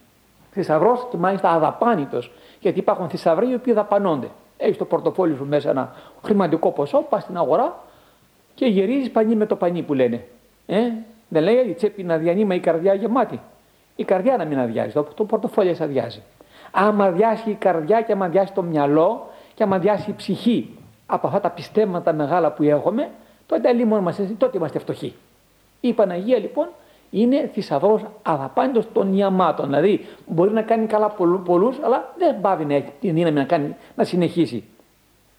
Θησαυρό 0.51 1.07
και 1.11 1.17
μάλιστα 1.17 1.49
αδαπάνητος. 1.49 2.31
Γιατί 2.59 2.79
υπάρχουν 2.79 3.09
θησαυροί 3.09 3.49
οι 3.49 3.53
οποίοι 3.53 3.73
δαπανώνται. 3.73 4.27
Έχεις 4.57 4.77
το 4.77 4.85
πορτοφόλι 4.85 5.35
σου 5.35 5.45
μέσα 5.45 5.69
ένα 5.69 5.95
χρηματικό 6.23 6.71
ποσό, 6.71 6.97
πας 7.09 7.23
στην 7.23 7.37
αγορά 7.37 7.83
και 8.55 8.65
γυρίζεις 8.65 9.11
πανί 9.11 9.35
με 9.35 9.45
το 9.45 9.55
πανί 9.55 9.81
που 9.81 9.93
λένε. 9.93 10.25
Ε, 10.65 10.81
δεν 11.27 11.43
λέει 11.43 11.55
η 11.55 11.73
τσέπη 11.73 12.03
να 12.03 12.17
διανύει, 12.17 12.45
μα 12.45 12.55
η 12.55 12.59
καρδιά 12.59 12.93
γεμάτη. 12.93 13.39
Η 13.95 14.03
καρδιά 14.03 14.37
να 14.37 14.45
μην 14.45 14.59
αδειάζει, 14.59 14.91
το, 14.91 15.03
το 15.03 15.23
πορτοφόλι 15.23 15.75
σα 15.75 15.83
αδειάζει. 15.83 16.21
Άμα 16.71 17.05
αδειάσει 17.05 17.49
η 17.49 17.53
καρδιά 17.53 18.01
και 18.01 18.11
άμα 18.11 18.25
αδειάσει 18.25 18.53
το 18.53 18.61
μυαλό 18.61 19.29
και 19.53 19.63
άμα 19.63 19.75
αδειάσει 19.75 20.09
η 20.09 20.13
ψυχή 20.13 20.77
από 21.05 21.27
αυτά 21.27 21.39
τα 21.39 21.49
πιστεύματα 21.49 22.13
μεγάλα 22.13 22.51
που 22.51 22.63
έχουμε, 22.63 23.09
τότε 23.45 23.85
μόνο 23.85 24.01
μας, 24.01 24.19
τότε 24.37 24.57
είμαστε 24.57 24.79
φτωχοί. 24.79 25.15
Η 25.79 25.93
Παναγία 25.93 26.37
λοιπόν 26.37 26.67
είναι 27.09 27.49
θησαυρός 27.53 28.01
αδαπάντητο 28.21 28.85
των 28.93 29.13
ιαμάτων. 29.13 29.65
Δηλαδή 29.65 30.05
μπορεί 30.25 30.51
να 30.51 30.61
κάνει 30.61 30.85
καλά 30.85 31.09
πολλού, 31.45 31.73
αλλά 31.83 32.13
δεν 32.17 32.41
πάβει 32.41 32.65
να 32.65 32.73
έχει 32.73 32.91
την 32.99 33.13
δύναμη 33.13 33.35
να, 33.35 33.43
κάνει, 33.43 33.75
να 33.95 34.03
συνεχίσει. 34.03 34.63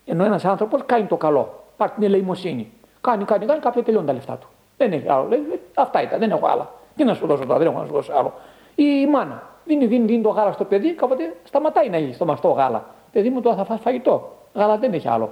Ενώ 0.04 0.24
ένας 0.24 0.44
άνθρωπος 0.44 0.82
κάνει 0.86 1.04
το 1.04 1.16
καλό, 1.16 1.64
πάρει 1.76 1.92
την 1.94 2.02
ελεημοσύνη. 2.02 2.72
Κάνει, 3.00 3.24
κάνει, 3.24 3.46
κάνει, 3.46 3.60
κάποια 3.60 3.82
τελειώνουν 3.82 4.06
τα 4.06 4.12
λεφτά 4.12 4.36
του. 4.36 4.48
Δεν 4.78 4.92
έχει 4.92 5.08
άλλο. 5.08 5.26
Λέει, 5.28 5.60
αυτά 5.74 6.02
ήταν, 6.02 6.18
δεν 6.18 6.30
έχω 6.30 6.46
άλλα. 6.46 6.70
Τι 6.96 7.04
να 7.04 7.14
σου 7.14 7.26
δώσω 7.26 7.46
τώρα, 7.46 7.58
δεν 7.58 7.66
έχω 7.66 7.78
να 7.78 7.86
σου 7.86 7.92
δώσω 7.92 8.12
άλλο. 8.12 8.32
Ή 8.74 8.84
η 9.00 9.06
μάνα 9.06 9.42
δίνει, 9.64 9.86
δίνει, 9.86 10.06
δίνει 10.06 10.22
το 10.22 10.28
γάλα 10.28 10.52
στο 10.52 10.64
παιδί, 10.64 10.92
κάποτε 10.92 11.34
σταματάει 11.44 11.88
να 11.88 11.96
έχει 11.96 12.14
στο 12.14 12.24
μαστό 12.24 12.48
γάλα. 12.48 12.84
Παιδί 13.12 13.30
μου 13.30 13.40
τώρα 13.40 13.56
θα 13.56 13.64
φας 13.64 13.80
φαγητό. 13.80 14.36
Γάλα 14.54 14.76
δεν 14.78 14.92
έχει 14.92 15.08
άλλο. 15.08 15.30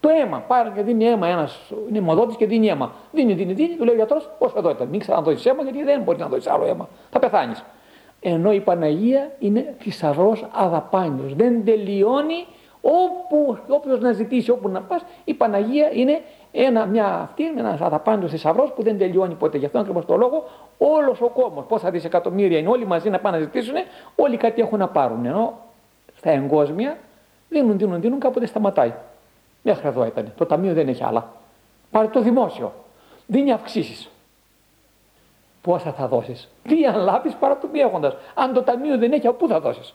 Το 0.00 0.08
αίμα, 0.08 0.38
πάρει 0.38 0.70
και 0.74 0.82
δίνει 0.82 1.06
αίμα 1.06 1.28
ένας, 1.28 1.72
είναι 1.88 1.98
αιμοδότη 1.98 2.36
και 2.36 2.46
δίνει 2.46 2.68
αίμα. 2.68 2.92
Δίνει, 3.12 3.32
δίνει, 3.32 3.52
δίνει, 3.52 3.76
του 3.76 3.84
λέει 3.84 3.94
ο 3.94 3.96
γιατρός, 3.96 4.30
όσο 4.38 4.58
εδώ 4.58 4.70
ήταν. 4.70 4.88
Μην 4.88 5.00
ξαναδώσεις 5.00 5.46
αίμα 5.46 5.62
γιατί 5.62 5.82
δεν 5.82 6.02
μπορείς 6.02 6.20
να 6.20 6.26
δώσεις 6.26 6.46
άλλο 6.46 6.64
αίμα. 6.64 6.88
Θα 7.10 7.18
πεθάνεις. 7.18 7.64
Ενώ 8.20 8.52
η 8.52 8.60
Παναγία 8.60 9.30
είναι 9.38 9.74
θησαυρός 9.78 10.46
αδαπάνιος. 10.52 11.34
Δεν 11.34 11.64
τελειώνει 11.64 12.46
όπου, 12.80 13.58
όποιος 13.68 14.00
να 14.00 14.12
ζητήσει, 14.12 14.50
όπου 14.50 14.68
να 14.68 14.80
πας, 14.80 15.04
η 15.24 15.34
Παναγία 15.34 15.90
είναι 15.92 16.20
ένα, 16.52 16.86
μια 16.86 17.06
αυτή, 17.06 17.46
ένας 17.46 17.80
αδαπάντο 17.80 18.28
θησαυρός 18.28 18.72
που 18.72 18.82
δεν 18.82 18.98
τελειώνει 18.98 19.34
ποτέ. 19.34 19.58
Γι' 19.58 19.64
αυτό 19.64 19.78
ακριβώς 19.78 20.04
το 20.06 20.16
λόγο 20.16 20.48
όλος 20.78 21.20
ο 21.20 21.28
κόμμα, 21.28 21.62
πόσα 21.62 21.90
δισεκατομμύρια 21.90 22.58
είναι 22.58 22.68
όλοι 22.68 22.86
μαζί 22.86 23.10
να 23.10 23.18
πάνε 23.18 23.36
να 23.36 23.42
ζητήσουν, 23.42 23.74
όλοι 24.16 24.36
κάτι 24.36 24.60
έχουν 24.60 24.78
να 24.78 24.88
πάρουν. 24.88 25.24
Ενώ 25.24 25.58
στα 26.16 26.30
εγκόσμια 26.30 26.96
δίνουν, 27.48 27.78
δίνουν, 27.78 28.00
δίνουν, 28.00 28.20
κάποτε 28.20 28.46
σταματάει. 28.46 28.92
Μέχρι 29.62 29.88
εδώ 29.88 30.06
ήταν. 30.06 30.32
Το 30.36 30.46
ταμείο 30.46 30.72
δεν 30.72 30.88
έχει 30.88 31.04
άλλα. 31.04 31.32
Πάρε 31.90 32.06
το 32.06 32.20
δημόσιο. 32.20 32.72
Δίνει 33.26 33.52
αυξήσεις. 33.52 34.08
Πόσα 35.62 35.92
θα 35.92 36.06
δώσεις; 36.08 36.48
Τι 36.68 36.86
αν 36.86 36.96
λάβεις 36.96 37.34
παρά 37.34 37.56
του 37.56 37.68
μη 37.72 37.78
έχοντα. 37.78 38.14
Αν 38.34 38.52
το 38.52 38.62
ταμείο 38.62 38.98
δεν 38.98 39.12
έχει, 39.12 39.26
από 39.26 39.36
πού 39.36 39.48
θα 39.48 39.60
δώσεις; 39.60 39.94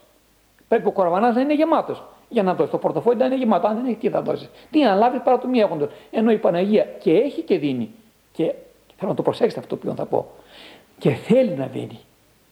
Πρέπει 0.67 0.87
ο 0.87 0.91
κοραβανά 0.91 1.31
να 1.31 1.41
είναι 1.41 1.53
γεμάτος 1.53 2.03
για 2.29 2.43
να 2.43 2.53
δώσει. 2.53 2.71
Το 2.71 2.77
πορτοφόλι 2.77 3.17
να 3.17 3.25
είναι 3.25 3.35
γεμάτο. 3.35 3.67
Αν 3.67 3.75
δεν 3.75 3.85
έχει, 3.85 3.95
τι 3.95 4.09
θα 4.09 4.21
δώσει. 4.21 4.49
Τι 4.71 4.85
αν 4.85 4.97
λάβει 4.97 5.19
παρά 5.19 5.37
του 5.37 5.49
μη 5.49 5.59
έχοντα. 5.59 5.89
Ενώ 6.11 6.31
η 6.31 6.37
Παναγία 6.37 6.83
και 6.83 7.11
έχει 7.11 7.41
και 7.41 7.57
δίνει. 7.57 7.91
Και 8.31 8.53
θέλω 8.95 9.09
να 9.09 9.15
το 9.15 9.21
προσέξετε 9.21 9.59
αυτό 9.59 9.75
που 9.75 9.93
θα 9.95 10.05
πω. 10.05 10.27
Και 10.97 11.09
θέλει 11.09 11.51
να 11.51 11.65
δίνει. 11.65 11.99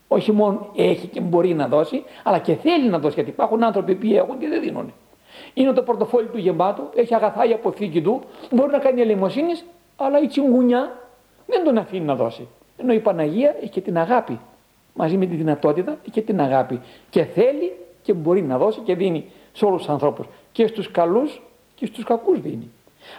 Όχι 0.08 0.32
μόνο 0.32 0.72
έχει 0.76 1.08
και 1.08 1.22
μπορεί 1.22 1.54
να 1.54 1.68
δώσει, 1.68 2.04
αλλά 2.24 2.40
και 2.40 2.56
θέλει 2.56 2.90
να 2.90 3.00
δώσει. 3.00 3.14
Γιατί 3.16 3.30
υπάρχουν 3.30 3.64
άνθρωποι 3.64 3.96
που 3.96 4.08
έχουν 4.14 4.40
και 4.40 4.48
δεν 4.48 4.62
δίνουν. 4.62 4.94
Είναι 5.54 5.72
το 5.72 5.82
πορτοφόλι 5.82 6.28
του 6.28 6.38
γεμάτο, 6.38 6.90
έχει 6.96 7.16
αγαθά 7.16 7.46
η 7.46 7.54
αποθήκη 7.54 8.02
του, 8.02 8.22
μπορεί 8.52 8.72
να 8.72 8.78
κάνει 8.78 9.02
ελεημοσύνης, 9.02 9.66
αλλά 9.96 10.22
η 10.22 10.28
τσιγκουνιά 10.28 10.92
δεν 11.48 11.64
τον 11.64 11.78
αφήνει 11.78 12.06
να 12.06 12.16
δώσει. 12.16 12.48
Ενώ 12.78 12.94
η 12.94 13.00
Παναγία 13.00 13.56
έχει 13.62 13.70
και 13.70 13.82
την 13.82 13.98
αγάπη. 13.98 14.40
Μαζί 14.94 15.18
με 15.18 15.26
τη 15.26 15.36
δυνατότητα 15.36 15.92
έχει 16.02 16.12
και 16.12 16.22
την 16.22 16.42
αγάπη. 16.42 16.82
Και 17.10 17.24
θέλει 17.24 17.76
και 18.02 18.14
μπορεί 18.14 18.42
να 18.42 18.58
δώσει 18.58 18.80
και 18.80 18.96
δίνει 18.96 19.26
σε 19.54 19.66
όλους 19.66 19.82
τους 19.82 19.90
ανθρώπους. 19.90 20.26
Και 20.52 20.68
στους 20.68 20.92
καλούς 20.92 21.42
και 21.76 21.86
στους 21.86 22.04
κακούς 22.04 22.40
δίνει. 22.40 22.72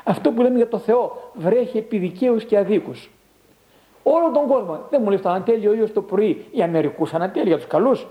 Αυτό 0.05 0.31
που 0.31 0.43
λέμε 0.43 0.57
για 0.57 0.69
το 0.69 0.79
Θεό 0.79 1.31
βρέχει 1.35 1.79
επί 1.79 1.99
δικαίους 1.99 2.45
και 2.45 2.59
αδίκους. 2.59 3.11
Όλο 4.03 4.31
τον 4.35 4.47
κόσμο. 4.47 4.79
Δεν 4.91 5.01
μου 5.03 5.09
λέει 5.09 5.19
το 5.19 5.29
ανατέλει 5.29 5.69
ο 5.69 5.73
ήλιο 5.73 5.91
το 5.91 6.03
πρωί. 6.03 6.45
Οι 6.51 6.63
Αμερικούς 6.63 7.15
ανατέλει 7.15 7.47
για 7.47 7.57
τους 7.57 7.67
καλούς. 7.67 8.07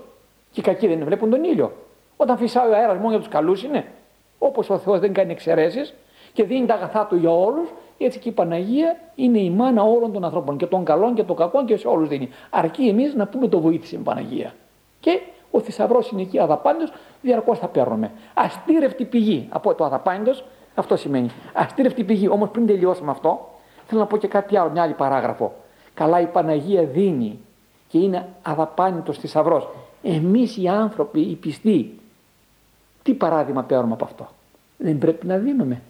Και 0.52 0.60
οι 0.60 0.64
κακοί 0.64 0.88
δεν 0.88 1.04
βλέπουν 1.04 1.30
τον 1.30 1.44
ήλιο. 1.44 1.72
Όταν 2.18 2.38
φυσάει 2.38 2.70
ο 2.70 2.76
αέρας 2.76 2.98
μόνο 2.98 3.10
για 3.10 3.20
τους 3.20 3.28
καλούς 3.28 3.64
είναι. 3.64 3.86
Όπως 4.38 4.70
ο 4.70 4.78
Θεός 4.78 5.00
δεν 5.00 5.14
κάνει 5.14 5.32
εξαιρέσεις 5.32 5.94
και 6.34 6.44
δίνει 6.44 6.66
τα 6.66 6.74
αγαθά 6.74 7.06
του 7.06 7.16
για 7.16 7.32
όλους, 7.32 7.70
έτσι 7.98 8.20
και 8.20 8.30
η 8.30 8.32
Παναγία 8.32 9.00
είναι 9.16 9.40
η 9.40 9.50
μάνα 9.50 9.84
όλων 9.84 10.14
των 10.14 10.24
ανθρώπων 10.24 10.58
και 10.58 10.66
των 10.66 10.84
καλών 10.84 11.14
και 11.14 11.24
των 11.24 11.36
κακών 11.36 11.66
και 11.66 11.78
σε 11.78 11.88
όλους 11.88 12.08
δίνει. 12.08 12.30
Αρκεί 12.50 12.88
εμείς 12.88 13.14
να 13.14 13.28
πούμε 13.28 13.48
το 13.48 13.60
βοήθησε 13.60 13.96
η 13.96 14.00
Παναγία. 14.00 14.54
Και 15.00 15.20
ο 15.56 15.60
θησαυρός 15.60 16.10
είναι 16.10 16.22
εκεί 16.22 16.40
αδαπάντητο, 16.40 16.92
διαρκώς 17.22 17.60
θα 17.60 17.68
παίρνουμε. 17.68 18.12
Αστήρευτη 18.34 19.06
πηγή 19.06 19.48
από 19.50 19.74
το 19.74 19.86
αδαπάντητο, 19.86 20.38
αυτό 20.76 20.96
σημαίνει. 20.96 21.30
Αστήρευτη 21.54 22.04
πηγή. 22.04 22.28
Όμως 22.28 22.50
πριν 22.50 22.66
τελειώσουμε 22.66 23.12
αυτό, 23.12 23.50
θέλω 23.86 24.00
να 24.00 24.08
πω 24.08 24.18
και 24.18 24.28
κάτι 24.28 24.58
άλλο, 24.58 24.70
μια 24.70 24.82
άλλη 24.82 24.94
παράγραφο. 24.94 25.54
Καλά 25.94 26.20
η 26.20 26.26
Παναγία 26.26 26.84
δίνει 26.84 27.40
και 27.88 27.98
είναι 27.98 28.28
αδαπάνητο 28.42 29.14
θησαυρός. 29.14 29.70
Εμείς 30.04 30.58
οι 30.58 30.68
άνθρωποι, 30.68 31.20
οι 31.20 31.36
πιστοί, 31.36 32.00
τι 33.04 33.14
παράδειγμα 33.14 33.64
παίρνουμε 33.64 33.94
από 33.94 34.04
αυτό; 34.04 34.28
Δεν 34.78 34.98
πρέπει 34.98 35.28
να 35.28 35.38
δίνουμε. 35.38 35.82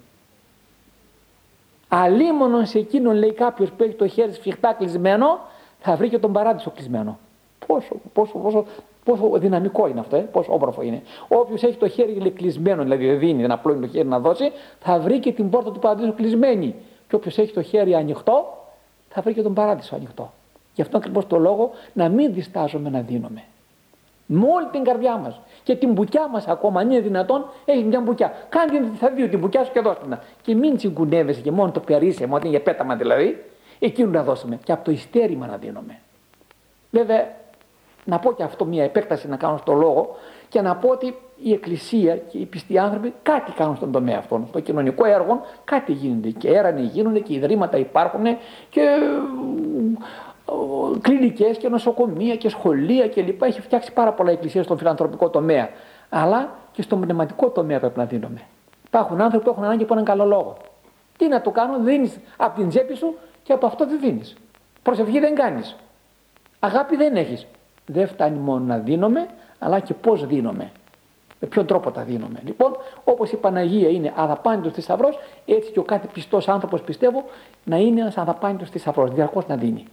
Αλίμονον 1.88 2.66
σε 2.66 2.80
εκείνον 2.80 3.16
λέει 3.16 3.34
κάποιος 3.34 3.70
που 3.70 3.84
έχει 3.84 3.94
το 3.94 4.08
χέρι 4.08 4.34
σφιχτά 4.34 4.74
κλεισμένο, 4.74 5.40
θα 5.80 5.96
βρει 5.96 6.10
και 6.10 6.20
τον 6.20 6.34
παράδεισο 6.34 6.72
κλεισμένο. 6.72 7.20
Πόσο, 7.68 7.96
πόσο, 8.14 8.38
πόσο, 8.38 8.66
πόσο 9.04 9.30
δυναμικό 9.34 9.88
είναι 9.88 10.00
αυτό, 10.00 10.16
ε; 10.16 10.20
πόσο 10.20 10.54
όμορφο 10.54 10.82
είναι. 10.82 11.02
Όποιος 11.28 11.64
έχει 11.64 11.78
το 11.78 11.88
χέρι 11.88 12.32
κλεισμένο, 12.32 12.84
δηλαδή 12.84 13.06
δεν 13.06 13.20
δίνει, 13.20 13.42
δεν 13.42 13.52
απλώνει 13.52 13.80
το 13.80 13.88
χέρι 13.88 14.08
να 14.08 14.20
δώσει, 14.20 14.52
θα 14.80 15.00
βρει 15.00 15.20
και 15.20 15.32
την 15.32 15.50
πόρτα 15.50 15.72
του 15.72 15.80
παραδείσου 15.80 16.14
κλεισμένη. 16.14 16.76
Και 17.08 17.16
όποιος 17.16 17.38
έχει 17.38 17.54
το 17.54 17.62
χέρι 17.62 17.96
ανοιχτό, 17.96 18.58
θα 19.10 19.22
βρει 19.22 19.34
και 19.34 19.42
τον 19.42 19.54
παράδεισο 19.54 19.96
ανοιχτό. 19.96 20.32
Γι' 20.76 20.82
αυτό 20.82 20.98
ακριβώς 20.98 21.28
το 21.28 21.38
λόγο 21.38 21.72
να 21.94 22.10
μην 22.10 22.34
διστάζουμε 22.34 22.90
να 22.90 23.00
δίνουμε. 23.00 23.44
Με 24.26 24.48
όλη 24.56 24.68
την 24.72 24.84
καρδιά 24.84 25.18
μας. 25.18 25.40
Και 25.64 25.76
την 25.76 25.92
μπουκιά 25.92 26.28
μας 26.28 26.48
ακόμα, 26.48 26.80
αν 26.80 26.92
είναι 26.92 27.00
δυνατόν, 27.00 27.46
έχεις 27.66 27.84
μια 27.84 28.02
μπουκιά. 28.02 28.34
Κάντε 28.50 28.90
θα 28.96 29.10
δει 29.10 29.30
την 29.30 29.40
μπουκιά 29.40 29.64
σου 29.64 29.72
και 29.72 29.80
δώστε 29.80 30.08
να. 30.08 30.24
Και 30.42 30.56
μην 30.56 30.76
τσιγκουνεύεσαι 30.78 31.42
και 31.42 31.52
μόνο 31.52 31.72
το 31.72 31.80
περίσσε, 31.80 32.28
μόνο 32.28 32.50
για 32.50 32.62
πέταμα 32.62 32.96
δηλαδή, 32.96 33.46
εκείνο 33.80 34.10
να 34.10 34.24
δώσουμε. 34.24 34.60
Και 34.64 34.72
από 34.72 34.84
το 34.84 34.92
ιστέρημα 34.92 35.48
να 35.48 35.58
δίνουμε. 35.58 36.00
Βέβαια, 36.92 37.28
να 38.06 38.20
πω 38.20 38.34
και 38.34 38.44
αυτό 38.44 38.66
μια 38.66 38.84
επέκταση 38.84 39.28
να 39.28 39.36
κάνω 39.36 39.58
στο 39.58 39.74
λόγο 39.74 40.16
και 40.50 40.62
να 40.62 40.76
πω 40.76 40.90
ότι 40.90 41.16
η 41.44 41.54
Εκκλησία 41.54 42.18
και 42.18 42.38
οι 42.38 42.46
πιστοί 42.46 42.78
άνθρωποι 42.78 43.14
κάτι 43.24 43.52
κάνουν 43.52 43.76
στον 43.76 43.92
τομέα 43.92 44.18
αυτόν. 44.18 44.46
Στο 44.48 44.60
κοινωνικό 44.60 45.06
έργο 45.06 45.42
κάτι 45.64 45.92
γίνονται 45.92 46.30
και 46.30 46.50
έρανε 46.50 46.82
γίνονται 46.82 47.20
και 47.20 47.34
ιδρύματα 47.34 47.78
υπάρχουν 47.78 48.24
και 48.70 48.98
κλινικές 51.02 51.58
και 51.58 51.70
νοσοκομεία 51.70 52.36
και 52.36 52.50
σχολεία 52.50 53.10
κλπ. 53.10 53.42
Έχει 53.42 53.62
φτιάξει 53.62 53.94
πάρα 53.94 54.12
πολλά 54.12 54.32
εκκλησία 54.32 54.64
στον 54.64 54.78
φιλανθρωπικό 54.78 55.30
τομέα. 55.30 55.70
Αλλά 56.10 56.56
και 56.72 56.82
στον 56.82 57.02
πνευματικό 57.02 57.50
τομέα 57.50 57.80
πρέπει 57.80 58.00
να 58.00 58.06
δίνουμε. 58.06 58.42
Υπάρχουν 58.86 59.22
άνθρωποι 59.22 59.44
που 59.44 59.50
έχουν 59.50 59.64
ανάγκη 59.64 59.84
από 59.84 59.94
έναν 59.94 60.06
καλό 60.06 60.26
λόγο. 60.26 60.58
Τι 61.18 61.28
να 61.28 61.42
το 61.42 61.52
κάνω, 61.52 61.80
δίνεις 61.80 62.20
από 62.38 62.60
την 62.60 62.70
τσέπη 62.70 62.96
σου 62.96 63.16
και 63.44 63.54
από 63.54 63.66
αυτό 63.66 63.88
δεν 63.88 64.00
δίνεις. 64.00 64.36
Προσευχή 64.84 65.20
δεν 65.20 65.36
κάνεις. 65.36 65.76
Αγάπη 66.60 66.96
δεν 66.96 67.16
έχεις. 67.16 67.48
Δεν 67.86 68.08
φτάνει 68.08 68.38
μόνο 68.38 68.66
να 68.66 68.78
δίνουμε, 68.78 69.28
αλλά 69.60 69.80
και 69.80 69.94
πώς 69.94 70.26
δίνουμε. 70.26 70.72
Με 71.40 71.48
ποιον 71.48 71.66
τρόπο 71.66 71.92
τα 71.92 72.02
δίνουμε. 72.02 72.40
Λοιπόν, 72.46 72.78
όπως 73.04 73.32
η 73.32 73.36
Παναγία 73.36 73.90
είναι 73.90 74.14
αδαπάνητος 74.16 74.74
θησαυρός, 74.74 75.20
έτσι 75.46 75.72
και 75.72 75.80
ο 75.80 75.84
κάθε 75.84 76.08
πιστός 76.14 76.48
άνθρωπος 76.48 76.82
πιστεύω 76.82 77.26
να 77.64 77.78
είναι 77.78 78.02
ένας 78.02 78.18
αδαπάνητος 78.18 78.70
θησαυρός. 78.70 79.12
Διαρκώς 79.12 79.48
να 79.48 79.56
δίνει. 79.56 79.86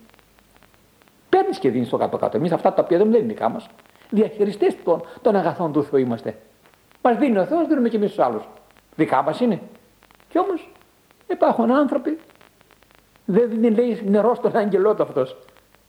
Παίρνεις 1.28 1.58
και 1.58 1.70
δίνεις 1.70 1.88
το 1.88 1.96
κάτω-κάτω. 1.96 2.36
Εμείς 2.36 2.52
αυτά 2.52 2.72
τα 2.72 2.82
οποία 2.82 2.98
δεν 2.98 3.06
είναι 3.06 3.18
δικά 3.18 3.48
μας. 3.48 3.66
Διαχειριστές 4.10 4.76
των, 4.84 5.02
των 5.22 5.36
αγαθών 5.36 5.72
του 5.72 5.82
Θεού 5.84 5.98
είμαστε. 5.98 6.38
Μας 7.02 7.16
δίνει 7.16 7.38
ο 7.38 7.44
Θεός, 7.44 7.66
δίνουμε 7.66 7.88
και 7.88 7.96
εμείς 7.96 8.12
του 8.12 8.22
άλλους. 8.22 8.48
Δικά 8.96 9.22
μας 9.22 9.40
είναι. 9.40 9.60
Κι 10.28 10.38
όμως 10.38 10.72
υπάρχουν 11.28 11.70
άνθρωποι, 11.70 12.18
δεν 13.24 13.50
δίνει 13.50 13.70
λέει 13.70 14.02
νερός 14.04 14.36
στον 14.36 14.56
άγγελό 14.56 14.94
του 14.94 15.02
αυτός. 15.02 15.36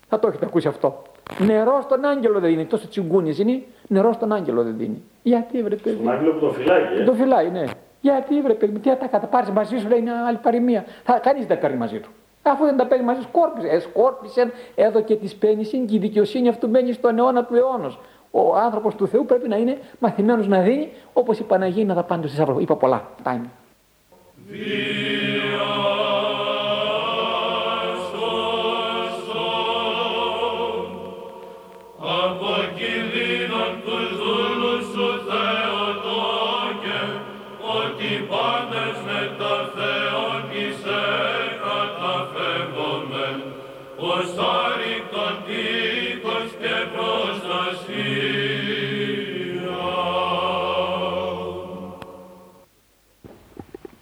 Θα 0.08 0.20
το 0.20 0.28
έχετε 0.28 0.46
ακούσει 0.46 0.68
αυτό. 0.68 1.02
Νερό 1.40 1.80
στον 1.84 2.06
άγγελο 2.06 2.40
δεν 2.40 2.50
δίνει. 2.50 2.66
Τόσο 2.66 2.88
τσιγκούνι 2.88 3.36
είναι, 3.40 3.62
νερό 3.88 4.14
στον 4.14 4.34
άγγελο 4.34 4.64
δεν 4.64 4.78
δίνει. 4.78 5.02
Γιατί 5.24 5.64
βρε 5.64 5.76
παιδί. 5.76 5.96
Στον 5.96 6.10
άγγελο 6.10 6.34
που 6.34 6.40
το 6.40 6.52
φυλάει. 6.52 6.82
Ε; 7.00 7.04
Το 7.04 7.14
φυλάει, 7.14 7.50
ναι. 7.50 7.64
Γιατί 8.02 8.42
βρε 8.42 8.54
παιδί, 8.54 8.80
τι 8.80 8.90
θα 8.90 8.98
τα 8.98 9.08
καταπάρεις 9.08 9.50
μαζί 9.50 9.78
σου, 9.78 9.88
λέει 9.88 10.00
είναι 10.00 10.12
άλλη 10.28 10.38
παροιμία. 10.38 10.86
Θα, 11.04 11.20
κανείς 11.20 11.46
δεν 11.46 11.56
τα 11.56 11.62
παίρνει 11.62 11.78
μαζί 11.78 12.00
του. 12.00 12.10
Αφού 12.44 12.66
δεν 12.66 12.78
τα 12.78 12.86
παίρνει 12.86 13.06
μαζί, 13.06 13.22
σκόρπισε. 13.22 13.68
Ε, 13.68 13.80
σκόρπισε 13.80 14.52
εδώ 14.76 15.02
και 15.02 15.16
τη 15.16 15.36
πέννηση 15.40 15.78
και 15.78 15.96
η 15.96 16.00
δικαιοσύνη 16.00 16.48
αυτού 16.48 16.70
μένει 16.70 16.94
στον 16.94 17.18
αιώνα 17.18 17.46
του 17.46 17.56
αιώνα. 17.56 17.92
Ο 18.32 18.56
άνθρωπος 18.56 18.96
του 18.96 19.08
Θεού 19.08 19.26
πρέπει 19.26 19.48
να 19.48 19.56
είναι 19.56 19.78
μαθημένος 20.00 20.48
να 20.48 20.62
δίνει 20.62 20.90
όπως 21.14 21.40
η 21.40 21.44
Παναγία 21.44 21.86
να 21.86 21.94
τα 21.94 22.04
πάντα 22.04 22.28
στι 22.28 22.44
Είπα 22.60 22.76
πολλά. 22.76 23.10
Φτάνει. 23.20 23.50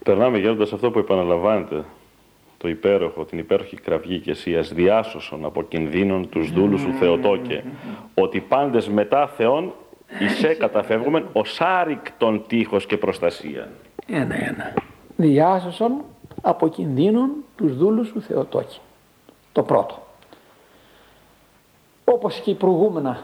Περνάμε 0.09 0.37
γέροντα 0.37 0.63
αυτό 0.63 0.91
που 0.91 0.99
επαναλαμβάνεται, 0.99 1.83
το 2.57 2.67
υπέροχο, 2.67 3.25
την 3.25 3.37
υπέροχη 3.37 3.75
κραυγή 3.75 4.19
και 4.19 4.31
εσύ 4.31 4.59
διάσωσον 4.59 5.45
από 5.45 5.63
κινδύνων 5.63 6.29
τους 6.29 6.51
δούλους 6.51 6.81
σου 6.81 6.91
Θεοτόκε, 6.99 7.63
ότι 8.13 8.39
πάντες 8.39 8.87
μετά 8.87 9.27
Θεόν 9.27 9.73
εισέ 10.19 10.53
καταφεύγουμε 10.53 11.25
ως 11.33 11.61
άρρηκτον 11.61 12.43
τείχος 12.47 12.85
και 12.85 12.97
προστασία. 12.97 13.69
Ένα, 14.07 14.35
ένα. 14.35 14.73
Διάσωσον 15.15 16.01
από 16.41 16.67
κινδύνων 16.67 17.29
τους 17.55 17.77
δούλους 17.77 18.07
σου 18.07 18.21
Θεοτόκε. 18.21 18.77
Το 19.51 19.63
πρώτο. 19.63 20.07
Όπως 22.03 22.39
και 22.39 22.51
οι 22.51 22.55
προηγούμενα 22.55 23.19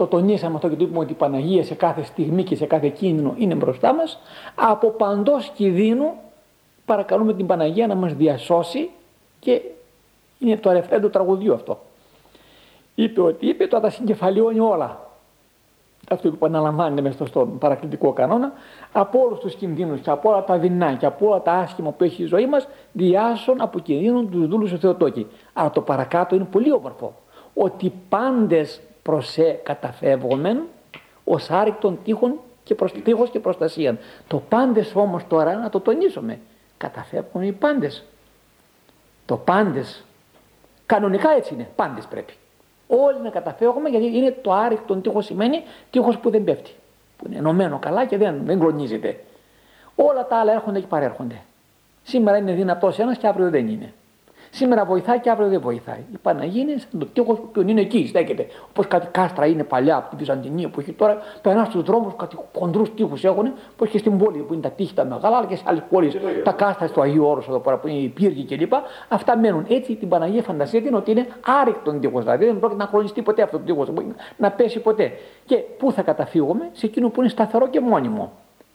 το 0.00 0.06
τονίσαμε 0.06 0.54
αυτό 0.54 0.68
και 0.68 0.76
το 0.76 0.84
είπαμε 0.84 0.98
ότι 0.98 1.12
η 1.12 1.14
Παναγία 1.14 1.64
σε 1.64 1.74
κάθε 1.74 2.02
στιγμή 2.02 2.42
και 2.42 2.56
σε 2.56 2.66
κάθε 2.66 2.88
κίνδυνο 2.88 3.34
είναι 3.38 3.54
μπροστά 3.54 3.94
μας, 3.94 4.18
από 4.54 4.88
παντός 4.88 5.50
κινδύνου 5.54 6.12
παρακαλούμε 6.84 7.34
την 7.34 7.46
Παναγία 7.46 7.86
να 7.86 7.94
μας 7.94 8.14
διασώσει 8.14 8.90
και 9.40 9.62
είναι 10.38 10.56
το 10.56 10.70
αρεφρέντο 10.70 11.08
τραγουδιού 11.08 11.54
αυτό. 11.54 11.78
Είπε 12.94 13.20
ότι 13.20 13.46
είπε 13.46 13.66
το 13.66 13.80
τα 13.80 13.90
συγκεφαλιώνει 13.90 14.60
όλα. 14.60 15.08
Αυτό 16.10 16.30
που 16.30 16.46
αναλαμβάνεται 16.46 17.00
μέσα 17.00 17.26
στον 17.26 17.58
παρακλητικό 17.58 18.12
κανόνα, 18.12 18.52
από 18.92 19.20
όλους 19.20 19.38
τους 19.38 19.54
κινδύνους 19.54 20.00
και 20.00 20.10
από 20.10 20.30
όλα 20.30 20.44
τα 20.44 20.58
δεινά 20.58 20.94
και 20.94 21.06
από 21.06 21.26
όλα 21.26 21.40
τα 21.40 21.52
άσχημα 21.52 21.90
που 21.90 22.04
έχει 22.04 22.22
η 22.22 22.26
ζωή 22.26 22.46
μας, 22.46 22.68
διάσουν 22.92 23.60
από 23.60 23.78
κινδύνων 23.78 24.30
τους 24.30 24.46
δούλους 24.46 24.70
του 24.70 24.78
Θεοτόκη. 24.78 25.26
Αλλά 25.52 25.70
το 25.70 25.80
παρακάτω 25.80 26.34
είναι 26.34 26.44
πολύ 26.44 26.72
όμορφο. 26.72 27.14
Ότι 27.54 27.92
πάντες 28.08 28.80
προσέ 29.02 29.60
καταφεύγομεν 29.62 30.62
ως 31.24 31.50
άρρηκτον 31.50 31.98
τείχων 32.04 32.38
και 32.64 32.74
προς, 32.74 32.92
τείχος 32.92 33.30
και 33.30 33.40
προστασία. 33.40 33.98
Το 34.28 34.38
πάντες 34.48 34.94
όμως 34.94 35.26
τώρα 35.28 35.54
να 35.54 35.70
το 35.70 35.80
τονίσουμε. 35.80 36.38
Καταφεύγουν 36.76 37.42
οι 37.42 37.52
πάντες. 37.52 38.04
Το 39.26 39.36
πάντες. 39.36 40.04
Κανονικά 40.86 41.30
έτσι 41.30 41.54
είναι. 41.54 41.68
Πάντες 41.76 42.06
πρέπει. 42.06 42.32
Όλοι 42.86 43.20
να 43.22 43.30
καταφεύγουμε 43.30 43.88
γιατί 43.88 44.06
είναι 44.06 44.36
το 44.42 44.52
άρρηκτον 44.52 45.02
τείχος 45.02 45.24
σημαίνει 45.24 45.62
τείχος 45.90 46.18
που 46.18 46.30
δεν 46.30 46.44
πέφτει. 46.44 46.70
Που 47.16 47.26
είναι 47.26 47.36
ενωμένο 47.36 47.78
καλά 47.78 48.06
και 48.06 48.16
δεν, 48.16 48.40
δεν 48.44 48.58
κλονίζεται. 48.58 49.20
Όλα 49.94 50.26
τα 50.26 50.36
άλλα 50.36 50.52
έρχονται 50.52 50.80
και 50.80 50.86
παρέρχονται. 50.86 51.40
Σήμερα 52.02 52.36
είναι 52.36 52.52
δυνατός 52.52 52.98
ένας 52.98 53.18
και 53.18 53.26
αύριο 53.26 53.50
δεν 53.50 53.68
είναι. 53.68 53.92
Σήμερα 54.50 54.84
βοηθάει 54.84 55.18
και 55.18 55.30
αύριο 55.30 55.48
δεν 55.48 55.60
βοηθάει. 55.60 56.04
Η 56.12 56.18
Παναγία 56.22 56.62
είναι 56.62 56.76
σαν 56.78 57.00
το 57.00 57.06
τείχο 57.06 57.34
που 57.34 57.60
είναι 57.60 57.80
εκεί, 57.80 58.06
στέκεται. 58.06 58.46
Όπως 58.68 58.86
κάτι 58.86 59.06
κάστρα 59.10 59.46
είναι 59.46 59.64
παλιά 59.64 59.96
από 59.96 60.08
την 60.08 60.18
Βυζαντινή 60.18 60.62
εποχή 60.62 60.92
τώρα, 60.92 61.18
περνά 61.42 61.64
στους 61.64 61.82
δρόμους, 61.82 62.12
κάτι 62.16 62.36
κοντρούς 62.58 62.94
τείχους 62.94 63.24
έχουν, 63.24 63.52
όπω 63.72 63.86
και 63.86 63.98
στην 63.98 64.18
πόλη 64.18 64.38
που 64.38 64.52
είναι 64.52 64.62
τα 64.62 64.70
τείχη 64.70 64.94
τα 64.94 65.04
μεγάλα, 65.04 65.36
αλλά 65.36 65.46
και 65.46 65.56
σε 65.56 65.62
άλλες 65.66 65.82
πόλεις. 65.90 66.16
Τα 66.44 66.52
κάστρα 66.52 66.86
στο 66.86 67.00
Αγίου 67.00 67.24
Όρου 67.24 67.40
εδώ 67.48 67.58
πέρα 67.58 67.76
που 67.76 67.88
είναι 67.88 67.98
οι 67.98 68.08
πύργοι 68.08 68.44
κλπ. 68.44 68.72
Αυτά 69.08 69.38
μένουν. 69.38 69.66
Έτσι 69.68 69.94
την 69.94 70.08
Παναγία 70.08 70.42
φαντασία 70.42 70.82
την 70.82 70.94
ότι 70.94 71.10
είναι 71.10 71.26
άρρηκτον 71.60 72.00
τείχος. 72.00 72.22
Δηλαδή 72.22 72.44
δεν 72.44 72.58
πρόκειται 72.58 72.82
να 72.82 72.88
χρονιστεί 72.88 73.22
ποτέ 73.22 73.42
αυτό 73.42 73.58
το 73.58 73.64
τείχος, 73.64 73.88
να 74.36 74.50
πέσει 74.50 74.80
ποτέ. 74.80 75.12
Και 75.44 75.56
πού 75.56 75.92
θα 75.92 76.02
καταφύγουμε, 76.02 76.68
σε 76.72 76.86
εκείνο 76.86 77.08
που 77.08 77.20
είναι 77.20 77.28
σταθερό 77.28 77.68
και 77.68 77.80
μόνιμο 77.80 78.32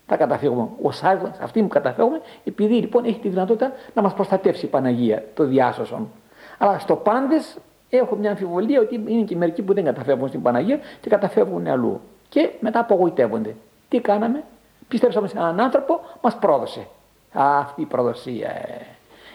θα 0.08 0.18
καταφύγουμε. 0.18 0.68
Ο 0.82 0.92
Σάρβα, 0.92 1.36
αυτή 1.42 1.62
που 1.62 1.68
καταφύγουμε, 1.68 2.22
επειδή 2.44 2.74
λοιπόν 2.74 3.06
έχει 3.06 3.20
τη 3.20 3.30
δυνατότητα 3.30 3.72
να 3.94 4.02
μας 4.02 4.14
προστατεύσει 4.14 4.66
η 4.66 4.70
Παναγία, 4.70 5.24
το 5.34 5.44
διάσωσον. 5.44 6.10
Αλλά 6.58 6.80
στο 6.80 6.96
πάντες 6.96 7.58
έχω 7.90 8.16
μια 8.16 8.30
αμφιβολία 8.30 8.80
ότι 8.80 9.04
είναι 9.08 9.24
και 9.24 9.36
μερικοί 9.36 9.62
που 9.62 9.74
δεν 9.74 9.84
καταφεύγουν 9.84 10.28
στην 10.28 10.42
Παναγία 10.42 10.80
και 11.02 11.10
καταφεύγουν 11.10 11.68
αλλού. 11.68 12.02
Και 12.30 12.50
μετά 12.60 12.80
απογοητεύονται. 12.80 13.56
Τι 13.90 14.00
κάναμε, 14.00 14.44
πιστέψαμε 14.88 15.28
σε 15.28 15.38
έναν 15.38 15.60
άνθρωπο, 15.60 16.00
μας 16.22 16.36
πρόδωσε. 16.36 16.88
Α, 17.34 17.58
αυτή 17.60 17.82
η 17.82 17.86
προδοσία. 17.86 18.50
Ε. 18.50 18.86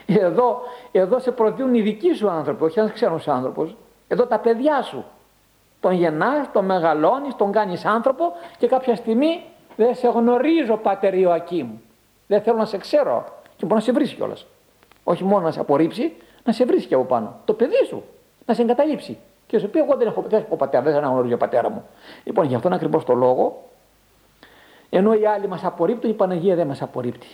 Εδώ, 0.05 0.61
εδώ 0.91 1.19
σε 1.19 1.31
προδίδουν 1.31 1.73
οι 1.73 1.81
δικοί 1.81 2.13
σου 2.13 2.29
άνθρωποι, 2.29 2.63
όχι 2.63 2.79
ένας 2.79 2.91
ξένος 2.91 3.27
άνθρωπος. 3.27 3.75
Εδώ 4.07 4.25
τα 4.25 4.39
παιδιά 4.39 4.81
σου. 4.81 5.03
Τον 5.79 5.91
γεννάς, 5.91 6.51
τον 6.51 6.65
μεγαλώνεις, 6.65 7.35
τον 7.35 7.51
κάνεις 7.51 7.85
άνθρωπο 7.85 8.33
και 8.57 8.67
κάποια 8.67 8.95
στιγμή 8.95 9.41
δεν 9.83 9.95
σε 9.95 10.07
γνωρίζω, 10.07 10.77
πατέρ 10.77 11.13
Ιωακήμ. 11.13 11.69
Δεν 12.27 12.41
θέλω 12.41 12.57
να 12.57 12.65
σε 12.65 12.77
ξέρω. 12.77 13.25
Και 13.55 13.65
μπορεί 13.65 13.73
να 13.73 13.79
σε 13.79 13.91
βρεις 13.91 14.13
κιόλας. 14.13 14.45
Όχι 15.03 15.23
μόνο 15.23 15.45
να 15.45 15.51
σε 15.51 15.59
απορρίψει, 15.59 16.13
να 16.43 16.53
σε 16.53 16.65
βρίσκει 16.65 16.93
από 16.93 17.03
πάνω. 17.03 17.39
Το 17.45 17.53
παιδί 17.53 17.85
σου 17.87 18.03
να 18.45 18.53
σε 18.53 18.61
εγκαταλείψει. 18.61 19.17
Και 19.47 19.59
σου 19.59 19.69
πει: 19.69 19.79
Εγώ 19.79 19.95
δεν 19.95 20.07
έχω, 20.07 20.23
δεν 20.27 20.43
έχω 20.45 20.55
πατέρα, 20.55 20.83
δεν 20.83 20.95
αναγνωρίζω 20.95 21.37
πατέρα 21.37 21.69
μου. 21.69 21.83
Λοιπόν, 22.23 22.45
γι' 22.45 22.55
αυτόν 22.55 22.73
ακριβώς 22.73 23.03
το 23.03 23.13
λόγο, 23.13 23.63
ενώ 24.89 25.13
οι 25.13 25.25
άλλοι 25.25 25.47
μας 25.47 25.63
απορρίπτουν, 25.63 26.09
η 26.09 26.13
Παναγία 26.13 26.55
δεν 26.55 26.67
μας 26.67 26.81
απορρίπτει. 26.81 27.27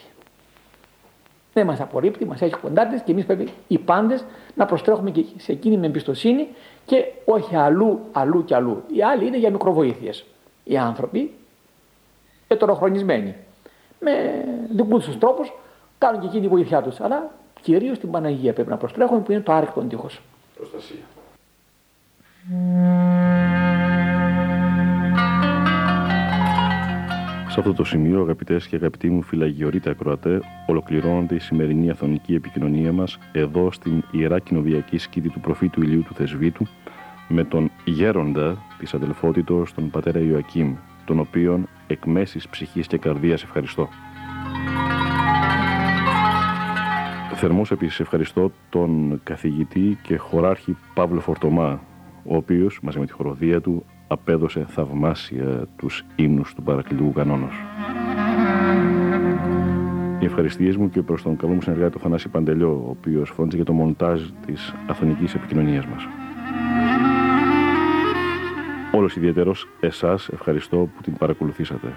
δεν 1.53 1.65
μας 1.65 1.81
απορρίπτει, 1.81 2.25
μας 2.25 2.41
έχει 2.41 2.55
κοντά 2.55 2.87
τη 2.87 3.01
και 3.01 3.11
εμείς 3.11 3.25
πρέπει 3.25 3.49
οι 3.67 3.77
πάντες 3.77 4.25
να 4.55 4.65
προστρέχουμε 4.65 5.11
και 5.11 5.25
σε 5.37 5.51
εκείνη 5.51 5.77
με 5.77 5.85
εμπιστοσύνη 5.85 6.47
και 6.85 7.05
όχι 7.25 7.55
αλλού, 7.55 7.99
αλλού 8.11 8.45
και 8.45 8.55
αλλού. 8.55 8.83
Οι 8.93 9.03
άλλοι 9.03 9.25
είναι 9.25 9.37
για 9.37 9.51
μικροβοήθειες. 9.51 10.25
Οι 10.63 10.77
άνθρωποι, 10.77 11.36
ετεροχρονισμένοι, 12.47 13.35
με 13.99 14.11
δικούς 14.75 15.05
τους 15.05 15.17
τρόπους 15.17 15.53
κάνουν 15.97 16.21
και 16.21 16.27
εκείνη 16.27 16.41
τη 16.41 16.47
βοήθειά 16.47 16.81
τους. 16.81 16.99
Αλλά 16.99 17.31
κυρίως 17.61 17.99
την 17.99 18.11
Παναγία 18.11 18.53
πρέπει 18.53 18.69
να 18.69 18.77
προστρέχουμε 18.77 19.19
που 19.19 19.31
είναι 19.31 19.41
το 19.41 19.51
άρρηκτο 19.51 19.81
τείχο. 19.81 20.07
Προστασία. 20.55 20.97
Σε 27.49 27.63
αυτό 27.63 27.73
το 27.73 27.83
σημείο, 27.83 28.21
αγαπητές 28.21 28.67
και 28.67 28.75
αγαπητοί 28.75 29.09
μου 29.09 29.21
φυλαγιορείτε 29.21 29.89
ακροατέ, 29.89 30.39
ολοκληρώνεται 30.67 31.35
η 31.35 31.39
σημερινή 31.39 31.89
αθωνική 31.89 32.33
επικοινωνία 32.35 32.91
μας 32.91 33.17
εδώ 33.31 33.71
στην 33.71 34.03
ιερά 34.11 34.39
κοινοβιακή 34.39 34.97
σκήτη 34.97 35.29
του 35.29 35.39
προφήτου 35.39 35.81
ηλίου 35.81 36.03
του 36.03 36.13
Θεσβήτου 36.13 36.65
με 37.27 37.43
τον 37.43 37.71
γέροντα 37.85 38.57
της 38.79 38.93
αδελφότητος, 38.93 39.73
τον 39.73 39.89
πατέρα 39.89 40.19
Ιωακήμ, 40.19 40.75
τον 41.05 41.19
οποίον 41.19 41.67
εκ 41.87 42.05
μέσης 42.05 42.47
ψυχής 42.47 42.87
και 42.87 42.97
καρδίας 42.97 43.43
ευχαριστώ. 43.43 43.89
Θερμός 47.39 47.71
επίσης 47.71 47.99
ευχαριστώ 47.99 48.51
τον 48.69 49.19
καθηγητή 49.23 49.97
και 50.01 50.17
χωράρχη 50.17 50.77
Παύλο 50.93 51.19
Φορτομά, 51.19 51.79
ο 52.23 52.35
οποίος 52.35 52.79
μαζί 52.81 52.99
με 52.99 53.05
τη 53.05 53.11
χοροδία 53.11 53.61
του 53.61 53.85
απέδωσε 54.07 54.65
θαυμάσια 54.67 55.67
τους 55.75 56.05
ύμνους 56.15 56.53
του 56.53 56.63
παρακλητικού 56.63 57.11
κανόνος. 57.11 57.53
Οι 60.19 60.25
ευχαριστίες 60.25 60.77
μου 60.77 60.89
και 60.89 61.01
προς 61.01 61.21
τον 61.21 61.37
καλό 61.37 61.53
μου 61.53 61.61
συνεργάτη 61.61 61.91
τον 61.91 62.01
Θανάση 62.01 62.29
Παντελιό, 62.29 62.83
ο 62.85 62.89
οποίος 62.89 63.29
φρόντισε 63.29 63.55
για 63.55 63.65
το 63.65 63.73
μοντάζ 63.73 64.21
της 64.45 64.73
αθωνικής 64.87 65.33
επικοινωνίας 65.33 65.85
μας. 65.85 66.07
Όλος 68.91 69.15
ιδιαίτερος 69.15 69.67
εσάς 69.79 70.29
ευχαριστώ 70.29 70.77
που 70.77 71.01
την 71.01 71.17
παρακολουθήσατε. 71.17 71.93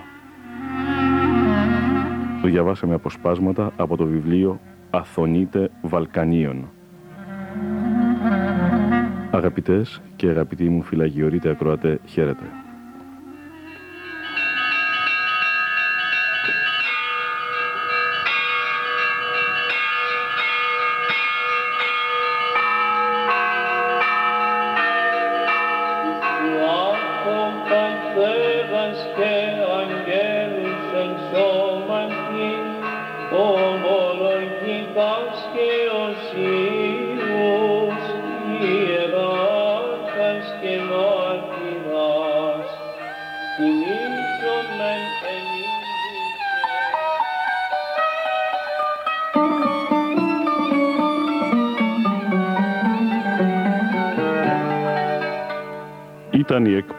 Το 2.43 2.49
διαβάσαμε 2.49 2.95
αποσπάσματα 2.95 3.72
από 3.76 3.97
το 3.97 4.07
βιβλίο 4.07 4.61
«Αθωνείτε 4.91 5.70
Βαλκανίων» 5.82 6.68
Αγαπητές 9.30 10.01
και 10.16 10.28
αγαπητοί 10.28 10.68
μου 10.68 10.82
φυλαγιορείτε 10.82 11.51
ακροατέ, 11.51 12.01
χαίρετε. 12.07 12.45